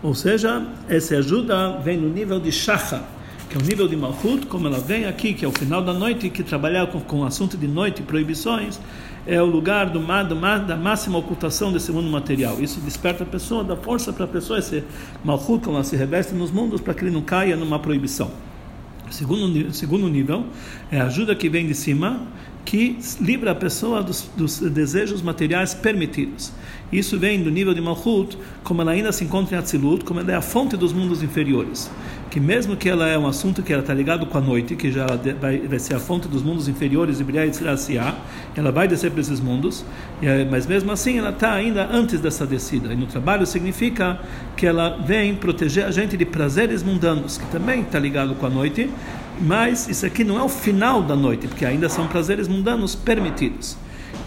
Ou 0.02 0.16
seja, 0.16 0.66
essa 0.88 1.18
ajuda 1.18 1.78
vem 1.80 1.98
no 1.98 2.10
nível 2.10 2.40
de 2.40 2.52
shacha, 2.52 3.04
que 3.50 3.58
é 3.58 3.60
o 3.60 3.64
nível 3.64 3.88
de 3.88 3.98
malchut, 3.98 4.46
como 4.46 4.68
ela 4.68 4.80
vem 4.80 5.06
aqui, 5.06 5.34
que 5.34 5.44
é 5.44 5.48
o 5.48 5.52
final 5.52 5.82
da 5.82 5.94
noite, 5.94 6.30
que 6.30 6.42
trabalhar 6.42 6.88
com, 6.88 7.02
com 7.02 7.20
o 7.20 7.26
assunto 7.26 7.58
de 7.58 7.68
noite 7.68 8.02
e 8.02 8.06
proibições, 8.06 8.80
é 9.28 9.42
o 9.42 9.46
lugar 9.46 9.90
do, 9.90 10.00
do, 10.00 10.66
da 10.66 10.78
máxima 10.78 11.18
ocultação 11.18 11.74
desse 11.74 11.92
mundo 11.92 12.10
material. 12.10 12.62
Isso 12.62 12.80
desperta 12.80 13.24
a 13.24 13.28
pessoa, 13.28 13.64
dá 13.64 13.76
força 13.76 14.14
para 14.14 14.24
a 14.24 14.28
pessoa, 14.28 14.60
esse 14.60 14.84
malchut, 15.24 15.66
como 15.66 15.76
ela 15.76 15.84
se 15.84 15.98
reveste 15.98 16.34
nos 16.34 16.50
mundos, 16.50 16.80
para 16.80 16.94
que 16.94 17.04
ele 17.04 17.12
não 17.12 17.22
caia 17.22 17.58
numa 17.58 17.78
proibição. 17.80 18.32
Segundo, 19.12 19.74
segundo 19.74 20.08
nível 20.08 20.46
é 20.92 21.02
a 21.02 21.08
ajuda 21.08 21.36
que 21.36 21.50
vem 21.50 21.68
de 21.68 21.74
cima, 21.74 22.22
que 22.66 22.98
livra 23.20 23.52
a 23.52 23.56
pessoa 23.56 24.04
dos, 24.04 24.30
dos, 24.36 24.60
desejos 24.60 25.22
materiais 25.22 25.74
permitidos. 25.74 26.52
Isso 26.92 27.20
vem 27.20 27.42
do 27.42 27.52
nível 27.52 27.74
de 27.74 27.82
Malchut, 27.82 28.38
como 28.64 28.82
ela 28.82 28.92
ainda 28.92 29.12
se 29.12 29.24
encontra 29.24 29.56
em 29.56 29.60
Atzilut, 29.60 30.04
como 30.04 30.20
ela 30.20 30.32
é 30.32 30.36
a 30.36 30.42
fonte 30.42 30.76
dos 30.76 30.92
mundos 30.92 31.22
inferiores. 31.22 31.90
Que 32.32 32.40
mesmo 32.40 32.76
que 32.76 32.90
ela 32.90 33.08
é 33.08 33.18
um 33.18 33.28
assunto 33.28 33.64
que 33.64 33.74
ela 33.74 33.82
está 33.82 33.94
ligado 33.94 34.26
com 34.26 34.38
a 34.38 34.42
noite, 34.42 34.76
que 34.76 34.92
já 34.92 35.06
vai, 35.40 35.60
vai 35.60 35.80
ser 35.80 35.96
a 35.96 36.00
fonte 36.00 36.28
dos 36.28 36.44
mundos 36.44 36.68
inferiores, 36.68 37.20
ela 38.56 38.72
vai 38.72 38.88
descer 38.88 39.12
para 39.12 39.22
esses 39.22 39.40
mundos, 39.40 39.84
mas 40.50 40.68
mesmo 40.68 40.92
assim 40.92 41.18
ela 41.18 41.30
está 41.30 41.54
ainda 41.54 41.88
antes 41.92 42.20
dessa 42.20 42.46
descida. 42.46 42.94
E 42.94 42.96
no 42.96 43.08
trabalho 43.08 43.46
significa 43.46 44.20
que 44.56 44.66
ela 44.66 44.98
vem 45.06 45.36
proteger 45.36 45.86
a 45.86 45.92
gente 45.92 46.16
de 46.18 46.26
prazeres 46.26 46.84
mundanos, 46.84 47.38
que 47.38 47.46
também 47.48 47.82
está 47.82 47.98
ligado 47.98 48.36
com 48.36 48.46
a 48.46 48.50
noite, 48.50 48.90
mas 49.42 49.88
isso 49.88 50.06
aqui 50.06 50.24
não 50.24 50.38
é 50.38 50.44
o 50.44 50.50
final 50.50 51.02
da 51.02 51.16
noite, 51.16 51.48
porque 51.48 51.66
ainda 51.66 51.90
são 51.90 52.08
prazeres 52.08 52.48
mundanos 52.48 52.96
permitidos. 52.96 53.78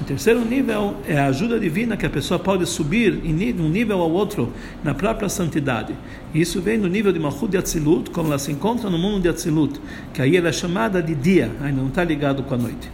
O 0.01 0.05
terceiro 0.05 0.45
nível 0.45 0.97
é 1.07 1.19
a 1.19 1.27
ajuda 1.27 1.61
divina 1.61 1.97
que 1.97 2.05
a 2.05 2.11
pessoa 2.11 2.39
pode 2.39 2.67
subir 2.67 3.21
de 3.21 3.63
um 3.63 3.69
nível 3.69 4.01
ao 4.01 4.11
outro 4.11 4.53
na 4.83 4.95
própria 4.95 5.29
santidade. 5.29 5.95
E 6.35 6.41
isso 6.41 6.61
vem 6.61 6.77
no 6.77 6.89
nível 6.89 7.13
de 7.13 7.21
Mahud 7.21 7.49
de 7.49 7.57
Atzilut, 7.57 8.11
como 8.11 8.29
ela 8.29 8.39
se 8.39 8.51
encontra 8.51 8.91
no 8.91 8.99
mundo 8.99 9.23
de 9.23 9.29
Atzilut, 9.29 9.81
que 10.13 10.23
aí 10.23 10.37
ela 10.37 10.49
é 10.49 10.53
chamada 10.53 11.03
de 11.03 11.15
dia, 11.15 11.53
ainda 11.61 11.81
não 11.81 11.89
está 11.89 12.03
ligado 12.03 12.43
com 12.43 12.55
a 12.55 12.59
noite. 12.59 12.91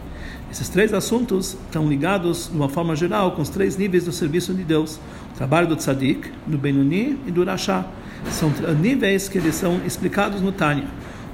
Esses 0.51 0.67
três 0.67 0.93
assuntos 0.93 1.57
estão 1.65 1.87
ligados, 1.87 2.49
de 2.51 2.57
uma 2.57 2.69
forma 2.69 2.95
geral, 2.95 3.31
com 3.31 3.41
os 3.41 3.49
três 3.49 3.77
níveis 3.77 4.05
do 4.05 4.11
serviço 4.11 4.53
de 4.53 4.63
Deus: 4.63 4.99
o 5.33 5.37
trabalho 5.37 5.67
do 5.67 5.75
tzadik, 5.75 6.29
do 6.45 6.57
Benuni 6.57 7.17
e 7.25 7.31
do 7.31 7.43
Rashá. 7.43 7.85
São 8.31 8.51
níveis 8.79 9.29
que 9.29 9.37
eles 9.37 9.55
são 9.55 9.79
explicados 9.85 10.41
no 10.41 10.51
Tânia. 10.51 10.85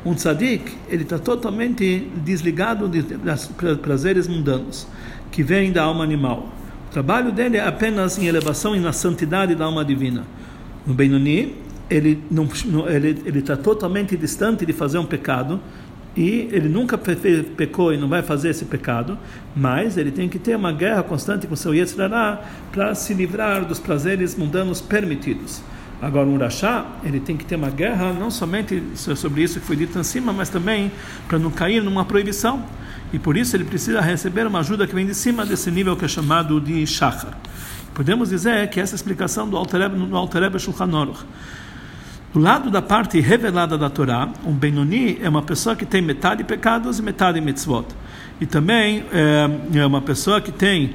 Um 0.05 0.13
tzadik, 0.13 0.71
ele 0.87 1.01
está 1.01 1.17
totalmente 1.17 2.07
desligado 2.23 2.87
de, 2.87 3.01
das 3.01 3.47
prazeres 3.81 4.27
mundanos 4.27 4.87
que 5.31 5.41
vêm 5.41 5.71
da 5.71 5.81
alma 5.81 6.03
animal. 6.03 6.47
O 6.89 6.91
trabalho 6.91 7.31
dele 7.31 7.57
é 7.57 7.67
apenas 7.67 8.17
em 8.19 8.27
elevação 8.27 8.75
e 8.75 8.79
na 8.79 8.93
santidade 8.93 9.55
da 9.55 9.65
alma 9.65 9.83
divina. 9.83 10.23
No 10.85 10.93
Benoni, 10.93 11.55
ele 11.89 12.23
ele 12.87 13.21
ele 13.25 13.39
está 13.39 13.57
totalmente 13.57 14.15
distante 14.15 14.63
de 14.63 14.73
fazer 14.73 14.99
um 14.99 15.05
pecado 15.05 15.59
e 16.15 16.47
ele 16.51 16.69
nunca 16.69 16.97
pecou 16.97 17.91
e 17.91 17.97
não 17.97 18.07
vai 18.07 18.21
fazer 18.21 18.49
esse 18.49 18.65
pecado, 18.65 19.17
mas 19.55 19.97
ele 19.97 20.11
tem 20.11 20.29
que 20.29 20.39
ter 20.39 20.55
uma 20.55 20.71
guerra 20.71 21.03
constante 21.03 21.47
com 21.47 21.55
seu 21.55 21.73
Yetzirah 21.73 22.41
para 22.71 22.95
se 22.95 23.13
livrar 23.13 23.65
dos 23.65 23.79
prazeres 23.79 24.35
mundanos 24.35 24.79
permitidos. 24.79 25.61
Agora, 26.01 26.27
um 26.27 26.35
Urachá, 26.35 26.85
ele 27.03 27.19
tem 27.19 27.37
que 27.37 27.45
ter 27.45 27.55
uma 27.55 27.69
guerra 27.69 28.13
não 28.13 28.29
somente 28.29 28.83
sobre 28.95 29.43
isso 29.43 29.59
que 29.59 29.65
foi 29.65 29.75
dito 29.75 29.97
em 29.97 30.03
cima, 30.03 30.33
mas 30.33 30.49
também 30.49 30.91
para 31.27 31.39
não 31.39 31.49
cair 31.49 31.81
numa 31.81 32.03
proibição. 32.05 32.63
E 33.13 33.19
por 33.19 33.37
isso 33.37 33.55
ele 33.55 33.63
precisa 33.63 34.01
receber 34.01 34.45
uma 34.45 34.59
ajuda 34.59 34.85
que 34.85 34.93
vem 34.93 35.05
de 35.05 35.15
cima 35.15 35.45
desse 35.45 35.71
nível 35.71 35.95
que 35.95 36.05
é 36.05 36.07
chamado 36.07 36.59
de 36.59 36.85
Shachar. 36.85 37.37
Podemos 37.93 38.29
dizer 38.29 38.69
que 38.69 38.79
essa 38.79 38.93
explicação 38.93 39.47
do 39.47 39.55
Altereb 39.55 39.95
no 39.95 40.17
Altereb 40.17 40.59
Shulchan 40.59 40.93
Aruch. 40.93 41.23
Do 42.33 42.41
lado 42.41 42.69
da 42.69 42.81
parte 42.81 43.17
revelada 43.21 43.77
da 43.77 43.89
Torá, 43.89 44.27
um 44.45 44.51
Benoni 44.51 45.17
é 45.21 45.29
uma 45.29 45.41
pessoa 45.41 45.77
que 45.77 45.85
tem 45.85 46.01
metade 46.01 46.43
pecados 46.43 46.99
e 46.99 47.01
metade 47.01 47.39
mitzvot. 47.39 47.85
E 48.41 48.45
também 48.45 49.05
é, 49.13 49.79
é 49.79 49.85
uma 49.85 50.01
pessoa 50.01 50.41
que 50.41 50.51
tem 50.51 50.93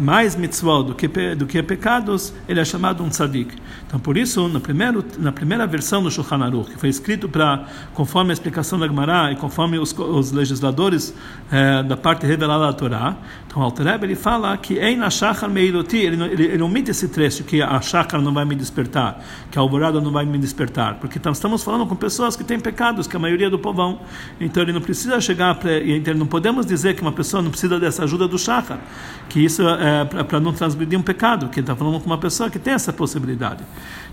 mais 0.00 0.36
mitzvot 0.36 0.84
do 0.84 0.94
que, 0.94 1.08
do 1.34 1.46
que 1.46 1.62
pecados, 1.62 2.32
ele 2.48 2.60
é 2.60 2.64
chamado 2.64 3.02
um 3.02 3.08
tzadik. 3.08 3.54
Então, 3.86 3.98
por 4.00 4.16
isso, 4.16 4.48
no 4.48 4.60
primeiro, 4.60 5.04
na 5.18 5.32
primeira 5.32 5.66
versão 5.66 6.02
do 6.02 6.10
Shulchan 6.10 6.44
Aruch, 6.44 6.70
que 6.70 6.78
foi 6.78 6.88
escrito 6.88 7.28
para, 7.28 7.66
conforme 7.94 8.30
a 8.30 8.32
explicação 8.32 8.78
da 8.78 8.86
Gemara 8.86 9.32
e 9.32 9.36
conforme 9.36 9.78
os, 9.78 9.92
os 9.98 10.32
legisladores 10.32 11.14
é, 11.50 11.82
da 11.82 11.96
parte 11.96 12.26
revelada 12.26 12.66
da 12.66 12.72
Torá, 12.72 13.16
então 13.46 13.62
Altareb 13.62 14.02
ele 14.04 14.14
fala 14.14 14.56
que 14.56 14.78
em 14.78 15.02
Ashachar 15.02 15.50
Meiroti, 15.50 15.98
ele, 15.98 16.22
ele, 16.24 16.44
ele 16.44 16.62
omite 16.62 16.90
esse 16.90 17.08
trecho 17.08 17.44
que 17.44 17.60
a 17.60 17.78
Shachar 17.82 18.22
não 18.22 18.32
vai 18.32 18.46
me 18.46 18.54
despertar, 18.54 19.22
que 19.50 19.58
a 19.58 19.60
alvorada 19.60 20.00
não 20.00 20.10
vai 20.10 20.24
me 20.24 20.38
despertar, 20.38 20.94
porque 20.94 21.20
nós 21.22 21.36
estamos 21.36 21.62
falando 21.62 21.86
com 21.86 21.94
pessoas 21.94 22.34
que 22.34 22.42
têm 22.42 22.58
pecados, 22.58 23.06
que 23.06 23.14
a 23.14 23.18
maioria 23.18 23.50
do 23.50 23.58
povão. 23.58 24.00
Então, 24.40 24.62
ele 24.62 24.72
não 24.72 24.80
precisa 24.80 25.20
chegar, 25.20 25.54
pra, 25.56 25.78
então, 25.78 26.14
não 26.14 26.26
podemos 26.26 26.64
dizer 26.64 26.94
que 26.94 27.02
uma 27.02 27.12
pessoa 27.12 27.42
não 27.42 27.50
precisa 27.50 27.78
dessa 27.78 28.04
ajuda 28.04 28.26
do 28.26 28.38
Shachar, 28.38 28.80
que 29.28 29.38
isso 29.44 29.51
isso 29.52 29.62
é 29.68 30.24
para 30.24 30.40
não 30.40 30.52
transgredir 30.52 30.98
um 30.98 31.02
pecado, 31.02 31.48
que 31.48 31.60
está 31.60 31.76
falando 31.76 32.00
com 32.00 32.06
uma 32.06 32.18
pessoa 32.18 32.48
que 32.48 32.58
tem 32.58 32.72
essa 32.72 32.92
possibilidade. 32.92 33.62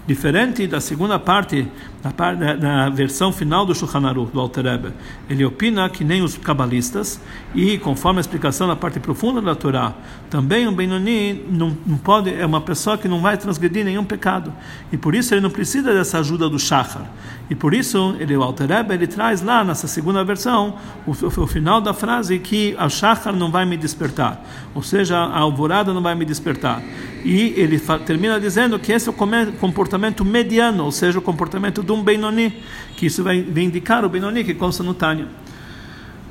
Diferente 0.06 0.66
da 0.68 0.82
segunda 0.82 1.20
parte, 1.20 1.68
da, 2.02 2.12
parte, 2.12 2.40
da 2.40 2.90
versão 2.90 3.32
final 3.32 3.66
do 3.66 3.74
Shulchan 3.76 4.08
Aruch, 4.08 4.32
do 4.34 4.40
Alter 4.40 4.64
Rebbe, 4.66 4.94
ele 5.30 5.46
opina 5.46 5.88
que 5.90 6.04
nem 6.04 6.22
os 6.22 6.38
cabalistas, 6.38 7.22
e 7.54 7.78
conforme 7.78 8.20
a 8.20 8.22
explicação 8.22 8.68
da 8.68 8.76
parte 8.76 9.00
profunda 9.00 9.42
da 9.42 9.56
Torá, 9.56 9.94
também 10.30 10.68
um 10.68 10.74
Benoni 10.74 11.46
não, 11.50 11.78
não 11.86 11.98
pode, 11.98 12.34
é 12.34 12.46
uma 12.46 12.62
pessoa 12.62 12.98
que 12.98 13.08
não 13.08 13.22
vai 13.22 13.38
transgredir 13.38 13.86
nenhum 13.86 14.04
pecado, 14.04 14.52
e 14.92 14.98
por 14.98 15.14
isso 15.16 15.34
ele 15.34 15.42
não 15.42 15.52
precisa 15.52 15.94
dessa 15.94 16.20
ajuda 16.20 16.50
do 16.50 16.60
Shachar. 16.60 17.06
E 17.50 17.56
por 17.56 17.74
isso, 17.74 18.16
ele, 18.20 18.38
o 18.38 18.44
Alter 18.44 18.70
ele 18.92 19.08
traz 19.08 19.42
lá, 19.42 19.64
nessa 19.64 19.88
segunda 19.88 20.24
versão, 20.24 20.78
o, 21.08 21.12
o, 21.12 21.44
o 21.44 21.48
final 21.48 21.82
da 21.82 21.94
frase 21.94 22.38
que 22.38 22.76
a 22.78 22.88
Shachar 22.88 23.36
não 23.36 23.50
vai 23.50 23.66
me 23.66 23.76
despertar, 23.76 24.46
ou 24.76 24.84
seja, 24.84 25.18
a 25.18 25.40
alvorada 25.40 25.92
não 25.92 26.02
vai 26.02 26.14
me 26.14 26.26
despertar. 26.26 26.82
E 27.26 27.54
ele 27.58 27.80
termina 28.06 28.40
dizendo 28.40 28.78
que 28.78 28.92
esse 28.92 29.10
é 29.10 29.12
o 29.12 29.16
comportamento 29.60 30.24
mediano, 30.24 30.86
ou 30.86 30.92
seja, 30.92 31.18
o 31.18 31.22
comportamento 31.22 31.82
de 31.82 31.92
um 31.92 32.04
Benoni, 32.04 32.54
que 32.96 33.08
isso 33.08 33.24
vai, 33.24 33.42
vai 33.42 33.64
indicar 33.64 34.06
o 34.06 34.10
Benoni 34.10 34.44
que 34.44 34.54
consta 34.54 34.84
no 34.84 34.94
Tânia. 34.94 35.28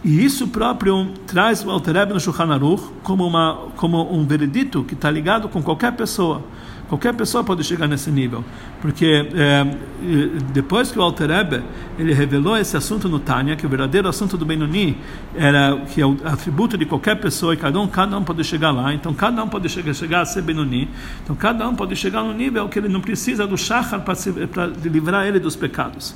E 0.04 0.24
isso 0.24 0.48
próprio 0.48 1.08
traz 1.26 1.64
o 1.64 1.70
Altereb 1.70 2.12
no 2.12 2.20
Shulchan 2.20 2.52
Aruch 2.52 2.84
como, 3.02 3.26
uma, 3.26 3.68
como 3.76 4.14
um 4.14 4.24
veredito 4.24 4.84
que 4.84 4.94
está 4.94 5.10
ligado 5.10 5.48
com 5.48 5.62
qualquer 5.62 5.92
pessoa. 5.92 6.42
Qualquer 6.88 7.12
pessoa 7.12 7.44
pode 7.44 7.62
chegar 7.64 7.86
nesse 7.86 8.10
nível, 8.10 8.42
porque 8.80 9.28
é, 9.34 9.66
depois 10.54 10.90
que 10.90 10.98
o 10.98 11.02
Alter 11.02 11.30
Ebe, 11.30 11.62
ele 11.98 12.14
revelou 12.14 12.56
esse 12.56 12.78
assunto 12.78 13.10
no 13.10 13.18
Tânia, 13.18 13.56
que 13.56 13.66
o 13.66 13.68
verdadeiro 13.68 14.08
assunto 14.08 14.38
do 14.38 14.46
Benoni 14.46 14.96
era 15.36 15.76
que 15.92 16.00
é 16.00 16.06
o 16.06 16.16
atributo 16.24 16.78
de 16.78 16.86
qualquer 16.86 17.16
pessoa 17.16 17.52
e 17.52 17.58
cada 17.58 17.78
um, 17.78 17.86
cada 17.86 18.16
um 18.16 18.24
pode 18.24 18.42
chegar 18.42 18.70
lá. 18.70 18.94
Então 18.94 19.12
cada 19.12 19.44
um 19.44 19.48
pode 19.48 19.68
chegar, 19.68 19.92
chegar 19.92 20.20
a 20.22 20.24
ser 20.24 20.40
Benoni. 20.40 20.88
Então 21.22 21.36
cada 21.36 21.68
um 21.68 21.74
pode 21.74 21.94
chegar 21.94 22.22
no 22.22 22.32
nível 22.32 22.66
que 22.70 22.78
ele 22.78 22.88
não 22.88 23.02
precisa 23.02 23.46
do 23.46 23.58
Shachar 23.58 24.00
para 24.00 24.66
livrar 24.82 25.26
ele 25.26 25.38
dos 25.38 25.56
pecados. 25.56 26.14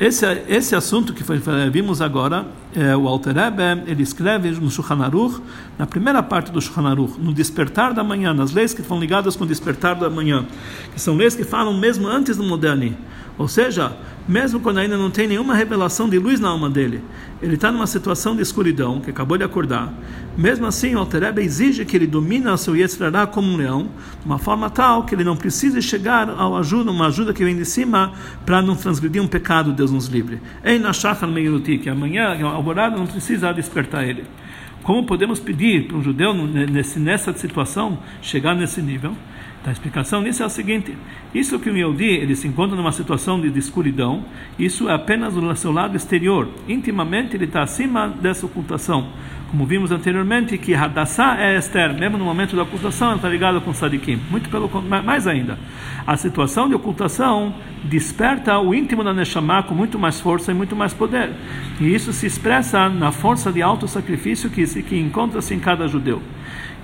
Esse, 0.00 0.24
esse 0.46 0.76
assunto 0.76 1.12
que 1.12 1.24
foi, 1.24 1.40
vimos 1.72 2.00
agora, 2.00 2.46
é, 2.72 2.96
o 2.96 3.08
Alter 3.08 3.36
Ebe, 3.36 3.82
ele 3.90 4.04
escreve 4.04 4.48
no 4.52 4.70
Shulchan 4.70 5.02
Aruch, 5.02 5.42
na 5.76 5.88
primeira 5.88 6.22
parte 6.22 6.52
do 6.52 6.60
Shulchan 6.60 6.88
Aruch, 6.88 7.20
no 7.20 7.34
despertar 7.34 7.92
da 7.92 8.04
manhã, 8.04 8.32
nas 8.32 8.52
leis 8.52 8.72
que 8.72 8.80
estão 8.80 9.00
ligadas 9.00 9.34
com 9.34 9.42
o 9.42 9.46
despertar 9.46 9.96
da 9.96 10.08
manhã, 10.08 10.46
que 10.94 11.00
são 11.00 11.16
leis 11.16 11.34
que 11.34 11.42
falam 11.42 11.76
mesmo 11.76 12.06
antes 12.06 12.36
do 12.36 12.44
Moderni. 12.44 12.96
Ou 13.38 13.46
seja, 13.46 13.96
mesmo 14.26 14.58
quando 14.58 14.78
ainda 14.78 14.96
não 14.96 15.10
tem 15.10 15.28
nenhuma 15.28 15.54
revelação 15.54 16.08
de 16.08 16.18
luz 16.18 16.40
na 16.40 16.48
alma 16.48 16.68
dele, 16.68 17.00
ele 17.40 17.54
está 17.54 17.70
numa 17.70 17.86
situação 17.86 18.34
de 18.34 18.42
escuridão, 18.42 19.00
que 19.00 19.10
acabou 19.10 19.38
de 19.38 19.44
acordar. 19.44 19.94
Mesmo 20.36 20.66
assim, 20.66 20.96
o 20.96 20.98
Altereba 20.98 21.40
exige 21.40 21.84
que 21.84 21.96
ele 21.96 22.06
domine 22.06 22.58
seu 22.58 22.76
Yetzirah 22.76 23.28
como 23.28 23.52
um 23.52 23.56
leão, 23.56 23.88
de 24.20 24.26
uma 24.26 24.38
forma 24.38 24.68
tal 24.68 25.04
que 25.04 25.14
ele 25.14 25.22
não 25.22 25.36
precise 25.36 25.80
chegar 25.80 26.28
ao 26.28 26.56
ajuda, 26.56 26.90
uma 26.90 27.06
ajuda 27.06 27.32
que 27.32 27.44
vem 27.44 27.56
de 27.56 27.64
cima, 27.64 28.12
para 28.44 28.60
não 28.60 28.74
transgredir 28.74 29.22
um 29.22 29.28
pecado, 29.28 29.72
Deus 29.72 29.92
nos 29.92 30.08
livre. 30.08 30.40
Ei 30.64 30.80
na 30.80 30.90
Meiruti, 31.28 31.78
que 31.78 31.88
amanhã, 31.88 32.36
a 32.44 32.50
alvorada 32.50 32.96
não 32.96 33.06
precisa 33.06 33.52
despertar 33.52 34.04
ele. 34.04 34.24
Como 34.82 35.04
podemos 35.04 35.38
pedir 35.38 35.86
para 35.86 35.96
um 35.96 36.02
judeu 36.02 36.34
nesse, 36.34 36.98
nessa 36.98 37.32
situação 37.34 37.98
chegar 38.20 38.54
nesse 38.54 38.82
nível? 38.82 39.14
A 39.68 39.72
explicação 39.72 40.22
nisso 40.22 40.42
é 40.42 40.46
a 40.46 40.48
seguinte: 40.48 40.96
isso 41.34 41.58
que 41.58 41.68
o 41.68 41.76
Yehudi 41.76 42.06
ele 42.06 42.34
se 42.34 42.48
encontra 42.48 42.74
numa 42.74 42.90
situação 42.90 43.38
de, 43.38 43.56
escuridão, 43.58 44.24
isso 44.58 44.88
é 44.88 44.94
apenas 44.94 45.36
o 45.36 45.54
seu 45.54 45.70
lado 45.70 45.94
exterior. 45.94 46.48
Intimamente 46.66 47.36
ele 47.36 47.44
está 47.44 47.62
acima 47.62 48.08
dessa 48.08 48.46
ocultação. 48.46 49.08
Como 49.50 49.66
vimos 49.66 49.90
anteriormente, 49.90 50.56
que 50.58 50.74
Hadassah 50.74 51.36
é 51.38 51.56
Esther, 51.56 51.98
mesmo 51.98 52.16
no 52.16 52.24
momento 52.24 52.56
da 52.56 52.62
ocultação, 52.62 53.16
está 53.16 53.28
ligada 53.28 53.60
com 53.60 53.72
Sadikim. 53.72 54.18
Muito 54.30 54.48
pelo 54.48 54.70
mais 54.82 55.26
ainda. 55.26 55.58
A 56.06 56.16
situação 56.16 56.68
de 56.68 56.74
ocultação 56.74 57.54
desperta 57.84 58.58
o 58.58 58.74
íntimo 58.74 59.04
da 59.04 59.12
Neshama 59.12 59.62
com 59.62 59.74
muito 59.74 59.98
mais 59.98 60.20
força 60.20 60.50
e 60.50 60.54
muito 60.54 60.76
mais 60.76 60.94
poder. 60.94 61.30
E 61.80 61.94
isso 61.94 62.12
se 62.12 62.26
expressa 62.26 62.88
na 62.88 63.10
força 63.10 63.52
de 63.52 63.62
auto-sacrifício 63.62 64.48
que, 64.50 64.64
que 64.82 64.98
encontra-se 64.98 65.54
em 65.54 65.60
cada 65.60 65.88
judeu. 65.88 66.22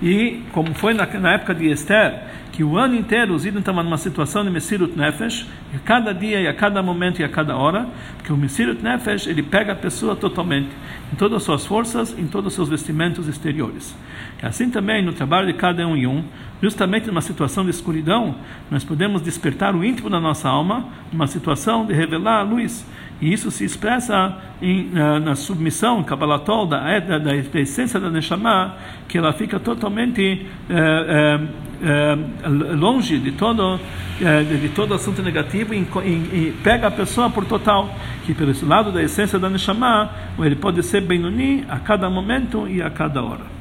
E 0.01 0.43
como 0.51 0.73
foi 0.73 0.93
na, 0.93 1.05
na 1.05 1.33
época 1.33 1.53
de 1.53 1.69
Esther, 1.69 2.21
que 2.55 2.63
o 2.63 2.77
ano 2.77 2.95
inteiro 2.95 3.35
os 3.35 3.45
Idem 3.45 3.59
estavam 3.59 3.83
numa 3.83 3.97
situação 3.97 4.41
de 4.41 4.49
Messirut 4.49 4.97
Nefesh, 4.97 5.45
e 5.73 5.75
a 5.75 5.79
cada 5.79 6.13
dia, 6.13 6.39
e 6.39 6.47
a 6.47 6.53
cada 6.53 6.81
momento, 6.81 7.19
e 7.19 7.23
a 7.25 7.27
cada 7.27 7.57
hora, 7.57 7.85
porque 8.15 8.31
o 8.31 8.37
Messirut 8.37 8.81
Nefesh, 8.81 9.27
ele 9.27 9.43
pega 9.43 9.73
a 9.73 9.75
pessoa 9.75 10.15
totalmente, 10.15 10.69
em 11.11 11.17
todas 11.17 11.35
as 11.35 11.43
suas 11.43 11.65
forças, 11.65 12.17
em 12.17 12.25
todos 12.27 12.53
os 12.53 12.55
seus 12.55 12.69
vestimentos 12.69 13.27
exteriores. 13.27 13.93
E 14.41 14.45
assim 14.45 14.69
também, 14.69 15.03
no 15.03 15.11
trabalho 15.11 15.47
de 15.47 15.53
cada 15.53 15.85
um 15.85 15.97
e 15.97 16.07
um, 16.07 16.23
justamente 16.61 17.07
numa 17.07 17.19
situação 17.19 17.65
de 17.65 17.71
escuridão, 17.71 18.35
nós 18.71 18.85
podemos 18.85 19.21
despertar 19.21 19.75
o 19.75 19.83
íntimo 19.83 20.09
da 20.09 20.21
nossa 20.21 20.47
alma, 20.47 20.85
numa 21.11 21.27
situação 21.27 21.85
de 21.85 21.93
revelar 21.93 22.39
a 22.39 22.43
luz. 22.43 22.87
E 23.21 23.31
isso 23.31 23.49
se 23.49 23.63
expressa 23.63 24.37
em, 24.61 24.89
na, 24.91 25.19
na, 25.19 25.35
submissão, 25.35 26.03
Kabbalatol, 26.03 26.65
da, 26.65 26.99
da, 26.99 27.17
da, 27.17 27.35
essência 27.35 27.99
da 27.99 28.09
Neshama, 28.09 28.75
que 29.07 29.17
ela 29.17 29.31
fica 29.31 29.59
totalmente 29.59 30.45
é, 30.69 32.17
longe 32.75 33.17
de 33.17 33.31
todo, 33.31 33.79
de 34.59 34.69
todo 34.69 34.93
assunto 34.93 35.21
negativo 35.21 35.73
e, 35.73 35.77
e, 35.77 36.09
e, 36.09 36.55
pega 36.63 36.87
a 36.87 36.91
pessoa 36.91 37.29
por 37.29 37.45
total. 37.45 37.93
Que 38.25 38.33
pelo 38.33 38.53
lado 38.67 38.91
da 38.91 39.01
essência 39.01 39.39
da 39.39 39.49
Neshama, 39.49 40.09
ele 40.39 40.55
pode 40.55 40.83
ser 40.83 41.01
Benuni 41.01 41.63
a 41.69 41.79
cada 41.79 42.09
momento 42.09 42.67
e 42.67 42.81
a 42.81 42.89
cada 42.89 43.23
hora. 43.23 43.54